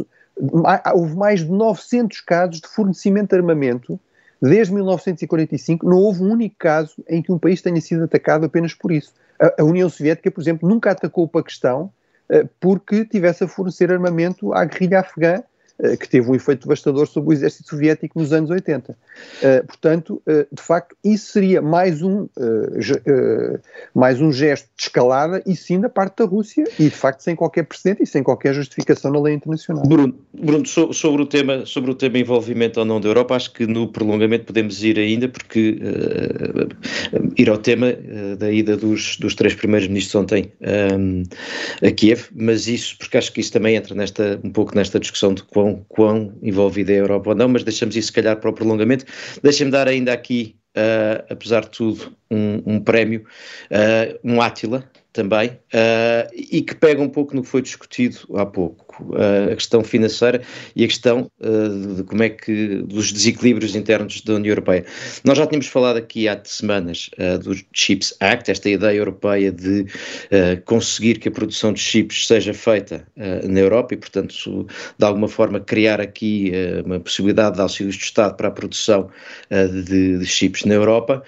houve 0.93 1.15
mais 1.15 1.41
de 1.41 1.51
900 1.51 2.19
casos 2.21 2.61
de 2.61 2.67
fornecimento 2.67 3.29
de 3.29 3.37
armamento 3.37 3.99
desde 4.41 4.73
1945, 4.73 5.87
não 5.87 5.97
houve 5.97 6.23
um 6.23 6.31
único 6.31 6.55
caso 6.57 6.95
em 7.07 7.21
que 7.21 7.31
um 7.31 7.37
país 7.37 7.61
tenha 7.61 7.79
sido 7.79 8.03
atacado 8.03 8.45
apenas 8.45 8.73
por 8.73 8.91
isso. 8.91 9.13
A, 9.39 9.63
União 9.63 9.87
Soviética, 9.87 10.31
por 10.31 10.41
exemplo, 10.41 10.67
nunca 10.67 10.91
atacou 10.91 11.25
o 11.25 11.27
Paquistão 11.27 11.91
porque 12.59 13.05
tivesse 13.05 13.43
a 13.43 13.47
fornecer 13.47 13.91
armamento 13.91 14.53
à 14.53 14.63
guerrilha 14.65 15.01
afegã 15.01 15.35
eh, 15.35 15.43
que 15.99 16.07
teve 16.07 16.29
um 16.29 16.35
efeito 16.35 16.63
devastador 16.63 17.07
sobre 17.07 17.29
o 17.29 17.33
exército 17.33 17.69
soviético 17.69 18.19
nos 18.19 18.31
anos 18.31 18.49
80. 18.49 18.91
Uh, 18.91 18.95
eh, 19.41 19.61
portanto, 19.63 20.21
uh, 20.27 20.55
de 20.55 20.61
facto, 20.61 20.95
isso 21.03 21.31
seria 21.31 21.61
mais 21.61 22.01
um, 22.01 22.27
mais 23.93 24.21
um 24.21 24.31
gesto 24.31 24.69
de 24.77 24.83
escalada 24.83 25.41
e 25.45 25.55
sim 25.55 25.79
da 25.79 25.89
parte 25.89 26.17
da 26.17 26.25
Rússia 26.25 26.63
e, 26.79 26.83
de 26.83 26.89
facto, 26.95 27.21
sem 27.21 27.35
qualquer 27.35 27.63
precedente 27.63 28.03
e 28.03 28.07
sem 28.07 28.21
qualquer 28.21 28.53
justificação 28.53 29.11
na 29.11 29.19
lei 29.19 29.33
internacional. 29.33 29.83
Bruno, 29.85 30.15
Bruno 30.33 30.65
sobre, 30.65 31.21
o 31.21 31.25
tema, 31.25 31.65
sobre 31.65 31.91
o 31.91 31.95
tema 31.95 32.17
envolvimento 32.17 32.79
ou 32.79 32.85
não 32.85 32.99
da 32.99 33.07
Europa, 33.07 33.35
acho 33.35 33.51
que 33.51 33.65
no 33.65 33.87
prolongamento 33.87 34.45
podemos 34.45 34.83
ir 34.83 34.99
ainda, 34.99 35.27
porque 35.27 35.79
ir 37.37 37.49
ao 37.49 37.57
tema 37.57 37.93
da 38.37 38.51
ida 38.51 38.75
dos, 38.77 39.17
dos 39.17 39.35
três 39.35 39.53
primeiros 39.53 39.87
ministros 39.87 40.15
ontem 40.15 40.51
um, 40.97 41.23
a 41.85 41.91
Kiev, 41.91 42.25
mas 42.33 42.67
isso, 42.67 42.97
porque 42.97 43.17
acho 43.17 43.31
que 43.31 43.39
isso 43.39 43.51
também 43.51 43.75
entra 43.75 43.95
nesta, 43.95 44.39
um 44.43 44.49
pouco 44.49 44.75
nesta 44.75 44.99
discussão 44.99 45.33
de 45.33 45.43
quão 45.43 45.85
quão, 45.89 46.33
envolvida 46.41 46.91
é 46.91 46.95
a 46.95 46.99
Europa 46.99 47.29
ou 47.29 47.35
não, 47.35 47.47
mas 47.47 47.63
deixamos 47.63 47.95
isso 47.95 48.07
se 48.07 48.13
calhar 48.13 48.37
para 48.37 48.49
o 48.49 48.53
prolongamento. 48.53 49.05
Deixem-me 49.43 49.71
dar 49.71 49.87
ainda 49.87 50.13
aqui, 50.13 50.55
uh, 50.75 51.23
apesar 51.29 51.61
de 51.61 51.69
tudo, 51.69 52.15
um, 52.29 52.61
um 52.65 52.79
prémio, 52.79 53.25
uh, 53.71 54.19
um 54.23 54.41
Átila 54.41 54.83
também, 55.13 55.49
uh, 55.49 56.31
e 56.33 56.61
que 56.61 56.75
pega 56.75 57.01
um 57.01 57.09
pouco 57.09 57.35
no 57.35 57.41
que 57.41 57.47
foi 57.47 57.61
discutido 57.61 58.17
há 58.35 58.45
pouco 58.45 58.80
uh, 58.99 59.51
a 59.51 59.56
questão 59.56 59.84
financeira 59.84 60.41
e 60.75 60.84
a 60.84 60.88
questão 60.88 61.30
uh, 61.39 61.95
de 61.95 62.04
como 62.04 62.23
é 62.23 62.30
que 62.30 62.77
dos 62.84 63.12
desequilíbrios 63.12 63.75
internos 63.75 64.21
da 64.21 64.34
União 64.34 64.51
Europeia. 64.51 64.86
Nós 65.23 65.38
já 65.38 65.47
tínhamos 65.47 65.67
falado 65.67 65.97
aqui 65.97 66.27
há 66.27 66.39
semanas 66.43 67.10
uh, 67.17 67.39
do 67.39 67.56
Chips 67.73 68.15
Act, 68.19 68.51
esta 68.51 68.69
ideia 68.69 68.97
europeia 68.97 69.51
de 69.51 69.86
conseguir 70.65 71.19
que 71.19 71.27
a 71.27 71.32
produção 71.32 71.73
de 71.73 71.80
chips 71.80 72.27
seja 72.27 72.54
feita 72.54 73.06
na 73.15 73.60
Europa 73.60 73.93
e, 73.93 73.97
portanto, 73.97 74.67
de 74.97 75.06
alguma 75.06 75.27
forma 75.27 75.60
criar 75.60 75.99
aqui 76.01 76.51
uma 76.86 76.99
possibilidade 76.99 77.56
de 77.56 77.62
auxílios 77.62 77.95
de 77.95 78.04
Estado 78.04 78.36
para 78.36 78.47
a 78.47 78.51
produção 78.51 79.10
de, 79.49 80.17
de, 80.19 80.25
chips 80.25 80.65
na 80.65 80.73
Europa. 80.73 81.23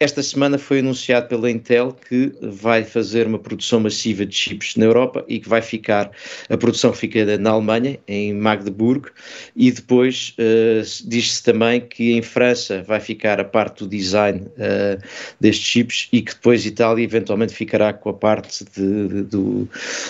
esta 0.00 0.22
semana 0.22 0.58
foi 0.58 0.80
anunciado 0.80 1.28
pela 1.28 1.50
Intel 1.50 1.96
que 2.08 2.32
vai 2.42 2.84
fazer 2.84 3.26
uma 3.26 3.38
produção 3.38 3.80
massiva 3.80 4.26
de 4.26 4.34
chips 4.34 4.76
na 4.76 4.84
Europa 4.84 5.24
e 5.28 5.38
que 5.38 5.48
vai 5.48 5.62
ficar 5.62 6.10
a 6.48 6.56
produção 6.56 6.71
produção 6.72 6.92
fica 6.94 7.36
na 7.38 7.50
Alemanha, 7.50 7.98
em 8.08 8.32
Magdeburg, 8.32 9.10
e 9.54 9.70
depois 9.70 10.34
uh, 10.38 11.08
diz-se 11.08 11.42
também 11.42 11.80
que 11.80 12.12
em 12.12 12.22
França 12.22 12.82
vai 12.82 12.98
ficar 12.98 13.38
a 13.38 13.44
parte 13.44 13.80
do 13.80 13.88
design 13.88 14.40
uh, 14.40 15.02
destes 15.38 15.66
chips 15.66 16.08
e 16.12 16.22
que 16.22 16.32
depois 16.32 16.64
Itália 16.64 17.04
eventualmente 17.04 17.52
ficará 17.52 17.92
com 17.92 18.08
a 18.08 18.14
parte 18.14 18.64
de, 18.74 19.08
de, 19.08 19.22
de, 19.24 19.68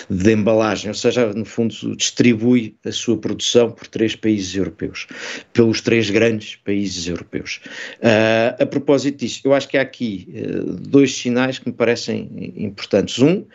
de 0.09 0.31
embalagem, 0.31 0.89
ou 0.89 0.95
seja, 0.95 1.33
no 1.33 1.43
fundo 1.43 1.73
distribui 1.97 2.75
a 2.85 2.91
sua 2.91 3.17
produção 3.17 3.69
por 3.69 3.87
três 3.87 4.15
países 4.15 4.55
europeus, 4.55 5.07
pelos 5.51 5.81
três 5.81 6.09
grandes 6.09 6.55
países 6.55 7.07
europeus. 7.07 7.59
Uh, 7.99 8.63
a 8.63 8.65
propósito 8.65 9.19
disso, 9.19 9.41
eu 9.43 9.53
acho 9.53 9.67
que 9.67 9.77
há 9.77 9.81
aqui 9.81 10.27
dois 10.87 11.15
sinais 11.15 11.59
que 11.59 11.67
me 11.67 11.73
parecem 11.73 12.53
importantes. 12.55 13.19
Um 13.19 13.45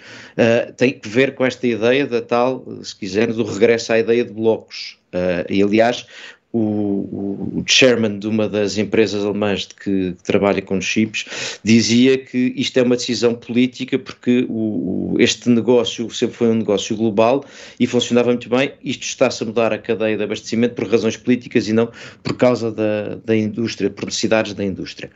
tem 0.76 0.92
que 0.92 1.08
ver 1.08 1.34
com 1.34 1.44
esta 1.44 1.66
ideia 1.66 2.06
da 2.06 2.20
tal, 2.20 2.66
se 2.82 2.97
quisermos, 2.98 3.36
do 3.36 3.44
regresso 3.44 3.92
à 3.92 3.98
ideia 3.98 4.24
de 4.24 4.32
blocos. 4.32 4.98
Uh, 5.12 5.50
e, 5.50 5.62
aliás, 5.62 6.06
o, 6.52 6.58
o, 6.58 7.58
o, 7.58 7.64
chairman 7.66 8.18
de 8.18 8.26
uma 8.26 8.48
das 8.48 8.78
empresas 8.78 9.22
alemãs 9.22 9.66
de 9.66 9.74
que, 9.74 10.12
que, 10.12 10.22
trabalha 10.22 10.62
com 10.62 10.80
chips 10.80 11.58
dizia 11.62 12.16
que 12.16 12.54
isto 12.56 12.78
é 12.78 12.82
uma 12.82 12.96
decisão 12.96 13.34
política 13.34 13.98
porque 13.98 14.46
o, 14.48 15.14
este 15.18 15.50
negócio 15.50 16.10
sempre 16.10 16.36
foi 16.36 16.48
um 16.48 16.54
negócio 16.54 16.96
global 16.96 17.44
e 17.78 17.86
funcionava 17.86 18.28
muito 18.28 18.48
bem. 18.48 18.72
Isto 18.82 19.02
está-se 19.02 19.42
a 19.42 19.46
mudar 19.46 19.72
a 19.72 19.78
cadeia 19.78 20.16
de 20.16 20.22
abastecimento 20.22 20.74
por 20.74 20.88
razões 20.88 21.16
políticas 21.16 21.68
e 21.68 21.72
não 21.74 21.90
por 22.22 22.36
causa 22.36 22.72
da, 22.72 23.16
da 23.16 23.36
indústria, 23.36 23.90
por 23.90 24.06
necessidades 24.06 24.54
da 24.54 24.64
indústria. 24.64 25.10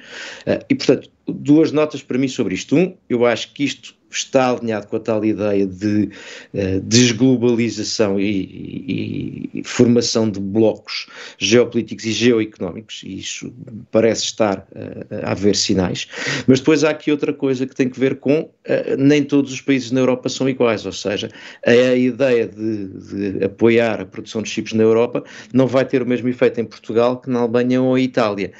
Uh, 0.46 0.62
e, 0.68 0.74
portanto, 0.74 1.08
duas 1.26 1.72
notas 1.72 2.02
para 2.02 2.18
mim 2.18 2.28
sobre 2.28 2.54
isto. 2.54 2.76
Um, 2.76 2.94
eu 3.08 3.24
acho 3.24 3.54
que 3.54 3.64
isto 3.64 3.94
está 4.16 4.50
alinhado 4.50 4.86
com 4.86 4.96
a 4.96 5.00
tal 5.00 5.24
ideia 5.24 5.66
de 5.66 6.10
uh, 6.54 6.80
desglobalização 6.82 8.18
e, 8.18 8.24
e, 8.24 9.50
e, 9.54 9.64
formação 9.64 10.28
de 10.28 10.40
blocos 10.40 11.06
geopolíticos 11.38 12.04
e 12.04 12.12
geoeconómicos, 12.12 13.02
e 13.04 13.18
isso 13.18 13.52
parece 13.90 14.24
estar 14.24 14.58
uh, 14.58 15.26
a 15.26 15.32
haver 15.32 15.56
sinais. 15.56 16.08
Mas 16.46 16.60
depois 16.60 16.84
há 16.84 16.90
aqui 16.90 17.10
outra 17.10 17.32
coisa 17.32 17.66
que 17.66 17.74
tem 17.74 17.88
que 17.88 17.98
ver 17.98 18.16
com 18.16 18.40
uh, 18.40 18.50
nem 18.98 19.22
todos 19.22 19.52
os 19.52 19.60
países 19.60 19.90
na 19.90 20.00
Europa 20.00 20.28
são 20.28 20.48
iguais, 20.48 20.84
ou 20.86 20.92
seja, 20.92 21.30
a, 21.64 21.94
ideia 21.94 22.46
de, 22.46 22.86
de, 22.88 23.44
apoiar 23.44 24.00
a 24.00 24.06
produção 24.06 24.42
de 24.42 24.48
chips 24.48 24.72
na 24.72 24.82
Europa 24.82 25.24
não 25.52 25.66
vai 25.66 25.84
ter 25.84 26.02
o 26.02 26.06
mesmo 26.06 26.28
efeito 26.28 26.60
em 26.60 26.64
Portugal 26.64 27.20
que 27.20 27.30
na 27.30 27.40
Alemanha 27.40 27.80
ou 27.80 27.96
em 27.96 28.04
Itália. 28.04 28.52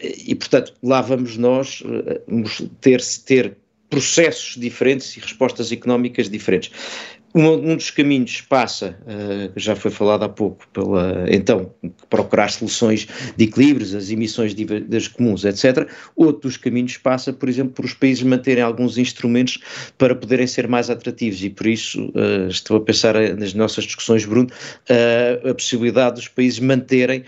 e, 0.00 0.34
portanto, 0.34 0.74
lá 0.82 1.00
vamos 1.00 1.36
nós 1.36 1.82
ter, 2.80 3.00
ter 3.24 3.56
processos 3.88 4.56
diferentes 4.56 5.16
e 5.16 5.20
respostas 5.20 5.72
económicas 5.72 6.28
diferentes. 6.28 6.70
Um, 7.34 7.76
dos 7.76 7.90
caminhos 7.90 8.40
passa, 8.40 8.98
uh, 9.02 9.52
já 9.54 9.76
foi 9.76 9.90
falado 9.90 10.24
há 10.24 10.28
pouco, 10.28 10.66
pela, 10.72 11.26
então, 11.28 11.70
procurar 12.08 12.48
soluções 12.48 13.06
de 13.36 13.44
equilíbrios, 13.44 13.94
as 13.94 14.10
emissões 14.10 14.54
dívidas 14.54 15.08
comuns, 15.08 15.44
etc. 15.44 15.88
Outro 16.16 16.48
dos 16.48 16.56
caminhos 16.56 16.96
passa, 16.96 17.32
por 17.32 17.48
exemplo, 17.48 17.72
por 17.74 17.84
os 17.84 17.92
países 17.92 18.22
manterem 18.22 18.62
alguns 18.62 18.96
instrumentos 18.96 19.58
para 19.98 20.14
poderem 20.14 20.46
ser 20.46 20.66
mais 20.66 20.88
atrativos 20.88 21.44
e 21.44 21.50
por 21.50 21.66
isso 21.66 22.06
uh, 22.14 22.48
estou 22.48 22.78
a 22.78 22.80
pensar 22.80 23.14
nas 23.36 23.52
nossas 23.52 23.84
discussões, 23.84 24.24
Bruno, 24.24 24.48
uh, 24.48 25.50
a 25.50 25.54
possibilidade 25.54 26.16
dos 26.16 26.28
países 26.28 26.58
manterem 26.58 27.24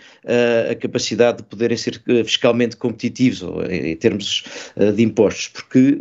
a 0.71 0.75
capacidade 0.75 1.39
de 1.39 1.45
poderem 1.45 1.77
ser 1.77 2.01
fiscalmente 2.25 2.77
competitivos 2.77 3.43
ou, 3.43 3.65
em 3.65 3.97
termos 3.97 4.45
de 4.95 5.03
impostos, 5.03 5.49
porque 5.49 5.99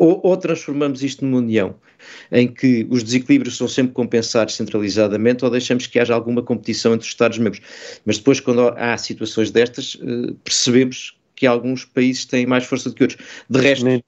ou, 0.00 0.18
ou 0.24 0.34
transformamos 0.34 1.02
isto 1.02 1.22
numa 1.22 1.36
união 1.36 1.74
em 2.32 2.48
que 2.48 2.86
os 2.88 3.02
desequilíbrios 3.02 3.58
são 3.58 3.68
sempre 3.68 3.92
compensados 3.92 4.56
centralizadamente 4.56 5.44
ou 5.44 5.50
deixamos 5.50 5.86
que 5.86 5.98
haja 5.98 6.14
alguma 6.14 6.42
competição 6.42 6.94
entre 6.94 7.04
os 7.04 7.12
Estados-membros. 7.12 7.60
Mas 8.06 8.16
depois, 8.16 8.40
quando 8.40 8.68
há 8.78 8.96
situações 8.96 9.50
destas, 9.50 9.98
eh, 10.00 10.32
percebemos 10.42 11.14
que 11.36 11.46
alguns 11.46 11.84
países 11.84 12.24
têm 12.24 12.46
mais 12.46 12.64
força 12.64 12.88
do 12.88 12.94
que 12.94 13.02
outros. 13.02 13.22
De 13.48 13.60
resto. 13.60 13.84
Nem 13.84 14.02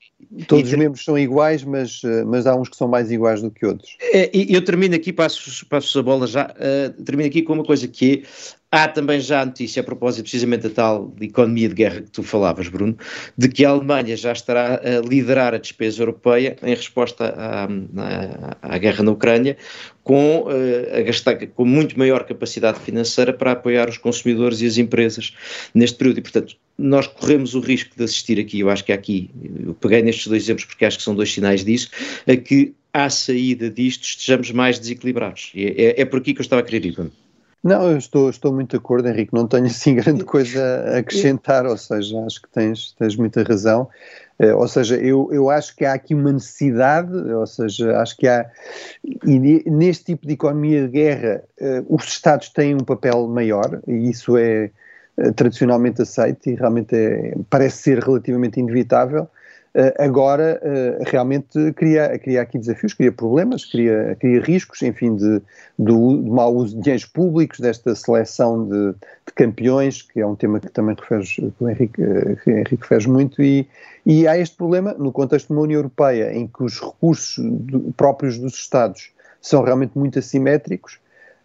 todos 0.46 0.72
os 0.72 0.78
membros 0.78 1.04
são 1.04 1.18
iguais, 1.18 1.62
mas, 1.62 2.00
eh, 2.04 2.24
mas 2.24 2.46
há 2.46 2.56
uns 2.56 2.70
que 2.70 2.76
são 2.76 2.88
mais 2.88 3.10
iguais 3.10 3.42
do 3.42 3.50
que 3.50 3.66
outros. 3.66 3.94
É, 4.00 4.30
e 4.34 4.54
eu 4.54 4.64
termino 4.64 4.94
aqui, 4.94 5.12
passo, 5.12 5.66
passo 5.66 5.98
a 5.98 6.02
bola 6.02 6.26
já, 6.26 6.46
uh, 6.46 7.02
termino 7.02 7.28
aqui 7.28 7.42
com 7.42 7.52
uma 7.52 7.64
coisa 7.64 7.86
que 7.86 8.24
é 8.24 8.52
Há 8.74 8.88
também 8.88 9.20
já 9.20 9.42
a 9.42 9.44
notícia 9.44 9.80
a 9.80 9.84
propósito 9.84 10.22
precisamente 10.22 10.62
da 10.62 10.70
tal 10.70 11.14
economia 11.20 11.68
de 11.68 11.74
guerra 11.74 12.00
que 12.00 12.10
tu 12.10 12.22
falavas, 12.22 12.68
Bruno, 12.68 12.96
de 13.36 13.46
que 13.46 13.66
a 13.66 13.68
Alemanha 13.68 14.16
já 14.16 14.32
estará 14.32 14.76
a 14.76 15.06
liderar 15.06 15.52
a 15.52 15.58
despesa 15.58 16.00
europeia 16.00 16.56
em 16.62 16.74
resposta 16.74 17.34
à, 17.36 17.64
à, 17.64 18.74
à 18.74 18.78
guerra 18.78 19.04
na 19.04 19.10
Ucrânia, 19.10 19.58
com, 20.02 20.46
uh, 20.46 20.98
a 20.98 21.02
gastar, 21.02 21.36
com 21.48 21.66
muito 21.66 21.98
maior 21.98 22.24
capacidade 22.24 22.80
financeira 22.80 23.30
para 23.30 23.52
apoiar 23.52 23.90
os 23.90 23.98
consumidores 23.98 24.62
e 24.62 24.66
as 24.66 24.78
empresas 24.78 25.34
neste 25.74 25.98
período. 25.98 26.20
E, 26.20 26.22
portanto, 26.22 26.56
nós 26.78 27.06
corremos 27.06 27.54
o 27.54 27.60
risco 27.60 27.94
de 27.94 28.04
assistir 28.04 28.40
aqui, 28.40 28.60
eu 28.60 28.70
acho 28.70 28.84
que 28.84 28.92
aqui, 28.92 29.30
eu 29.66 29.74
peguei 29.74 30.00
nestes 30.00 30.28
dois 30.28 30.44
exemplos 30.44 30.64
porque 30.64 30.86
acho 30.86 30.96
que 30.96 31.04
são 31.04 31.14
dois 31.14 31.30
sinais 31.30 31.62
disso, 31.62 31.90
a 32.26 32.34
que 32.34 32.72
à 32.90 33.10
saída 33.10 33.68
disto 33.68 34.04
estejamos 34.04 34.50
mais 34.50 34.78
desequilibrados. 34.78 35.50
E 35.54 35.66
é, 35.66 36.00
é 36.00 36.04
por 36.06 36.20
aqui 36.20 36.32
que 36.32 36.40
eu 36.40 36.42
estava 36.42 36.62
a 36.62 36.64
querer 36.64 36.86
ir, 36.86 36.92
Bruno. 36.92 37.12
Não, 37.62 37.88
eu 37.92 37.96
estou, 37.96 38.28
estou 38.28 38.52
muito 38.52 38.70
de 38.70 38.76
acordo, 38.76 39.08
Henrique. 39.08 39.32
Não 39.32 39.46
tenho 39.46 39.66
assim 39.66 39.94
grande 39.94 40.24
coisa 40.24 40.60
a 40.92 40.98
acrescentar, 40.98 41.64
ou 41.64 41.76
seja, 41.76 42.18
acho 42.24 42.42
que 42.42 42.48
tens, 42.48 42.92
tens 42.98 43.14
muita 43.14 43.42
razão. 43.44 43.88
Uh, 44.40 44.56
ou 44.56 44.66
seja, 44.66 44.96
eu, 44.96 45.28
eu 45.32 45.48
acho 45.48 45.76
que 45.76 45.84
há 45.84 45.92
aqui 45.92 46.12
uma 46.14 46.32
necessidade, 46.32 47.14
ou 47.14 47.46
seja, 47.46 47.96
acho 47.98 48.16
que 48.16 48.26
há. 48.26 48.50
E 49.24 49.38
neste 49.70 50.06
tipo 50.06 50.26
de 50.26 50.32
economia 50.32 50.82
de 50.82 50.88
guerra, 50.88 51.44
uh, 51.60 51.94
os 51.94 52.04
Estados 52.04 52.48
têm 52.48 52.74
um 52.74 52.84
papel 52.84 53.28
maior, 53.28 53.80
e 53.86 54.10
isso 54.10 54.36
é 54.36 54.70
uh, 55.18 55.32
tradicionalmente 55.32 56.02
aceito 56.02 56.50
e 56.50 56.54
realmente 56.56 56.96
é, 56.96 57.34
parece 57.48 57.76
ser 57.78 58.00
relativamente 58.00 58.58
inevitável. 58.58 59.28
Agora 59.98 60.60
realmente 61.06 61.72
cria, 61.72 62.18
cria 62.18 62.42
aqui 62.42 62.58
desafios, 62.58 62.92
cria 62.92 63.10
problemas, 63.10 63.64
cria, 63.64 64.16
cria 64.20 64.40
riscos, 64.40 64.82
enfim, 64.82 65.16
de, 65.16 65.40
do, 65.78 66.22
de 66.22 66.30
mau 66.30 66.54
uso 66.54 66.76
de 66.76 66.82
dinheiros 66.82 67.06
públicos, 67.06 67.58
desta 67.58 67.94
seleção 67.94 68.68
de, 68.68 68.92
de, 68.92 69.32
campeões, 69.34 70.02
que 70.02 70.20
é 70.20 70.26
um 70.26 70.36
tema 70.36 70.60
que 70.60 70.68
também 70.68 70.94
referes, 70.94 71.34
que 71.36 71.52
o 71.58 71.68
Henrique, 71.68 72.02
que 72.44 72.50
Henrique 72.50 72.76
refere 72.82 73.08
muito, 73.08 73.42
e, 73.42 73.66
e 74.04 74.28
há 74.28 74.36
este 74.36 74.56
problema 74.56 74.92
no 74.92 75.10
contexto 75.10 75.46
de 75.46 75.52
uma 75.54 75.62
União 75.62 75.78
Europeia 75.78 76.34
em 76.34 76.46
que 76.46 76.62
os 76.62 76.80
recursos 76.80 77.42
do, 77.42 77.92
próprios 77.92 78.38
dos 78.38 78.54
Estados 78.54 79.10
são 79.42 79.62
realmente 79.62 79.98
muito 79.98 80.18
assimétricos, 80.18 80.98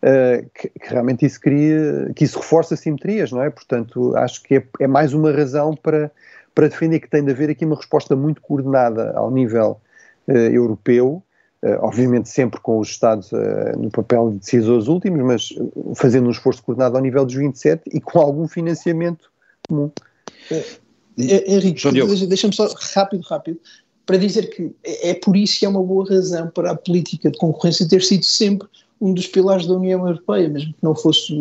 uh, 0.04 0.48
que, 0.54 0.70
que, 0.70 0.90
realmente 0.90 1.26
isso 1.26 1.40
cria, 1.42 2.12
que 2.16 2.24
isso 2.24 2.38
reforça 2.38 2.76
simetrias, 2.76 3.32
não 3.32 3.42
é? 3.42 3.50
Portanto, 3.50 4.16
acho 4.16 4.44
que 4.44 4.56
é, 4.56 4.64
é, 4.80 4.88
mais 4.88 5.14
uma 5.14 5.32
razão 5.32 5.76
para, 5.76 6.12
para 6.58 6.70
defender 6.70 6.99
que 6.99 7.08
tem 7.08 7.24
de 7.24 7.30
haver 7.30 7.51
aqui 7.51 7.64
uma 7.64 7.76
resposta 7.76 8.16
muito 8.16 8.41
coordenada 8.41 9.12
ao 9.16 9.30
nível 9.30 9.80
uh, 10.28 10.32
europeu, 10.32 11.22
uh, 11.62 11.68
obviamente 11.82 12.30
sempre 12.30 12.60
com 12.60 12.80
os 12.80 12.89
Estados 12.89 13.30
no 13.78 13.91
papel 13.91 14.32
de 14.32 14.39
decisores 14.39 14.88
últimos, 14.88 15.24
mas 15.24 15.49
fazendo 15.95 16.28
um 16.28 16.32
esforço 16.32 16.64
coordenado 16.64 16.97
ao 16.97 17.03
nível 17.03 17.24
dos 17.24 17.36
27 17.36 17.84
e 17.93 18.01
com 18.01 18.18
algum 18.18 18.47
financiamento 18.47 19.30
comum. 19.70 19.91
Henrique, 21.16 21.91
deixa-me 22.26 22.55
só 22.55 22.68
rápido, 22.95 23.22
rápido, 23.22 23.60
para 24.03 24.18
dizer 24.18 24.49
que 24.49 24.76
é 24.84 25.14
por 25.14 25.38
isso 25.38 25.60
que 25.60 25.66
é 25.68 25.70
uma 25.70 25.84
boa 25.84 26.10
razão 26.10 26.49
para 26.49 26.72
a 26.72 26.76
política 26.76 27.30
de 27.30 27.38
concorrência 27.38 27.88
ter 27.88 28.01
sido 28.01 28.26
sempre 28.26 28.68
um 29.00 29.14
dos 29.14 29.28
pilares 29.28 29.68
da 29.68 29.76
União 29.76 30.06
Europeia, 30.08 30.50
mesmo 30.50 30.74
que 30.74 30.84
não 30.84 30.95
fosse 30.95 31.34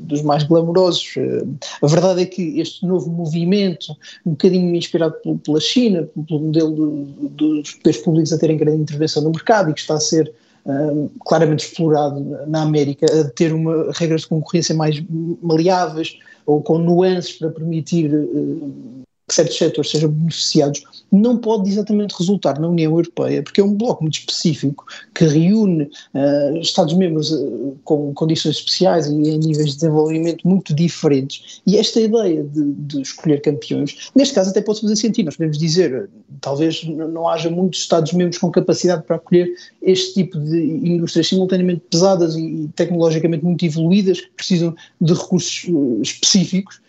dos 0.00 0.22
mais 0.22 0.42
glamourosos. 0.42 1.14
Eh, 1.16 1.44
a 1.82 1.86
verdade 1.86 2.22
é 2.22 2.26
que 2.26 2.60
este 2.60 2.84
novo 2.84 3.10
movimento, 3.10 3.92
um 4.24 4.30
bocadinho 4.30 4.74
inspirado 4.74 5.14
pela 5.44 5.60
China, 5.60 6.08
pelo 6.26 6.40
modelo 6.40 7.06
dos 7.30 7.72
poderes 7.72 8.00
públicos 8.00 8.32
a 8.32 8.38
terem 8.38 8.56
grande 8.56 8.82
intervenção 8.82 9.22
no 9.22 9.30
mercado 9.30 9.70
e 9.70 9.74
que 9.74 9.80
está 9.80 9.94
a 9.94 10.00
ser 10.00 10.32
um, 10.64 11.06
eh, 11.06 11.08
claramente 11.24 11.64
explorado 11.64 12.20
na 12.46 12.62
América, 12.62 13.06
a 13.06 13.24
ter 13.30 13.52
uma, 13.52 13.92
regras 13.92 14.22
de 14.22 14.28
concorrência 14.28 14.74
mais 14.74 15.02
maleáveis 15.42 16.18
ou 16.44 16.62
com 16.62 16.78
nuances 16.78 17.32
para 17.32 17.50
permitir 17.50 18.12
uh, 18.12 19.04
que 19.28 19.34
certos 19.34 19.58
setores 19.58 19.90
sejam 19.90 20.10
beneficiados, 20.10 20.84
não 21.10 21.36
pode 21.36 21.68
exatamente 21.68 22.14
resultar 22.16 22.60
na 22.60 22.68
União 22.68 22.92
Europeia, 22.92 23.42
porque 23.42 23.60
é 23.60 23.64
um 23.64 23.74
bloco 23.74 24.02
muito 24.04 24.18
específico 24.18 24.84
que 25.14 25.24
reúne 25.24 25.84
uh, 26.14 26.56
Estados-membros 26.58 27.32
uh, 27.32 27.76
com 27.84 28.14
condições 28.14 28.56
especiais 28.56 29.06
e 29.06 29.14
em 29.14 29.38
níveis 29.38 29.70
de 29.70 29.74
desenvolvimento 29.76 30.46
muito 30.46 30.72
diferentes. 30.72 31.60
E 31.66 31.76
esta 31.76 32.00
ideia 32.00 32.42
de, 32.44 32.72
de 32.72 33.02
escolher 33.02 33.40
campeões, 33.40 34.10
neste 34.14 34.34
caso 34.34 34.50
até 34.50 34.60
pode 34.60 34.80
fazer 34.80 34.96
sentido. 34.96 35.26
Nós 35.26 35.36
podemos 35.36 35.58
dizer, 35.58 36.08
talvez 36.40 36.84
não 36.84 37.28
haja 37.28 37.50
muitos 37.50 37.80
Estados-membros 37.80 38.38
com 38.38 38.50
capacidade 38.50 39.02
para 39.04 39.16
acolher 39.16 39.48
este 39.82 40.14
tipo 40.14 40.38
de 40.38 40.58
indústrias 40.58 41.28
simultaneamente 41.28 41.82
pesadas 41.90 42.36
e 42.36 42.68
tecnologicamente 42.76 43.44
muito 43.44 43.64
evoluídas, 43.64 44.20
que 44.20 44.30
precisam 44.36 44.74
de 45.00 45.12
recursos 45.12 45.66
uh, 45.68 46.00
específicos 46.02 46.80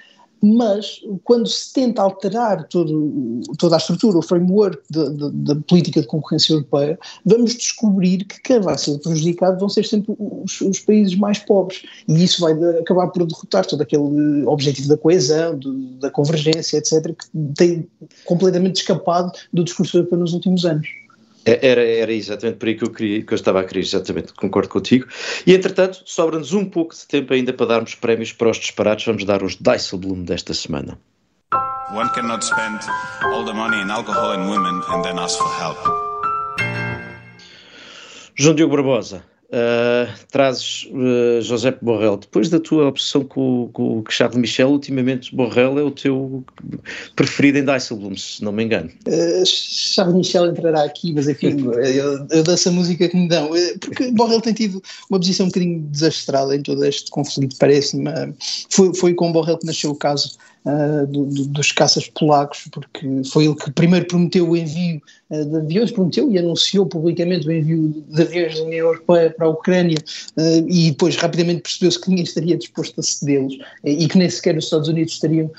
mas 0.41 1.01
quando 1.23 1.47
se 1.47 1.73
tenta 1.73 2.01
alterar 2.01 2.67
todo, 2.67 3.41
toda 3.57 3.75
a 3.75 3.77
estrutura, 3.77 4.17
o 4.17 4.21
framework 4.21 4.81
da 4.89 5.55
política 5.55 6.01
de 6.01 6.07
concorrência 6.07 6.53
europeia, 6.53 6.97
vamos 7.25 7.55
descobrir 7.55 8.25
que 8.25 8.41
quem 8.41 8.59
vai 8.59 8.77
ser 8.77 8.97
prejudicado 8.99 9.59
vão 9.59 9.69
ser 9.69 9.85
sempre 9.85 10.15
os, 10.17 10.61
os 10.61 10.79
países 10.79 11.15
mais 11.15 11.39
pobres 11.39 11.83
e 12.07 12.23
isso 12.23 12.41
vai 12.41 12.53
acabar 12.79 13.07
por 13.07 13.25
derrotar 13.25 13.65
todo 13.65 13.81
aquele 13.81 14.43
objetivo 14.45 14.87
da 14.87 14.97
coesão, 14.97 15.57
do, 15.57 15.73
da 15.99 16.09
convergência, 16.09 16.77
etc., 16.77 17.15
que 17.15 17.53
tem 17.55 17.87
completamente 18.25 18.77
escapado 18.77 19.31
do 19.51 19.63
discurso 19.63 19.97
europeu 19.97 20.17
nos 20.17 20.33
últimos 20.33 20.65
anos. 20.65 20.87
É, 21.47 21.65
era, 21.65 21.81
era 21.81 22.11
exatamente 22.11 22.57
por 22.57 22.67
aí 22.67 22.75
que 22.75 22.83
eu, 22.83 22.91
queria, 22.91 23.23
que 23.23 23.33
eu 23.33 23.35
estava 23.37 23.61
a 23.61 23.63
querer, 23.63 23.79
exatamente, 23.79 24.33
concordo 24.33 24.67
contigo. 24.67 25.07
E 25.45 25.53
entretanto, 25.55 26.01
sobra-nos 26.03 26.51
um 26.51 26.65
pouco 26.65 26.93
de 26.93 27.07
tempo 27.07 27.33
ainda 27.33 27.53
para 27.53 27.67
darmos 27.67 27.95
prémios 27.95 28.33
para 28.33 28.49
os 28.49 28.57
disparados. 28.57 29.05
Vamos 29.05 29.23
dar 29.23 29.41
os 29.41 29.55
Dijsselbloem 29.55 30.25
desta 30.25 30.53
semana. 30.53 30.99
One 31.95 32.09
cannot 32.13 32.43
spend 32.43 32.81
all 33.23 33.45
the 33.45 33.53
money 33.53 33.81
in 33.81 33.89
alcohol 33.89 34.33
and 34.33 34.49
women 34.49 34.81
and 34.89 35.01
then 35.03 35.17
ask 35.17 35.37
for 35.37 35.47
help. 35.57 35.77
João 38.35 38.53
Diogo 38.53 38.75
Barbosa, 38.75 39.23
Uh, 39.47 40.11
trazes 40.29 40.89
uh, 40.91 41.41
José 41.41 41.71
Borrell, 41.81 42.17
depois 42.17 42.49
da 42.49 42.59
tua 42.59 42.87
obsessão 42.87 43.23
com, 43.23 43.69
com, 43.71 44.03
com 44.03 44.11
Charles 44.11 44.37
Michel, 44.37 44.69
ultimamente 44.69 45.33
Borrell 45.33 45.79
é 45.79 45.83
o 45.83 45.89
teu 45.89 46.43
preferido 47.15 47.57
em 47.57 47.63
Dijsselbloem, 47.63 48.17
se 48.17 48.43
não 48.43 48.51
me 48.51 48.65
engano. 48.65 48.89
Uh, 49.07 49.45
Charles 49.45 50.15
Michel 50.15 50.47
entrará 50.47 50.83
aqui, 50.83 51.13
mas 51.13 51.29
enfim, 51.29 51.55
eu, 51.79 52.27
eu 52.29 52.43
dessa 52.43 52.69
música 52.69 53.07
que 53.07 53.15
me 53.15 53.29
dão, 53.29 53.49
porque 53.79 54.11
Borrell 54.11 54.41
tem 54.41 54.53
tido 54.53 54.83
uma 55.09 55.17
posição 55.17 55.45
um 55.45 55.49
bocadinho 55.49 55.79
desastrada 55.79 56.53
em 56.53 56.61
todo 56.61 56.83
este 56.83 57.09
conflito, 57.09 57.55
parece-me. 57.57 58.11
Foi, 58.69 58.93
foi 58.95 59.13
com 59.13 59.31
Borrell 59.31 59.57
que 59.57 59.65
nasceu 59.65 59.91
o 59.91 59.95
caso 59.95 60.37
uh, 60.65 61.07
do, 61.07 61.25
do, 61.25 61.47
dos 61.47 61.71
caças 61.71 62.07
polacos, 62.07 62.67
porque 62.71 63.05
foi 63.31 63.45
ele 63.45 63.55
que 63.55 63.71
primeiro 63.71 64.05
prometeu 64.07 64.49
o 64.49 64.55
envio 64.55 65.01
uh, 65.29 65.45
de 65.45 65.55
aviões, 65.57 65.91
prometeu 65.91 66.31
e 66.31 66.37
anunciou 66.37 66.85
publicamente 66.85 67.47
o 67.47 67.51
envio 67.51 68.03
de 68.09 68.21
aviões 68.21 68.57
da 68.57 68.63
União 68.65 68.87
Europeia 68.87 69.29
para 69.29 69.45
a 69.45 69.49
Ucrânia 69.49 69.97
uh, 70.37 70.69
e 70.69 70.91
depois 70.91 71.15
rapidamente 71.15 71.61
percebeu-se 71.61 71.99
que 71.99 72.09
ninguém 72.09 72.23
estaria 72.23 72.57
disposto 72.57 72.99
a 72.99 73.03
cedê-los 73.03 73.57
e 73.83 74.07
que 74.07 74.17
nem 74.17 74.29
sequer 74.29 74.57
os 74.57 74.65
Estados 74.65 74.87
Unidos 74.87 75.13
estariam 75.13 75.51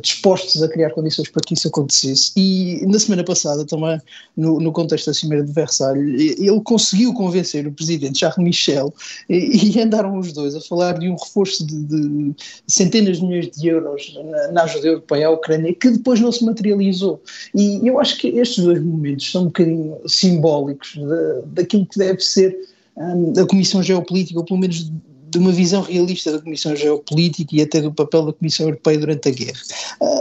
dispostos 0.00 0.62
a 0.62 0.68
criar 0.68 0.90
condições 0.90 1.28
para 1.28 1.42
que 1.42 1.54
isso 1.54 1.68
acontecesse. 1.68 2.32
E 2.36 2.84
na 2.86 2.98
semana 2.98 3.24
passada 3.24 3.64
também, 3.64 4.00
no, 4.36 4.60
no 4.60 4.72
contexto 4.72 5.06
da 5.06 5.14
Cimeira 5.14 5.44
de 5.44 5.52
Versalhes, 5.52 6.38
ele 6.38 6.60
conseguiu 6.60 7.12
convencer 7.14 7.66
o 7.66 7.72
presidente 7.72 8.18
Charles 8.18 8.38
Michel 8.38 8.92
e, 9.28 9.70
e 9.76 9.80
andaram 9.80 10.18
os 10.18 10.32
dois 10.32 10.54
a 10.54 10.60
falar 10.60 10.98
de 10.98 11.08
um 11.08 11.16
reforço 11.16 11.66
de, 11.66 11.84
de 11.84 12.34
centenas 12.66 13.18
de 13.18 13.24
milhões 13.24 13.50
de 13.50 13.68
euros 13.68 14.14
na, 14.52 14.62
ajuda 14.62 14.86
europeia 14.86 15.28
à 15.28 15.30
Ucrânia, 15.30 15.74
que 15.74 15.90
depois 15.90 16.20
não 16.20 16.32
se 16.32 16.44
materializou. 16.44 17.20
E 17.54 17.86
eu 17.86 17.98
acho 17.98 18.18
que 18.18 18.28
estes 18.28 18.64
dois 18.64 18.82
momentos 18.82 19.30
são 19.30 19.42
um 19.42 19.46
bocadinho 19.46 19.96
simbólicos 20.06 20.94
de, 20.94 21.42
daquilo 21.46 21.86
que 21.86 21.98
deve 21.98 22.20
ser 22.20 22.56
um, 22.96 23.32
a 23.38 23.46
Comissão 23.46 23.82
Geopolítica, 23.82 24.38
ou 24.38 24.44
pelo 24.44 24.60
menos 24.60 24.90
de 25.32 25.38
uma 25.38 25.50
visão 25.50 25.80
realista 25.80 26.30
da 26.30 26.38
Comissão 26.38 26.76
Geopolítica 26.76 27.56
e 27.56 27.62
até 27.62 27.80
do 27.80 27.90
papel 27.90 28.26
da 28.26 28.32
Comissão 28.34 28.66
Europeia 28.66 28.98
durante 28.98 29.28
a 29.30 29.32
guerra. 29.32 29.60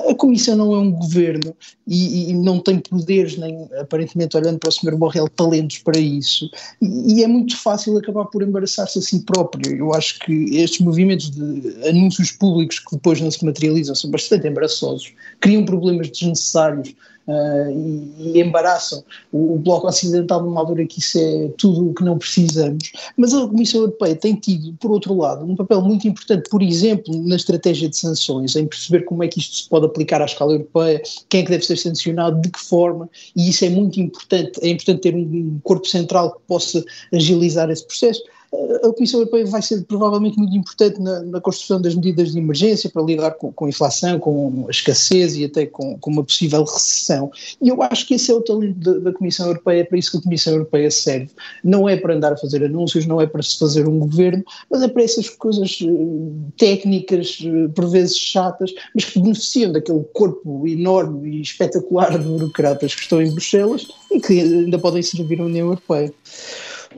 A 0.10 0.16
Comissão 0.16 0.56
não 0.56 0.74
é 0.74 0.78
um 0.80 0.92
governo 0.92 1.54
e, 1.86 2.30
e 2.30 2.34
não 2.34 2.60
tem 2.60 2.80
poderes, 2.80 3.38
nem 3.38 3.68
aparentemente 3.78 4.38
olhando 4.38 4.58
para 4.58 4.70
o 4.70 4.72
Sr. 4.72 4.96
Borrell, 4.96 5.28
talentos 5.28 5.80
para 5.80 6.00
isso, 6.00 6.50
e, 6.82 7.16
e 7.16 7.24
é 7.24 7.28
muito 7.28 7.58
fácil 7.58 7.98
acabar 7.98 8.24
por 8.26 8.42
embaraçar-se 8.42 9.00
a 9.00 9.02
si 9.02 9.20
próprio. 9.20 9.76
Eu 9.76 9.94
acho 9.94 10.18
que 10.20 10.56
estes 10.56 10.80
movimentos 10.80 11.30
de 11.30 11.90
anúncios 11.90 12.32
públicos 12.32 12.80
que 12.80 12.96
depois 12.96 13.20
não 13.20 13.30
se 13.30 13.46
materializam 13.46 13.94
são 13.94 14.10
bastante 14.10 14.48
embaraçosos, 14.48 15.12
criam 15.42 15.66
problemas 15.66 16.10
desnecessários 16.10 16.96
uh, 17.32 17.72
e, 17.72 18.38
e, 18.38 18.42
embaraçam 18.42 19.04
o, 19.32 19.56
o, 19.56 19.58
Bloco 19.58 19.88
Ocidental 19.88 20.44
numa 20.44 20.60
altura 20.60 20.86
que 20.86 21.00
isso 21.00 21.18
é 21.18 21.50
tudo 21.58 21.90
o 21.90 21.94
que 21.94 22.04
não 22.04 22.18
precisamos. 22.18 22.92
Mas 23.18 23.34
a 23.34 23.48
Comissão 23.48 23.82
Europeia 23.82 24.16
tem 24.16 24.36
tido, 24.36 24.74
por 24.80 24.92
outro 24.92 25.16
lado, 25.16 25.46
um 25.46 25.56
papel 25.56 25.82
muito 25.82 26.08
importante, 26.08 26.50
por 26.50 26.62
exemplo, 26.62 27.16
na 27.26 27.36
estratégia 27.36 27.90
de 27.90 27.98
sanções, 27.98 28.56
em 28.56 28.68
perceber 28.68 29.04
como 29.06 29.24
é 29.24 29.28
que 29.28 29.40
isto 29.40 29.56
se 29.56 29.70
pode 29.70 29.86
aplicar 29.86 30.22
à 30.22 30.26
escala 30.26 30.54
europeia, 30.54 31.02
quem 31.30 31.42
é 31.42 31.44
que 31.44 31.52
deve 31.52 31.66
ser 31.66 31.78
sancionado, 31.78 32.42
de 32.42 32.50
que 32.50 32.60
forma, 32.60 33.10
e 33.36 33.50
isso 33.50 33.66
é 33.66 33.70
muito 33.70 34.00
importante. 34.00 34.60
É 34.62 34.70
importante 34.70 35.02
ter 35.02 35.16
um 35.16 35.60
corpo 35.64 35.88
central 35.88 36.34
que 36.34 36.42
possa 36.48 36.84
agilizar 37.14 37.70
esse 37.70 37.86
processo 37.86 38.22
a 38.54 38.94
Comissão 38.94 39.22
Europeia 39.22 39.46
vai 39.46 39.62
ser 39.62 39.82
provavelmente 39.86 40.38
muito 40.38 40.56
importante 40.56 41.00
na, 41.00 41.22
na 41.22 41.40
construção 41.40 41.82
das 41.82 41.96
medidas 41.96 42.34
de 42.34 42.38
emergência 42.38 42.90
para 42.90 43.02
lidar 43.02 43.32
com, 43.32 43.52
com 43.52 43.66
a 43.66 43.70
inflação, 43.70 44.20
com 44.20 44.66
a 44.68 44.72
escassez 44.72 45.38
e 45.38 45.46
até 45.46 45.66
com, 45.66 45.98
com, 45.98 46.12
uma 46.12 46.24
possível 46.24 46.64
recessão. 46.64 47.32
E 47.62 47.70
eu 47.70 47.82
acho 47.82 48.06
que 48.06 48.16
esse 48.16 48.30
é 48.30 48.34
o 48.34 48.42
talento 48.42 48.78
da, 48.78 49.00
da, 49.00 49.14
Comissão 49.14 49.48
Europeia, 49.48 49.82
é 49.82 49.84
para 49.86 49.98
isso 49.98 50.12
que 50.12 50.18
a 50.18 50.22
Comissão 50.22 50.54
Europeia 50.54 50.92
serve. 50.92 51.30
Não 51.64 51.88
é 51.88 51.96
para 51.96 52.14
andar 52.14 52.34
a 52.34 52.38
fazer 52.38 52.64
anúncios, 52.64 53.06
não 53.06 53.22
é 53.22 53.26
para 53.26 53.42
se 53.42 53.58
fazer 53.58 53.88
um 53.88 54.00
governo, 54.00 54.44
mas 54.70 54.82
é 54.82 54.88
para 54.90 55.04
essas 55.04 55.30
coisas 55.30 55.80
uh, 55.82 56.52
técnicas, 56.58 57.40
uh, 57.42 57.70
por 57.70 57.88
vezes 57.88 58.18
chatas, 58.18 58.74
mas 58.94 59.06
que 59.06 59.20
beneficiam 59.20 59.72
daquele 59.72 60.04
corpo 60.14 60.68
enorme 60.68 61.38
e 61.38 61.42
espetacular 61.42 62.18
de 62.18 62.26
burocratas 62.26 62.96
que 62.96 63.02
estão 63.02 63.22
em 63.22 63.32
Bruxelas 63.32 63.88
e 64.12 64.20
que 64.20 64.42
ainda 64.42 64.78
podem 64.78 65.02
servir 65.02 65.40
à 65.40 65.46
União 65.46 65.68
Europeia. 65.68 66.14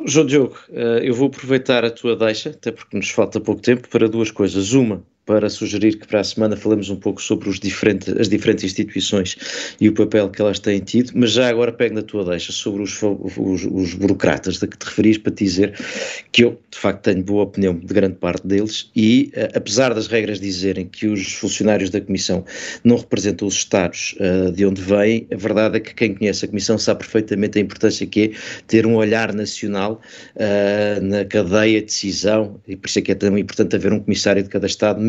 João 0.06 0.26
Diogo, 0.26 0.58
eh, 0.72 1.02
eu 1.04 1.14
vou 1.14 1.28
aproveitar 1.28 1.86
a 1.86 1.92
tua 1.92 2.16
deixa, 2.16 2.50
até 2.52 2.72
porque 2.72 2.98
nos 2.98 3.10
falta 3.10 3.40
pouco 3.40 3.62
tempo, 3.62 3.88
para 3.90 4.08
duas 4.10 4.32
coisas. 4.32 4.74
Uma, 4.74 5.04
para 5.26 5.50
sugerir 5.50 5.98
que 5.98 6.08
para 6.08 6.20
a 6.20 6.24
semana 6.24 6.56
falemos 6.56 6.90
um 6.90 6.96
pouco 6.96 7.22
sobre 7.22 7.50
os 7.50 7.60
diferentes, 7.60 8.14
as 8.18 8.28
diferentes 8.28 8.64
instituições 8.66 9.38
e 9.80 9.88
o 9.88 9.94
papel 9.94 10.30
que 10.30 10.42
elas 10.42 10.60
têm 10.60 10.80
tido, 10.80 11.12
mas 11.16 11.32
já 11.32 11.50
agora 11.50 11.72
pego 11.72 11.96
na 11.96 12.02
tua 12.02 12.26
deixa 12.26 12.52
sobre 12.52 12.84
os, 12.84 13.02
os, 13.02 13.66
os 13.66 13.94
burocratas 13.94 14.60
de 14.60 14.68
que 14.68 14.78
te 14.78 14.86
referis 14.86 15.18
para 15.18 15.32
te 15.32 15.44
dizer 15.44 15.74
que 16.32 16.44
eu, 16.44 16.60
de 16.70 16.78
facto, 16.78 17.04
tenho 17.04 17.24
boa 17.24 17.44
opinião 17.44 17.76
de 17.76 17.94
grande 17.94 18.16
parte 18.16 18.46
deles 18.46 18.92
e, 18.96 19.32
uh, 19.36 19.58
apesar 19.58 19.94
das 19.94 20.08
regras 20.08 20.40
dizerem 20.40 20.86
que 20.86 21.08
os 21.08 21.34
funcionários 21.34 21.90
da 21.90 22.02
Comissão 22.02 22.44
não 22.84 22.98
representam 22.98 23.48
os 23.48 23.56
Estados 23.56 24.16
uh, 24.20 24.52
de 24.52 24.66
onde 24.66 24.82
vêm, 24.82 25.28
a 25.32 25.38
verdade 25.38 25.78
é 25.78 25.80
que 25.80 25.94
quem 25.94 26.14
conhece 26.14 26.46
a 26.46 26.48
Comissão 26.48 26.78
sabe 26.78 27.00
perfeitamente 27.00 27.58
a 27.58 27.62
importância 27.62 28.06
que 28.06 28.24
é 28.24 28.32
ter 28.68 28.86
um 28.86 28.96
olhar 28.96 29.34
nacional 29.34 30.02
uh, 30.36 31.02
na 31.02 31.24
cadeia 31.26 31.80
de 31.80 31.86
decisão 31.86 32.60
e 32.68 32.76
por 32.76 32.88
isso 32.88 33.00
é 33.00 33.02
que 33.02 33.12
é 33.12 33.16
tão 33.16 33.38
importante 33.38 33.76
haver 33.76 33.94
um 33.94 34.00
comissário 34.00 34.44
de 34.44 34.50
cada 34.50 34.66
Estado 34.66 35.00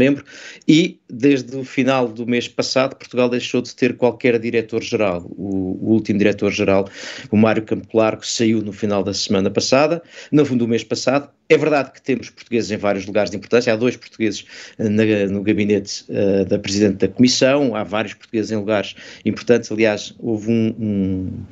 e 0.67 0.99
desde 1.09 1.57
o 1.57 1.65
final 1.65 2.09
do 2.09 2.27
mês 2.27 2.49
passado 2.49 2.97
Portugal 2.97 3.29
deixou 3.29 3.63
de 3.63 3.75
ter 3.75 3.97
qualquer 3.97 4.39
diretor-geral. 4.39 5.25
O, 5.37 5.79
o, 5.81 5.93
último 5.93 6.19
diretor-geral, 6.19 6.89
o 7.31 7.37
Mário 7.37 7.63
Campo 7.63 7.97
Largo, 7.97 8.25
saiu 8.27 8.61
no 8.61 8.73
final 8.73 9.03
da 9.03 9.15
semana 9.15 9.51
passada, 9.51 10.03
no 10.31 10.45
fundo 10.45 10.65
do 10.65 10.69
mês 10.69 10.85
passado. 10.85 11.29
É 11.47 11.59
verdade 11.59 11.93
que 11.93 12.01
temos 12.01 12.31
portugueses 12.31 12.71
em 12.71 12.79
vários 12.79 13.05
lugares 13.05 13.31
de 13.31 13.37
importância, 13.37 13.71
há 13.71 13.77
dois 13.77 13.97
portugueses 13.99 14.47
eh, 14.79 14.89
na, 14.89 15.05
no 15.31 15.43
gabinete 15.43 16.05
uh, 16.09 16.45
da 16.47 16.59
Presidente 16.59 17.07
da 17.07 17.09
Comissão, 17.09 17.77
há 17.77 17.85
vários 17.85 18.15
portugueses 18.15 18.51
em 18.51 18.57
lugares 18.57 18.95
importantes, 19.27 19.71
aliás, 19.71 20.15
houve 20.19 20.51
um, 20.51 20.75
um, 20.79 21.45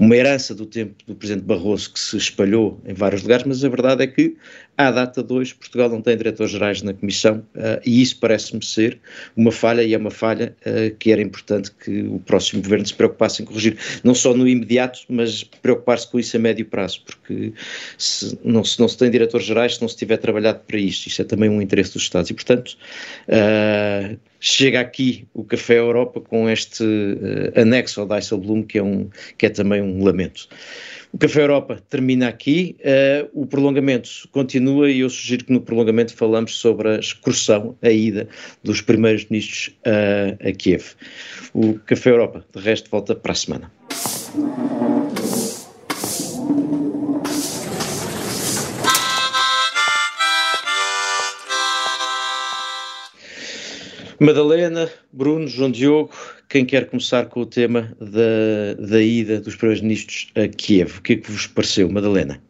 uma 0.00 0.16
herança 0.16 0.52
do 0.52 0.66
tempo 0.66 0.96
do 1.06 1.14
Presidente 1.14 1.44
Barroso 1.44 1.92
que 1.92 2.00
se 2.00 2.16
espalhou 2.16 2.80
em 2.84 2.92
vários 2.92 3.22
lugares, 3.22 3.46
mas 3.46 3.64
a 3.64 3.68
verdade 3.68 4.02
é 4.02 4.08
que 4.08 4.36
à 4.76 4.90
data 4.90 5.22
de 5.22 5.32
hoje, 5.32 5.54
Portugal 5.54 5.88
não 5.88 6.02
tem 6.02 6.16
diretores-gerais 6.16 6.82
na 6.82 6.92
Comissão 6.92 7.38
uh, 7.54 7.80
e 7.84 8.02
isso 8.02 8.18
parece-me 8.18 8.64
ser 8.64 8.98
uma 9.34 9.50
falha 9.50 9.82
e 9.82 9.94
é 9.94 9.98
uma 9.98 10.10
falha 10.10 10.54
uh, 10.66 10.94
que 10.96 11.10
era 11.10 11.22
importante 11.22 11.70
que 11.70 12.02
o 12.02 12.18
próximo 12.18 12.62
governo 12.62 12.84
se 12.84 12.94
preocupasse 12.94 13.42
em 13.42 13.46
corrigir, 13.46 13.78
não 14.04 14.14
só 14.14 14.34
no 14.34 14.46
imediato, 14.46 15.00
mas 15.08 15.44
preocupar-se 15.44 16.10
com 16.10 16.18
isso 16.18 16.36
a 16.36 16.40
médio 16.40 16.66
prazo, 16.66 17.02
porque 17.06 17.52
se 17.96 18.38
não 18.44 18.62
se, 18.62 18.78
não 18.78 18.88
se 18.88 18.98
tem 18.98 19.10
diretores-gerais 19.36 19.76
se 19.76 19.80
não 19.80 19.88
se 19.88 19.96
tiver 19.96 20.16
trabalhado 20.16 20.60
para 20.66 20.78
isto, 20.78 21.06
isso 21.06 21.22
é 21.22 21.24
também 21.24 21.48
um 21.48 21.60
interesse 21.60 21.92
dos 21.92 22.02
Estados 22.02 22.30
e, 22.30 22.34
portanto, 22.34 22.76
uh, 23.28 24.18
chega 24.40 24.80
aqui 24.80 25.26
o 25.34 25.44
Café 25.44 25.78
Europa 25.78 26.20
com 26.20 26.48
este 26.48 26.84
anexo 27.54 28.00
ao 28.00 28.06
Dijsselbloem 28.06 28.62
que 28.62 28.78
é, 28.78 28.82
um, 28.82 29.08
que 29.36 29.46
é 29.46 29.50
também 29.50 29.82
um 29.82 30.04
lamento. 30.04 30.48
O 31.12 31.18
Café 31.18 31.42
Europa 31.42 31.80
termina 31.88 32.28
aqui, 32.28 32.76
uh, 32.80 33.28
o 33.32 33.46
prolongamento 33.46 34.10
continua 34.32 34.90
e 34.90 35.00
eu 35.00 35.10
sugiro 35.10 35.44
que 35.44 35.52
no 35.52 35.60
prolongamento 35.60 36.14
falamos 36.14 36.56
sobre 36.58 36.88
a 36.88 36.98
excursão, 36.98 37.76
a 37.82 37.90
ida 37.90 38.28
dos 38.62 38.80
primeiros 38.80 39.24
ministros 39.26 39.74
uh, 39.86 40.48
a 40.48 40.52
Kiev. 40.52 40.94
O 41.54 41.78
Café 41.86 42.10
Europa, 42.10 42.44
de 42.54 42.60
resto, 42.60 42.90
volta 42.90 43.14
para 43.14 43.32
a 43.32 43.34
semana. 43.34 43.72
Madalena, 54.18 54.90
Bruno, 55.12 55.46
João 55.46 55.70
Diogo, 55.70 56.10
quem 56.48 56.64
quer 56.64 56.88
começar 56.88 57.26
com 57.26 57.40
o 57.40 57.46
tema 57.46 57.94
da, 58.00 58.74
da 58.88 59.00
ida 59.02 59.40
dos 59.40 59.56
primeiros 59.56 59.82
ministros 59.82 60.32
a 60.34 60.48
Kiev? 60.48 60.98
O 60.98 61.02
que 61.02 61.12
é 61.14 61.16
que 61.16 61.30
vos 61.30 61.46
pareceu, 61.46 61.90
Madalena? 61.90 62.40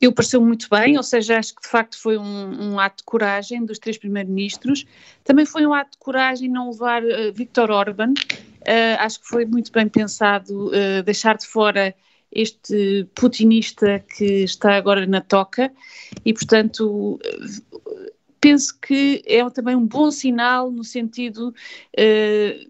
Eu 0.00 0.12
pareceu 0.12 0.40
muito 0.40 0.68
bem, 0.70 0.96
ou 0.96 1.02
seja, 1.02 1.38
acho 1.38 1.54
que 1.54 1.62
de 1.62 1.68
facto 1.68 1.98
foi 1.98 2.18
um, 2.18 2.72
um 2.72 2.80
ato 2.80 2.98
de 2.98 3.04
coragem 3.04 3.64
dos 3.64 3.78
três 3.78 3.98
primeiros-ministros. 3.98 4.84
Também 5.24 5.46
foi 5.46 5.66
um 5.66 5.72
ato 5.72 5.92
de 5.92 5.98
coragem 5.98 6.48
não 6.48 6.70
levar 6.70 7.02
uh, 7.02 7.32
Viktor 7.34 7.70
Orban. 7.70 8.12
Uh, 8.12 8.96
acho 8.98 9.20
que 9.20 9.28
foi 9.28 9.46
muito 9.46 9.72
bem 9.72 9.88
pensado 9.88 10.68
uh, 10.68 11.02
deixar 11.02 11.36
de 11.36 11.46
fora 11.46 11.94
este 12.30 13.06
putinista 13.14 14.04
que 14.16 14.44
está 14.44 14.76
agora 14.76 15.06
na 15.06 15.20
toca 15.20 15.72
e, 16.24 16.32
portanto, 16.34 17.18
penso 18.46 18.78
que 18.78 19.24
é 19.26 19.50
também 19.50 19.74
um 19.74 19.84
bom 19.84 20.08
sinal 20.08 20.70
no 20.70 20.84
sentido 20.84 21.48
uh, 21.48 21.52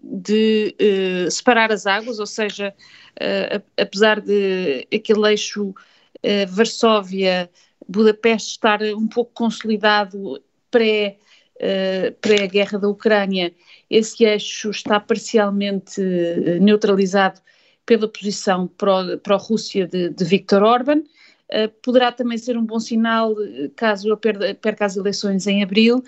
de 0.01 0.75
uh, 0.81 1.29
separar 1.29 1.71
as 1.71 1.85
águas, 1.85 2.17
ou 2.17 2.25
seja, 2.25 2.73
uh, 3.21 3.63
apesar 3.79 4.19
de 4.19 4.87
aquele 4.91 5.29
eixo 5.29 5.75
Varsóvia-Budapeste 6.49 8.49
estar 8.49 8.81
um 8.81 9.07
pouco 9.07 9.31
consolidado 9.35 10.41
pré, 10.71 11.19
pré-guerra 12.19 12.79
da 12.79 12.89
Ucrânia, 12.89 13.53
esse 13.87 14.25
eixo 14.25 14.71
está 14.71 14.99
parcialmente 14.99 16.01
neutralizado 16.59 17.39
pela 17.85 18.07
posição 18.07 18.67
pró-Rússia 18.67 19.87
de, 19.87 20.09
de 20.09 20.25
Viktor 20.25 20.63
Orban, 20.63 21.03
Uh, 21.49 21.69
poderá 21.81 22.11
também 22.11 22.37
ser 22.37 22.57
um 22.57 22.65
bom 22.65 22.79
sinal 22.79 23.33
eh, 23.41 23.71
caso 23.73 24.09
eu 24.09 24.17
perca 24.17 24.85
as 24.85 24.97
eleições 24.97 25.47
em 25.47 25.63
abril. 25.63 26.03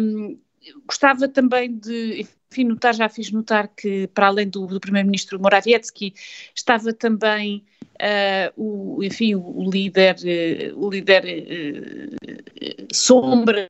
Um, 0.00 0.38
gostava 0.86 1.28
também 1.28 1.74
de, 1.74 2.26
enfim, 2.50 2.64
notar, 2.64 2.94
já 2.94 3.08
fiz 3.08 3.30
notar 3.30 3.68
que, 3.68 4.06
para 4.08 4.26
além 4.26 4.48
do, 4.48 4.66
do 4.66 4.80
Primeiro-Ministro 4.80 5.40
Morawiecki, 5.40 6.14
estava 6.54 6.92
também 6.92 7.64
uh, 7.98 8.52
o, 8.56 9.02
enfim, 9.02 9.34
o 9.34 9.68
líder, 9.70 10.16
uh, 10.16 10.78
o 10.78 10.90
líder 10.90 11.24
uh, 11.24 12.94
sombra 12.94 13.68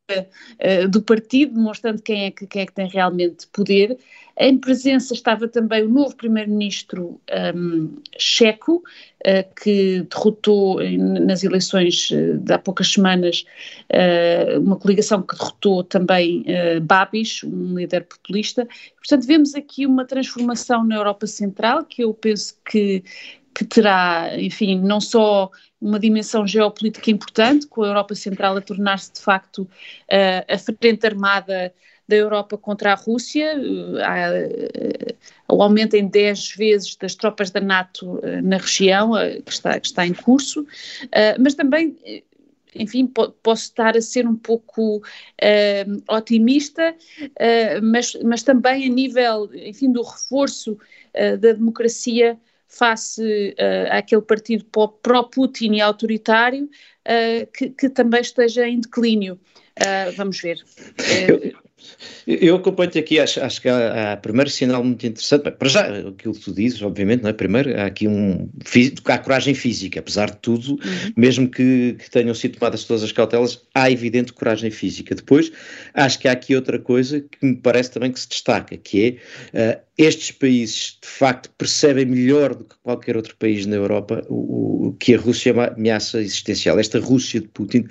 do 0.91 1.03
partido, 1.03 1.55
demonstrando 1.55 2.03
quem 2.03 2.27
é, 2.27 2.31
que, 2.31 2.47
quem 2.47 2.63
é 2.63 2.67
que 2.67 2.73
tem 2.73 2.89
realmente 2.89 3.47
poder. 3.49 3.99
Em 4.41 4.57
presença 4.57 5.15
estava 5.15 5.49
também 5.49 5.83
o 5.83 5.89
novo 5.89 6.15
primeiro-ministro 6.17 7.21
um, 7.55 7.97
checo, 8.17 8.83
que 9.61 10.07
derrotou 10.09 10.79
nas 10.97 11.43
eleições 11.43 12.09
de 12.09 12.53
há 12.53 12.59
poucas 12.59 12.93
semanas 12.93 13.45
uma 14.61 14.77
coligação 14.77 15.23
que 15.23 15.37
derrotou 15.37 15.83
também 15.83 16.45
Babis, 16.83 17.43
um 17.43 17.77
líder 17.77 18.05
populista. 18.05 18.67
Portanto, 18.97 19.27
vemos 19.27 19.57
aqui 19.57 19.85
uma 19.87 20.05
transformação 20.05 20.85
na 20.85 20.95
Europa 20.95 21.27
Central 21.27 21.85
que 21.85 22.05
eu 22.05 22.15
penso 22.15 22.57
que 22.65 23.03
que 23.59 23.65
terá, 23.65 24.31
enfim, 24.39 24.79
não 24.79 25.01
só 25.01 25.51
uma 25.81 25.99
dimensão 25.99 26.47
geopolítica 26.47 27.11
importante, 27.11 27.67
com 27.67 27.83
a 27.83 27.89
Europa 27.89 28.15
Central 28.15 28.57
a 28.57 28.61
tornar-se 28.61 29.13
de 29.13 29.21
facto 29.21 29.63
uh, 29.63 30.45
a 30.49 30.59
frente 30.59 31.05
armada 31.05 31.75
da 32.09 32.17
Europa 32.17 32.57
contra 32.57 32.93
a 32.93 32.95
Rússia, 32.95 33.55
uh, 33.57 35.55
o 35.55 35.63
aumento 35.63 35.95
em 35.95 36.09
10 36.09 36.55
vezes 36.57 36.97
das 36.97 37.15
tropas 37.15 37.51
da 37.51 37.61
NATO 37.61 38.15
uh, 38.15 38.43
na 38.43 38.57
região, 38.57 39.13
que, 39.45 39.53
está, 39.53 39.79
que 39.79 39.87
está 39.87 40.07
em 40.07 40.15
curso, 40.15 40.67
mas 41.39 41.55
também 41.55 41.97
enfim, 42.75 43.07
posso 43.43 43.65
estar 43.65 43.97
a 43.97 44.01
ser 44.01 44.27
um 44.27 44.37
pouco 44.37 44.99
uh, 44.99 46.03
otimista, 46.15 46.95
uh, 47.21 47.83
mas, 47.83 48.15
mas 48.25 48.43
também 48.43 48.87
a 48.87 48.89
nível, 48.89 49.51
enfim, 49.55 49.93
do 49.93 50.03
reforço 50.03 50.73
uh, 50.73 51.37
da 51.39 51.53
democracia 51.53 52.39
face 52.71 53.57
àquele 53.91 54.21
partido 54.21 54.63
pró-Putin 55.03 55.77
e 55.77 55.81
autoritário 55.81 56.69
que, 57.55 57.71
que, 57.71 57.89
também 57.89 58.21
esteja 58.21 58.69
em 58.69 58.79
declínio. 58.79 59.41
Vamos 60.19 60.39
ver. 60.39 60.63
Eu 62.27 62.57
acompanho-te 62.57 62.99
aqui, 62.99 63.19
acho, 63.19 63.41
acho 63.41 63.61
que 63.63 63.69
há, 63.69 64.13
há 64.13 64.17
primeiro 64.17 64.51
sinal 64.51 64.85
muito 64.85 65.07
interessante, 65.07 65.51
para 65.51 65.69
já, 65.69 65.83
aquilo 66.09 66.35
que 66.35 66.41
tu 66.41 66.53
dizes, 66.53 66.83
obviamente, 66.83 67.23
não 67.23 67.31
é? 67.31 67.33
Primeiro, 67.33 67.79
há 67.81 67.87
aqui 67.87 68.07
um, 68.07 68.49
há 69.05 69.19
coragem 69.19 69.55
física, 69.55 70.01
apesar 70.01 70.31
de 70.31 70.37
tudo, 70.39 70.73
uhum. 70.73 71.13
mesmo 71.17 71.49
que, 71.49 71.97
que, 71.99 72.11
tenham 72.11 72.35
sido 72.35 72.59
tomadas 72.59 72.85
todas 72.85 73.03
as 73.03 73.13
cautelas, 73.13 73.63
há 73.75 73.91
evidente 73.91 74.33
coragem 74.33 74.71
física. 74.71 75.15
Depois, 75.15 75.51
acho 75.95 76.19
que 76.19 76.29
há 76.29 76.33
aqui 76.33 76.55
outra 76.55 76.79
coisa 76.79 77.21
que 77.21 77.45
me 77.45 77.57
parece 77.57 77.91
também 77.91 78.13
que 78.13 78.21
se 78.21 78.29
destaca, 78.29 78.77
que 78.77 79.21
é 79.55 79.77
uh, 79.77 79.88
estes 79.99 80.31
países 80.31 80.97
de 81.03 81.09
facto 81.09 81.51
percebem 81.59 82.07
melhor 82.07 82.55
do 82.55 82.65
que 82.65 82.77
qualquer 82.85 83.17
outro 83.17 83.37
país 83.37 83.67
na 83.67 83.75
Europa 83.75 84.25
o, 84.29 84.89
o 84.89 84.93
que 84.93 85.15
a 85.15 85.19
Rússia 85.19 85.51
é 85.51 85.53
uma 85.53 85.67
ameaça 85.67 86.21
existencial. 86.21 86.79
Esta 86.79 87.01
Rússia 87.01 87.41
de 87.41 87.49
Putin 87.49 87.85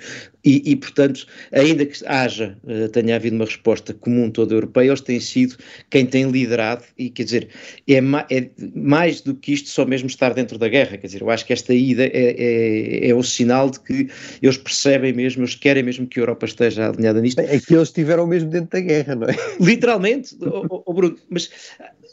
e, 0.48 0.62
e, 0.64 0.76
portanto, 0.76 1.26
ainda 1.52 1.84
que 1.84 1.98
haja, 2.06 2.56
uh, 2.64 2.88
tenha 2.88 3.16
havido 3.16 3.36
uma 3.36 3.44
resposta 3.44 3.92
comum 3.92 4.30
toda 4.30 4.54
europeia, 4.54 4.88
eles 4.88 5.02
têm 5.02 5.20
sido 5.20 5.56
quem 5.90 6.06
tem 6.06 6.30
liderado, 6.30 6.84
e 6.96 7.10
quer 7.10 7.24
dizer, 7.24 7.48
é, 7.86 8.00
ma 8.00 8.24
é, 8.30 8.48
mais 8.74 9.20
do 9.20 9.34
que 9.34 9.52
isto 9.52 9.68
só 9.68 9.84
mesmo 9.84 10.06
estar 10.06 10.32
dentro 10.32 10.56
da 10.56 10.68
guerra, 10.68 10.96
quer 10.96 11.06
dizer, 11.06 11.20
eu 11.20 11.28
acho 11.28 11.44
que 11.44 11.52
esta 11.52 11.74
ida 11.74 12.04
é, 12.04 12.34
é, 12.38 13.10
é 13.10 13.14
o 13.14 13.22
sinal 13.22 13.68
de 13.68 13.80
que 13.80 14.08
eles 14.40 14.56
percebem 14.56 15.12
mesmo, 15.12 15.42
eles 15.42 15.54
querem 15.54 15.82
mesmo 15.82 16.06
que 16.06 16.18
a 16.18 16.22
Europa 16.22 16.46
esteja 16.46 16.88
alinhada 16.88 17.20
nisto. 17.20 17.40
É 17.40 17.58
que 17.58 17.74
eles 17.74 17.88
estiveram 17.88 18.26
mesmo 18.26 18.48
dentro 18.48 18.70
da 18.70 18.80
guerra, 18.80 19.16
não 19.16 19.28
é? 19.28 19.34
Literalmente, 19.60 20.36
oh, 20.40 20.82
oh, 20.86 20.94
Bruno, 20.94 21.16
mas 21.28 21.50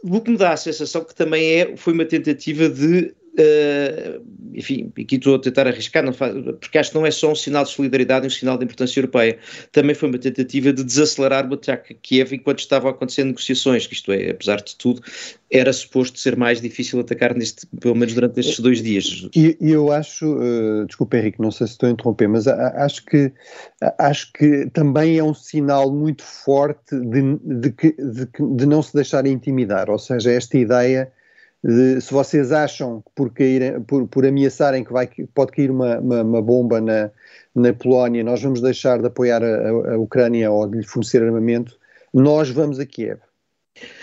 o 0.04 0.22
que 0.22 0.32
me 0.32 0.38
dá 0.38 0.54
a 0.54 0.58
sensação 0.58 1.04
que 1.04 1.16
também 1.16 1.62
é, 1.62 1.78
foi 1.78 1.94
uma 1.94 2.06
tentativa 2.06 2.70
de 2.70 3.14
Uh, 3.38 4.24
enfim, 4.54 4.92
aqui 4.98 5.16
estou 5.16 5.36
a 5.36 5.40
tentar 5.40 5.68
arriscar, 5.68 6.12
faz, 6.14 6.34
porque 6.60 6.78
acho 6.78 6.92
que 6.92 6.96
não 6.96 7.06
é 7.06 7.12
só 7.12 7.32
um 7.32 7.36
sinal 7.36 7.66
de 7.66 7.72
solidariedade, 7.72 8.26
é 8.26 8.28
um 8.28 8.32
sinal 8.32 8.58
de 8.58 8.64
importância 8.64 9.00
europeia. 9.00 9.38
Também 9.72 9.94
foi 9.94 10.08
uma 10.08 10.18
tentativa 10.18 10.72
de 10.72 10.84
desacelerar 10.84 11.50
o 11.50 11.54
ataque 11.54 11.94
a 11.94 11.98
Kiev 12.02 12.34
enquanto 12.34 12.60
estavam 12.60 12.90
a 12.90 12.94
acontecer 12.94 13.26
negociações, 13.26 13.86
que 13.86 13.94
isto 13.94 14.12
é, 14.14 14.30
apesar 14.30 14.62
de 14.62 14.76
tudo, 14.78 15.02
era 15.52 15.74
suposto 15.74 16.18
ser 16.20 16.38
mais 16.38 16.62
difícil 16.62 17.00
atacar 17.00 17.36
neste, 17.36 17.66
pelo 17.80 17.96
menos 17.96 18.14
durante 18.14 18.40
estes 18.40 18.60
dois 18.60 18.82
dias. 18.82 19.28
E, 19.36 19.58
eu 19.60 19.92
acho, 19.92 20.26
uh, 20.26 20.86
desculpa 20.86 21.18
Henrique, 21.18 21.42
não 21.42 21.52
sei 21.52 21.68
se 21.68 21.74
estou 21.74 21.90
a 21.90 21.92
interromper, 21.92 22.30
mas 22.30 22.48
acho 22.48 23.06
que, 23.06 23.32
acho 24.00 24.32
que 24.32 24.70
também 24.72 25.18
é 25.18 25.24
um 25.24 25.34
sinal 25.34 25.92
muito 25.92 26.24
forte 26.24 26.98
de, 26.98 27.38
de, 27.44 27.70
de, 27.70 28.56
de 28.56 28.66
não 28.66 28.82
se 28.82 28.94
deixar 28.94 29.26
intimidar, 29.28 29.90
ou 29.90 30.00
seja, 30.00 30.32
esta 30.32 30.58
ideia 30.58 31.06
de, 31.06 31.25
se 32.02 32.14
vocês 32.14 32.52
acham 32.52 33.02
que 33.02 33.12
por, 33.16 33.34
cair, 33.34 33.82
por, 33.82 34.08
por 34.08 34.26
ameaçarem 34.26 34.84
que 34.84 34.94
vai, 34.94 35.10
pode 35.34 35.52
cair 35.52 35.72
uma, 35.72 36.00
uma, 36.00 36.22
uma, 36.22 36.42
bomba 36.42 36.80
na, 36.80 37.10
na 37.56 37.74
Polónia, 37.74 38.24
nós 38.24 38.42
vamos 38.42 38.62
deixar 38.62 39.00
de 39.00 39.08
apoiar 39.08 39.44
a, 39.44 39.70
a, 39.94 39.98
Ucrânia 39.98 40.52
ou 40.52 40.68
de 40.68 40.78
lhe 40.78 40.86
fornecer 40.86 41.24
armamento, 41.24 41.78
nós 42.14 42.50
vamos 42.50 42.80
a 42.80 42.86
Kiev. 42.86 43.20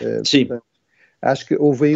Uh, 0.00 0.26
Sim. 0.26 0.46
Portanto, 0.46 0.66
acho 1.22 1.46
que 1.46 1.56
houve 1.56 1.86
aí. 1.86 1.94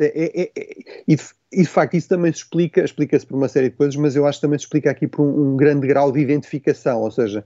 É, 0.00 0.06
é, 0.06 0.42
é, 0.42 0.50
é, 0.56 0.74
e, 1.06 1.16
de, 1.16 1.22
e 1.52 1.62
de 1.62 1.68
facto 1.68 1.94
isso 1.94 2.08
também 2.08 2.32
se 2.32 2.38
explica, 2.38 2.82
explica-se 2.82 3.26
por 3.26 3.36
uma 3.36 3.48
série 3.48 3.68
de 3.68 3.76
coisas, 3.76 3.96
mas 3.96 4.16
eu 4.16 4.26
acho 4.26 4.38
que 4.38 4.46
também 4.46 4.58
se 4.58 4.64
explica 4.64 4.90
aqui 4.90 5.06
por 5.06 5.22
um, 5.22 5.52
um 5.52 5.56
grande 5.56 5.86
grau 5.86 6.10
de 6.10 6.20
identificação, 6.20 7.02
ou 7.02 7.10
seja, 7.10 7.44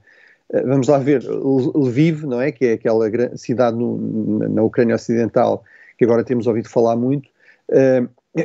eh, 0.53 0.63
vamos 0.63 0.87
lá 0.87 0.97
ver, 0.97 1.23
Lviv, 1.25 2.23
não 2.23 2.39
é? 2.39 2.53
Que 2.53 2.67
é 2.67 2.73
aquela 2.73 3.05
cidade 3.35 3.75
no, 3.75 4.47
na 4.47 4.63
Ucrânia 4.63 4.95
Ocidental 4.95 5.63
que 5.97 6.05
agora 6.05 6.23
temos 6.23 6.47
ouvido 6.47 6.69
falar 6.69 6.95
muito, 6.95 7.29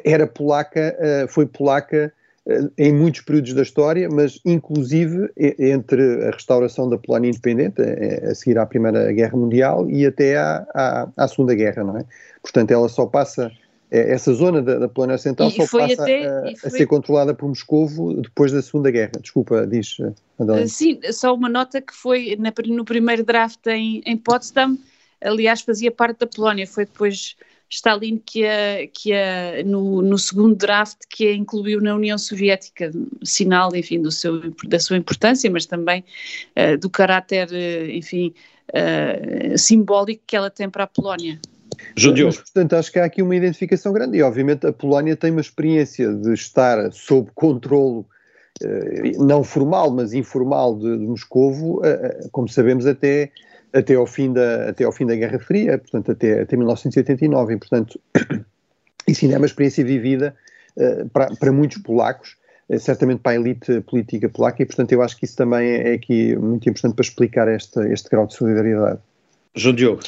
era 0.05 0.27
polaca, 0.27 0.97
uh, 0.99 1.29
foi 1.29 1.47
polaca 1.47 2.13
uh, 2.47 2.71
em 2.79 2.93
muitos 2.93 3.21
períodos 3.21 3.53
da 3.53 3.63
história, 3.63 4.09
mas 4.11 4.41
inclusive 4.45 5.31
entre 5.37 6.27
a 6.27 6.31
restauração 6.31 6.89
da 6.89 6.99
Polónia 6.99 7.31
independente, 7.31 7.83
a, 7.83 8.31
a 8.31 8.35
seguir 8.35 8.59
à 8.59 8.67
Primeira 8.67 9.13
Guerra 9.13 9.37
Mundial 9.37 9.89
e 9.91 10.07
até 10.07 10.37
à, 10.37 10.67
à, 10.75 11.09
à, 11.17 11.29
Segunda 11.29 11.55
Guerra, 11.55 11.85
não 11.85 11.99
é? 11.99 12.05
Portanto, 12.43 12.71
ela 12.71 12.89
só 12.89 13.07
passa, 13.07 13.51
essa 13.91 14.33
zona 14.33 14.63
da, 14.63 14.79
da 14.79 14.89
Polónia 14.89 15.17
Ocidental 15.17 15.51
só 15.51 15.67
passa 15.67 16.03
até, 16.03 16.27
a, 16.27 16.41
foi... 16.41 16.55
a, 16.65 16.71
ser 16.71 16.87
controlada 16.87 17.35
por 17.35 17.49
Moscovo 17.49 18.21
depois 18.21 18.53
da 18.53 18.63
Segunda 18.63 18.91
Guerra. 18.91 19.13
Desculpa, 19.21 19.67
diz 19.67 19.97
Madalena. 20.39 20.67
Sim, 20.67 21.01
só 21.13 21.35
uma 21.35 21.49
nota 21.49 21.81
que 21.81 21.95
foi 21.95 22.37
na, 22.39 22.53
no 22.67 22.85
primeiro 22.85 23.23
draft 23.23 23.67
em, 23.67 24.03
em 24.05 24.17
Potsdam, 24.17 24.77
aliás, 25.21 25.63
fazia 25.63 25.91
parte 25.91 26.21
da 26.21 26.27
Polónia, 26.27 26.67
foi 26.67 26.85
depois 26.85 27.37
Stalin 27.71 28.21
que, 28.25 28.47
a, 28.47 28.87
que 28.93 29.13
a, 29.13 29.63
no, 29.65 30.03
no, 30.03 30.19
segundo 30.19 30.55
draft 30.55 30.99
que 31.09 31.29
a 31.29 31.35
incluiu 31.35 31.81
na 31.81 31.95
União 31.95 32.17
Soviética, 32.17 32.91
sinal, 33.23 33.75
enfim, 33.75 34.01
do 34.01 34.11
seu, 34.11 34.41
da 34.67 34.79
sua 34.79 34.97
importância, 34.97 35.51
mas 35.51 35.67
também 35.67 36.05
uh, 36.57 36.79
do 36.79 36.89
caráter, 36.89 37.49
uh, 37.51 37.91
enfim, 37.91 38.35
uh, 38.71 39.59
simbólico 39.59 40.23
que 40.27 40.37
ela 40.37 40.51
tem 40.51 40.69
para 40.69 40.85
a 40.85 40.87
Polónia. 40.87 41.41
Júlio. 41.97 42.27
Mas, 42.27 42.37
portanto, 42.37 42.75
acho 42.75 42.93
que 42.93 42.99
há 42.99 43.05
aqui 43.05 43.23
uma 43.23 43.35
identificação 43.35 43.93
grande 43.93 44.19
e, 44.19 44.23
obviamente, 44.23 44.67
a 44.67 44.73
Polónia 44.73 45.17
tem 45.17 45.31
uma 45.31 45.41
experiência 45.41 46.13
de 46.13 46.33
estar 46.33 46.93
sob 46.93 47.31
controlo 47.35 48.07
não 49.19 49.43
formal, 49.43 49.91
mas 49.91 50.13
informal 50.13 50.79
de, 50.79 50.97
de 50.97 51.05
Moscovo, 51.05 51.83
como 52.31 52.49
sabemos, 52.49 52.87
até 52.87 53.33
até 53.75 53.95
ao 53.95 54.07
fim 54.07 54.33
da, 54.33 54.69
até 54.71 54.85
ao 54.85 54.93
fim 54.93 55.05
da 55.05 55.17
Guerra 55.17 55.39
Fria, 55.39 55.79
portanto 55.79 56.13
até, 56.13 56.43
até 56.43 56.57
1989, 56.57 57.55
e 57.55 57.57
portanto 57.59 58.01
isso 59.07 59.25
ainda 59.25 59.37
é 59.37 59.39
uma 59.39 59.47
experiência 59.47 59.85
vivida 59.85 60.35
uh, 60.77 61.09
para, 61.11 61.35
para 61.35 61.53
muitos 61.53 61.79
polacos, 61.79 62.37
uh, 62.69 62.79
certamente 62.79 63.21
para 63.21 63.33
a 63.33 63.35
elite 63.35 63.81
política 63.83 64.29
polaca, 64.29 64.63
e 64.63 64.67
portanto 64.67 64.93
eu 64.93 65.03
acho 65.03 65.17
que 65.19 65.25
isso 65.25 65.37
também 65.37 65.69
é, 65.69 65.91
é 65.91 65.95
aqui 65.95 66.37
muito 66.37 66.69
importante 66.69 66.95
para 66.95 67.05
explicar 67.05 67.49
este, 67.49 67.81
este 67.89 68.09
grau 68.09 68.27
de 68.27 68.35
solidariedade. 68.35 69.01
João 69.55 69.75
Diogo. 69.75 70.01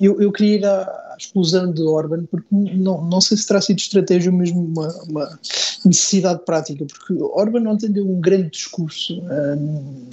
Eu, 0.00 0.20
eu 0.20 0.32
queria 0.32 0.56
ir 0.56 0.64
à 0.64 1.16
exclusão 1.18 1.70
de 1.70 1.82
Orban, 1.82 2.24
porque 2.30 2.46
não, 2.50 3.04
não 3.04 3.20
sei 3.20 3.36
se 3.36 3.46
terá 3.46 3.60
sido 3.60 3.78
estratégia 3.78 4.30
ou 4.30 4.36
mesmo 4.36 4.64
uma, 4.64 4.88
uma 5.08 5.38
necessidade 5.84 6.42
prática, 6.44 6.84
porque 6.86 7.22
Orban 7.22 7.68
ontem 7.68 7.90
deu 7.90 8.08
um 8.08 8.20
grande 8.20 8.50
discurso. 8.50 9.20
Um, 9.20 10.06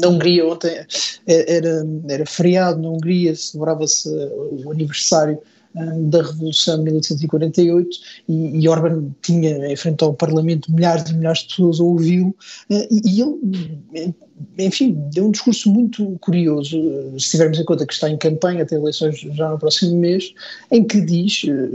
na 0.00 0.08
Hungria, 0.08 0.46
ontem 0.46 0.84
era, 1.26 1.86
era 2.08 2.26
feriado, 2.26 2.82
na 2.82 2.90
Hungria 2.90 3.34
celebrava-se 3.34 4.08
o 4.08 4.70
aniversário 4.70 5.38
da 5.74 6.22
Revolução 6.22 6.78
de 6.78 6.84
1848 6.84 7.98
e, 8.28 8.60
e 8.60 8.68
Orban 8.68 9.10
tinha 9.22 9.72
em 9.72 9.76
frente 9.76 10.02
ao 10.02 10.14
Parlamento 10.14 10.72
milhares 10.72 11.08
e 11.08 11.14
milhares 11.14 11.40
de 11.40 11.48
pessoas 11.48 11.80
a 11.80 11.84
ouvi-lo 11.84 12.34
e, 12.68 13.00
e 13.04 13.20
ele 13.20 14.14
enfim, 14.58 14.96
deu 15.12 15.26
um 15.26 15.30
discurso 15.30 15.70
muito 15.70 16.16
curioso, 16.20 16.78
se 17.18 17.30
tivermos 17.30 17.58
em 17.58 17.64
conta 17.64 17.86
que 17.86 17.92
está 17.92 18.08
em 18.08 18.16
campanha, 18.16 18.64
tem 18.64 18.78
eleições 18.78 19.18
já 19.18 19.50
no 19.50 19.58
próximo 19.58 19.96
mês, 19.98 20.32
em 20.70 20.84
que 20.84 21.00
diz 21.00 21.42
eh, 21.46 21.68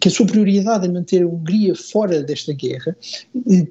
que 0.00 0.08
a 0.08 0.10
sua 0.10 0.26
prioridade 0.26 0.86
é 0.86 0.88
manter 0.88 1.22
a 1.22 1.26
Hungria 1.26 1.74
fora 1.74 2.22
desta 2.22 2.52
guerra, 2.52 2.96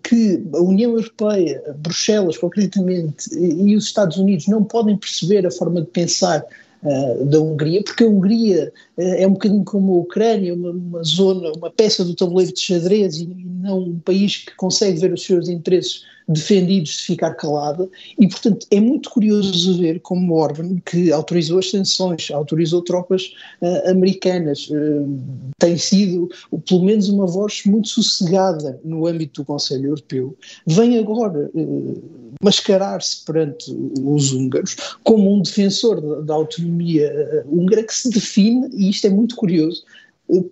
que 0.04 0.44
a 0.54 0.62
União 0.62 0.92
Europeia, 0.92 1.62
Bruxelas 1.78 2.38
concretamente, 2.38 3.34
e 3.34 3.76
os 3.76 3.86
Estados 3.86 4.18
Unidos 4.18 4.48
não 4.48 4.64
podem 4.64 4.98
perceber 4.98 5.46
a 5.46 5.52
forma 5.52 5.82
de 5.82 5.88
pensar 5.88 6.46
Uh, 6.84 7.26
da 7.26 7.40
Hungria, 7.40 7.82
porque 7.82 8.04
a 8.04 8.08
Hungria 8.08 8.74
uh, 8.98 9.02
é 9.02 9.26
um 9.26 9.34
bocadinho 9.34 9.64
como 9.64 9.94
a 9.94 9.98
Ucrânia, 10.00 10.54
uma, 10.54 10.72
uma, 10.72 11.04
zona, 11.04 11.52
uma 11.54 11.70
peça 11.70 12.04
do 12.04 12.14
tabuleiro 12.14 12.54
de 12.54 12.60
xadrez 12.60 13.16
e, 13.16 13.24
e 13.24 13.46
não 13.46 13.80
um 13.80 14.00
país 14.00 14.38
que 14.38 14.54
consegue 14.58 15.00
ver 15.00 15.14
os 15.14 15.24
seus 15.24 15.48
interesses 15.48 16.04
defendidos 16.28 16.92
de 16.92 17.04
ficar 17.04 17.34
calada, 17.36 17.90
e 18.18 18.28
portanto 18.28 18.66
é 18.72 18.80
muito 18.80 19.10
curioso 19.10 19.78
ver 19.78 20.00
como 20.00 20.36
Orban, 20.36 20.78
que 20.86 21.12
autorizou 21.12 21.60
as 21.60 21.70
sanções, 21.70 22.30
autorizou 22.32 22.82
tropas 22.82 23.34
uh, 23.62 23.90
americanas, 23.90 24.70
uh, 24.70 25.54
tem 25.60 25.78
sido 25.78 26.30
pelo 26.68 26.84
menos 26.84 27.10
uma 27.10 27.28
voz 27.28 27.64
muito 27.66 27.90
sossegada 27.90 28.80
no 28.84 29.06
âmbito 29.06 29.42
do 29.42 29.46
Conselho 29.46 29.88
Europeu, 29.88 30.36
vem 30.66 30.98
agora 30.98 31.50
uh, 31.54 32.04
mascarar-se 32.44 33.24
perante 33.26 33.76
os 34.04 34.32
húngaros 34.32 34.76
como 35.04 35.34
um 35.34 35.42
defensor 35.42 36.02
da, 36.24 36.34
autonomia 36.34 37.44
húngara 37.46 37.84
que 37.84 37.94
se 37.94 38.10
define, 38.10 38.70
e 38.74 38.90
isto 38.90 39.08
é 39.08 39.10
muito 39.10 39.36
curioso, 39.36 39.84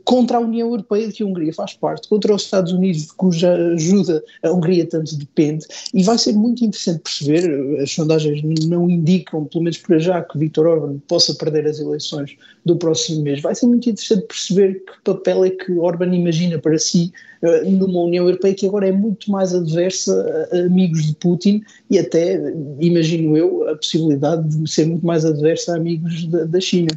contra 0.03 0.37
a 0.37 0.39
União 0.39 0.69
Europeia 0.69 1.07
de 1.07 1.13
que 1.13 1.23
a 1.23 1.25
Hungria 1.25 1.53
faz 1.53 1.73
parte, 1.73 2.07
contra 2.07 2.35
os 2.35 2.43
Estados 2.43 2.71
Unidos 2.71 3.07
de 3.07 3.13
cuja 3.13 3.53
ajuda 3.73 4.23
a 4.43 4.51
Hungria 4.51 4.85
tanto 4.85 5.15
depende, 5.15 5.65
e 5.93 6.03
vai 6.03 6.17
ser 6.17 6.33
muito 6.33 6.63
interessante 6.63 6.99
perceber, 6.99 7.81
as 7.81 7.91
sondagens 7.91 8.41
não 8.67 8.89
indicam, 8.89 9.45
pelo 9.45 9.63
menos 9.63 9.77
para 9.77 9.97
já, 9.97 10.21
que 10.21 10.37
Viktor 10.37 10.67
Orban 10.67 10.99
possa 11.07 11.33
perder 11.33 11.65
as 11.67 11.79
eleições 11.79 12.35
do 12.65 12.75
próximo 12.75 13.23
mês, 13.23 13.41
vai 13.41 13.55
ser 13.55 13.67
muito 13.67 13.89
interessante 13.89 14.27
perceber 14.27 14.83
que 14.85 14.91
papel 15.03 15.45
é 15.45 15.49
que 15.49 15.71
Orban 15.73 16.13
imagina 16.13 16.59
para 16.59 16.77
si 16.77 17.11
eh, 17.13 17.30
numa 17.65 18.01
União 18.01 18.25
Europeia 18.25 18.53
que 18.53 18.67
agora 18.67 18.87
é 18.87 18.91
muito 18.91 19.31
mais 19.31 19.53
adversa 19.53 20.47
a 20.51 20.57
amigos 20.59 21.05
de 21.05 21.15
Putin 21.15 21.61
e 21.89 21.97
até, 21.97 22.39
imagino 22.79 23.35
eu, 23.35 23.67
a 23.67 23.75
possibilidade 23.75 24.47
de 24.47 24.69
ser 24.69 24.85
muito 24.85 25.05
mais 25.05 25.25
adversa 25.25 25.73
a 25.73 25.77
amigos 25.77 26.25
da, 26.27 26.45
da 26.45 26.59
China. 26.59 26.89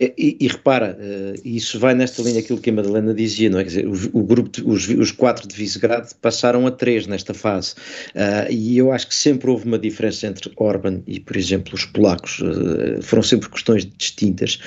E, 0.00 0.36
e, 0.40 0.48
repara, 0.48 0.98
uh, 0.98 1.40
isso 1.44 1.78
vai 1.78 1.94
nesta 1.94 2.22
linha 2.22 2.40
aquilo 2.40 2.60
que 2.60 2.70
a 2.70 2.72
Madalena 2.72 3.14
dizia, 3.14 3.50
não 3.50 3.58
é? 3.58 3.62
Quer 3.62 3.68
dizer, 3.68 3.86
o, 3.86 4.18
o 4.18 4.22
grupo, 4.22 4.50
de, 4.50 4.62
os, 4.62 4.88
os, 4.88 5.10
quatro 5.10 5.46
de 5.46 5.54
Visegrado 5.54 6.08
passaram 6.20 6.66
a 6.66 6.70
três 6.70 7.06
nesta 7.06 7.34
fase. 7.34 7.74
Uh, 8.14 8.50
e 8.50 8.78
eu 8.78 8.92
acho 8.92 9.08
que 9.08 9.14
sempre 9.14 9.50
houve 9.50 9.66
uma 9.66 9.78
diferença 9.78 10.26
entre 10.26 10.50
Orban 10.56 11.02
e, 11.06 11.20
por 11.20 11.36
exemplo, 11.36 11.74
os 11.74 11.84
polacos. 11.84 12.40
Uh, 12.40 13.02
foram 13.02 13.22
sempre 13.22 13.48
questões 13.48 13.86
distintas. 13.98 14.58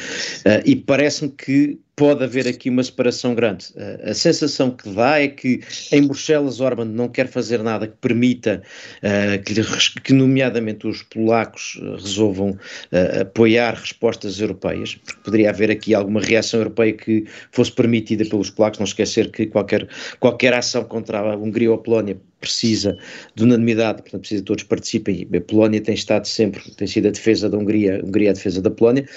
e 0.65 0.75
parece-me 0.75 1.31
que 1.31 1.79
pode 1.95 2.23
haver 2.23 2.47
aqui 2.47 2.69
uma 2.69 2.83
separação 2.83 3.35
grande. 3.35 3.67
a 4.03 4.13
sensação 4.13 4.71
que 4.71 4.89
dá 4.89 5.19
é 5.19 5.27
que 5.27 5.61
em 5.91 6.05
Bruxelas 6.05 6.59
Orban 6.59 6.85
não 6.85 7.07
quer 7.07 7.27
fazer 7.27 7.61
nada 7.61 7.87
que 7.87 7.95
permita 7.97 8.63
uh, 8.97 9.43
que, 9.43 10.01
que, 10.01 10.13
nomeadamente, 10.13 10.87
os 10.87 11.03
polacos 11.03 11.79
resolvam 12.01 12.51
uh, 12.51 13.21
apoiar 13.21 13.75
respostas 13.75 14.39
europeias, 14.39 14.92
porque 14.95 15.21
poderia 15.23 15.49
haver 15.49 15.71
aqui 15.71 15.93
alguma 15.93 16.21
reação 16.21 16.59
europeia 16.59 16.93
que 16.93 17.25
fosse 17.51 17.71
permitida 17.71 18.25
pelos 18.25 18.49
polacos, 18.49 18.79
não 18.79 18.85
esquecer 18.85 19.31
que 19.31 19.47
qualquer, 19.47 19.87
qualquer 20.19 20.53
ação 20.53 20.83
contra 20.83 21.19
a 21.19 21.35
Hungria 21.35 21.69
ou 21.69 21.75
a 21.75 21.79
Polónia 21.79 22.17
precisa 22.39 22.97
de 23.35 23.43
unanimidade, 23.43 24.01
portanto 24.01 24.21
precisa 24.21 24.41
que 24.41 24.47
todos 24.47 24.63
participem. 24.63 25.27
A 25.33 25.41
Polónia 25.41 25.81
tem 25.81 25.95
estado 25.95 26.27
sempre, 26.27 26.61
tem 26.75 26.87
sido 26.87 27.07
a 27.07 27.11
defesa 27.11 27.49
da 27.49 27.57
Hungria, 27.57 28.01
a 28.01 28.05
Hungria 28.05 28.31
a 28.31 28.33
defesa 28.33 28.61
da 28.61 28.69
Polónia, 28.69 29.07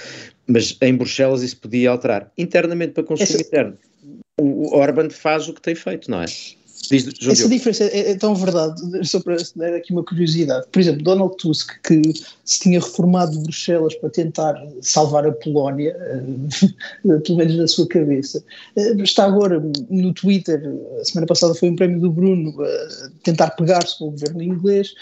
mas 0.47 0.77
em 0.81 0.95
Bruxelas 0.95 1.43
isso 1.43 1.59
podia 1.59 1.91
alterar. 1.91 2.31
Internamente 2.39 2.93
para 2.93 3.05
consumo 3.05 3.29
Essa... 3.29 3.43
interno, 3.43 3.77
o 4.39 4.77
Orban 4.77 5.11
faz 5.11 5.49
o 5.49 5.55
que 5.55 5.61
tem 5.61 5.75
feito, 5.75 6.11
não 6.11 6.23
é? 6.23 6.27
Diz, 6.91 7.09
Essa 7.27 7.49
diferença 7.49 7.85
é, 7.85 8.13
é, 8.13 8.15
tão 8.15 8.35
verdade, 8.35 8.81
só 9.03 9.19
para 9.21 9.37
dar 9.57 9.75
aqui 9.75 9.93
uma 9.93 10.05
curiosidade. 10.05 10.67
Por 10.71 10.81
exemplo, 10.81 11.03
Donald 11.03 11.37
Tusk, 11.37 11.73
que 11.83 12.01
se 12.45 12.61
tinha 12.61 12.79
reformado 12.79 13.39
Bruxelas 13.41 13.95
para 13.97 14.11
tentar 14.11 14.55
salvar 14.81 15.27
a 15.27 15.33
Polónia, 15.33 15.97
uh, 17.05 17.21
pelo 17.23 17.39
menos 17.39 17.57
na 17.57 17.67
sua 17.67 17.89
cabeça, 17.89 18.43
uh, 18.77 19.03
está 19.03 19.25
agora 19.25 19.61
no 19.91 20.15
Twitter, 20.15 20.63
a 21.01 21.05
semana 21.05 21.27
passada 21.27 21.55
foi 21.55 21.71
um 21.71 21.77
prémio 21.77 22.01
do 22.01 22.11
Bruno, 22.11 22.51
uh, 22.51 23.11
tentar 23.25 23.51
pegar-se 23.51 23.99
com 23.99 24.09
o 24.09 24.11
governo 24.13 24.43
inglês. 24.43 24.95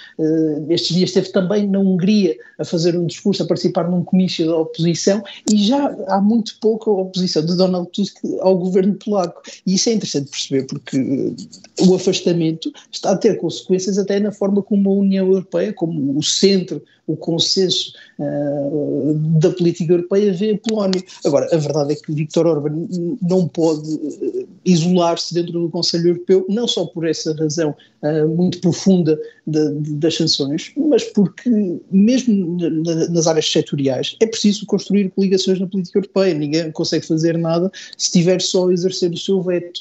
estes 0.70 0.96
dias 0.96 1.10
esteve 1.10 1.32
também 1.32 1.68
na 1.68 1.78
Hungria 1.78 2.36
a 2.58 2.64
fazer 2.64 2.96
um 2.96 3.06
discurso, 3.06 3.42
a 3.42 3.46
participar 3.46 3.90
num 3.90 4.02
comício 4.02 4.46
da 4.46 4.56
oposição, 4.56 5.22
e 5.52 5.66
já 5.66 5.94
há 6.08 6.20
muito 6.20 6.56
pouca 6.60 6.90
oposição 6.90 7.44
de 7.44 7.56
Donald 7.56 7.90
Tusk 7.92 8.16
ao 8.40 8.56
governo 8.56 8.94
polaco. 8.94 9.42
E 9.66 9.74
isso 9.74 9.90
é 9.90 9.92
interessante 9.92 10.30
perceber, 10.30 10.66
porque 10.66 11.34
o 11.80 11.94
afastamento 11.94 12.72
está 12.90 13.12
a 13.12 13.16
ter 13.16 13.36
consequências 13.38 13.98
até 13.98 14.20
na 14.20 14.32
forma 14.32 14.62
como 14.62 14.90
a 14.90 14.94
União 14.94 15.26
Europeia, 15.26 15.72
como 15.72 16.16
o 16.16 16.22
centro 16.22 16.82
o 17.06 17.16
consenso 17.16 17.92
uh, 18.18 19.14
da 19.38 19.50
política 19.50 19.92
europeia 19.92 20.32
vê 20.32 20.52
a 20.52 20.58
Polónia. 20.58 21.02
Agora, 21.24 21.48
a 21.52 21.58
verdade 21.58 21.92
é 21.92 21.96
que 21.96 22.12
Viktor 22.12 22.46
Orban 22.46 22.86
não 23.20 23.46
pode 23.46 23.88
uh, 23.94 24.48
isolar-se 24.64 25.34
dentro 25.34 25.52
do 25.52 25.70
Conselho 25.70 26.08
Europeu, 26.08 26.46
não 26.48 26.66
só 26.66 26.86
por 26.86 27.06
essa 27.06 27.34
razão 27.34 27.74
uh, 28.02 28.28
muito 28.28 28.58
profunda 28.60 29.18
de, 29.46 29.80
de, 29.80 29.92
das 29.94 30.16
sanções, 30.16 30.72
mas 30.76 31.04
porque, 31.04 31.50
mesmo 31.90 32.56
na, 32.58 33.08
nas 33.08 33.26
áreas 33.26 33.50
setoriais, 33.50 34.16
é 34.20 34.26
preciso 34.26 34.64
construir 34.64 35.10
coligações 35.10 35.60
na 35.60 35.66
política 35.66 35.98
europeia. 35.98 36.34
Ninguém 36.34 36.72
consegue 36.72 37.06
fazer 37.06 37.36
nada 37.36 37.70
se 37.98 38.10
tiver 38.10 38.40
só 38.40 38.68
a 38.68 38.72
exercer 38.72 39.10
o 39.12 39.18
seu 39.18 39.42
veto. 39.42 39.80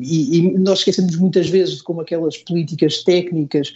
E, 0.00 0.38
e, 0.38 0.58
nós 0.58 0.80
esquecemos 0.80 1.14
muitas 1.16 1.48
vezes 1.48 1.76
de 1.76 1.82
como 1.82 2.00
aquelas 2.00 2.36
políticas 2.38 3.02
técnicas 3.04 3.72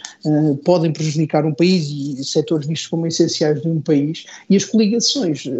podem 0.65 0.91
prejudicar 0.91 1.45
um 1.45 1.53
país 1.53 1.89
e 1.89 2.23
setores 2.41 2.67
vistos 2.67 2.87
como 2.87 3.07
essenciais 3.07 3.61
de 3.61 3.67
um 3.67 3.79
país 3.81 4.25
e 4.49 4.55
as 4.55 4.65
coligações 4.65 5.45
uh, 5.45 5.51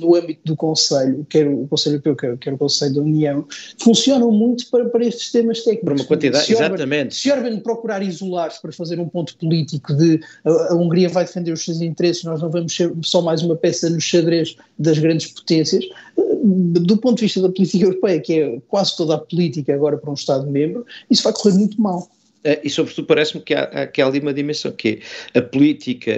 no 0.00 0.16
âmbito 0.16 0.40
do 0.44 0.56
Conselho, 0.56 1.26
quer 1.28 1.46
o 1.46 1.66
Conselho 1.68 1.94
Europeu, 1.94 2.16
quer, 2.16 2.38
quer 2.38 2.52
o 2.52 2.58
Conselho 2.58 2.94
da 2.94 3.00
União, 3.02 3.46
funcionam 3.78 4.30
muito 4.30 4.68
para, 4.70 4.86
para 4.86 5.04
estes 5.04 5.30
temas 5.30 5.62
técnicos. 5.62 5.88
Por 5.88 6.00
uma 6.00 6.04
quantidade, 6.04 6.46
se 6.46 6.52
exatamente. 6.52 7.14
Se 7.14 7.30
Orban 7.30 7.60
procurar 7.60 8.02
isolar-se 8.02 8.60
para 8.60 8.72
fazer 8.72 8.98
um 8.98 9.08
ponto 9.08 9.36
político 9.36 9.94
de 9.94 10.20
a, 10.44 10.72
a, 10.72 10.74
Hungria 10.74 11.08
vai 11.08 11.24
defender 11.24 11.52
os 11.52 11.64
seus 11.64 11.80
interesses, 11.80 12.24
nós 12.24 12.40
não 12.40 12.50
vamos 12.50 12.74
ser 12.74 12.92
só 13.02 13.20
mais 13.20 13.42
uma 13.42 13.56
peça 13.56 13.88
no 13.90 14.00
xadrez 14.00 14.56
das 14.78 14.98
grandes 14.98 15.28
potências, 15.28 15.84
eh, 16.18 16.22
do 16.42 16.96
ponto 16.96 17.16
de 17.16 17.24
vista 17.24 17.40
da 17.40 17.50
política 17.50 17.84
europeia, 17.84 18.20
que 18.20 18.32
é 18.34 18.58
quase 18.68 18.96
toda 18.96 19.14
a 19.14 19.18
política 19.18 19.74
agora 19.74 19.98
para 19.98 20.10
um 20.10 20.14
Estado-membro, 20.14 20.86
isso 21.10 21.22
vai 21.22 21.32
correr 21.32 21.54
muito 21.54 21.80
mal. 21.80 22.08
Eh, 22.42 22.62
e 22.64 22.70
sobretudo 22.70 23.06
parece-me 23.06 23.42
que 23.42 23.54
há, 23.54 23.86
que 23.86 24.00
há 24.00 24.06
ali 24.06 24.18
uma 24.20 24.32
dimensão 24.32 24.72
que 24.72 25.00
é 25.34 25.38
a 25.38 25.42
política, 25.42 26.12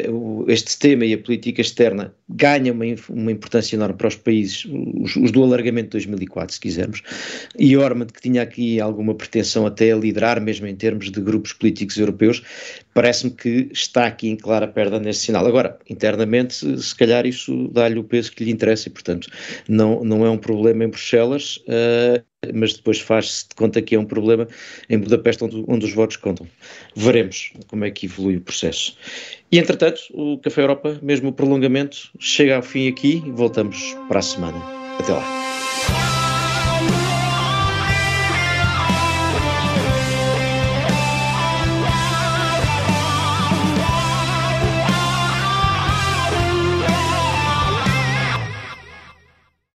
este 0.48 0.78
tema 0.78 1.04
e 1.04 1.14
a 1.14 1.18
política 1.18 1.60
externa 1.60 2.14
ganha 2.28 2.72
uma, 2.72 2.84
uma 3.10 3.32
importância 3.32 3.74
enorme 3.76 3.96
para 3.96 4.08
os 4.08 4.16
países, 4.16 4.64
os, 4.64 5.16
os, 5.16 5.32
do 5.32 5.42
alargamento 5.42 5.88
de 5.98 6.06
2004, 6.06 6.54
se 6.54 6.60
quisermos, 6.60 7.02
e 7.58 7.76
Ormond, 7.76 8.12
que 8.12 8.20
tinha 8.20 8.42
aqui 8.42 8.80
alguma 8.80 9.14
pretensão 9.14 9.66
até 9.66 9.92
a 9.92 9.96
liderar, 9.96 10.40
mesmo 10.40 10.66
em 10.66 10.76
termos 10.76 11.10
de 11.10 11.20
grupos 11.20 11.52
políticos 11.52 11.96
europeus, 11.96 12.42
parece-me 12.94 13.32
que 13.32 13.68
está 13.72 14.06
aqui 14.06 14.28
em 14.28 14.36
clara 14.36 14.68
perda 14.68 15.00
nesse 15.00 15.20
sinal. 15.20 15.46
Agora, 15.46 15.78
internamente, 15.90 16.54
se 16.80 16.94
calhar 16.94 17.26
isso 17.26 17.68
dá-lhe 17.68 17.98
o 17.98 18.04
peso 18.04 18.32
que 18.32 18.44
lhe 18.44 18.50
interessa 18.50 18.88
e, 18.88 18.92
portanto, 18.92 19.28
não, 19.68 20.04
não 20.04 20.24
é 20.24 20.30
um 20.30 20.38
problema 20.38 20.84
em 20.84 20.88
Bruxelas, 20.88 21.56
uh, 21.68 22.22
mas 22.54 22.74
depois 22.74 22.98
faz-se 22.98 23.48
de 23.48 23.54
conta 23.54 23.80
que 23.80 23.94
é 23.94 23.98
um 23.98 24.04
problema 24.04 24.48
em 24.88 24.98
Budapeste, 24.98 25.44
onde, 25.44 25.64
onde, 25.68 25.86
os 25.86 25.92
votos 25.92 26.16
contam. 26.16 26.46
Veremos 26.96 27.52
como 27.68 27.84
é 27.84 27.90
que 27.90 28.06
evolui 28.06 28.36
o 28.36 28.40
processo. 28.40 28.96
E, 29.50 29.58
entretanto, 29.58 30.00
o 30.12 30.38
Café 30.38 30.62
Europa, 30.62 30.98
mesmo 31.02 31.28
o 31.28 31.32
prolongamento, 31.32 32.10
chega 32.18 32.56
ao 32.56 32.62
fim 32.62 32.88
aqui 32.88 33.22
e 33.24 33.30
voltamos 33.30 33.96
para 34.08 34.18
a 34.18 34.22
semana. 34.22 34.58
Até 34.98 35.12
lá. 35.12 36.01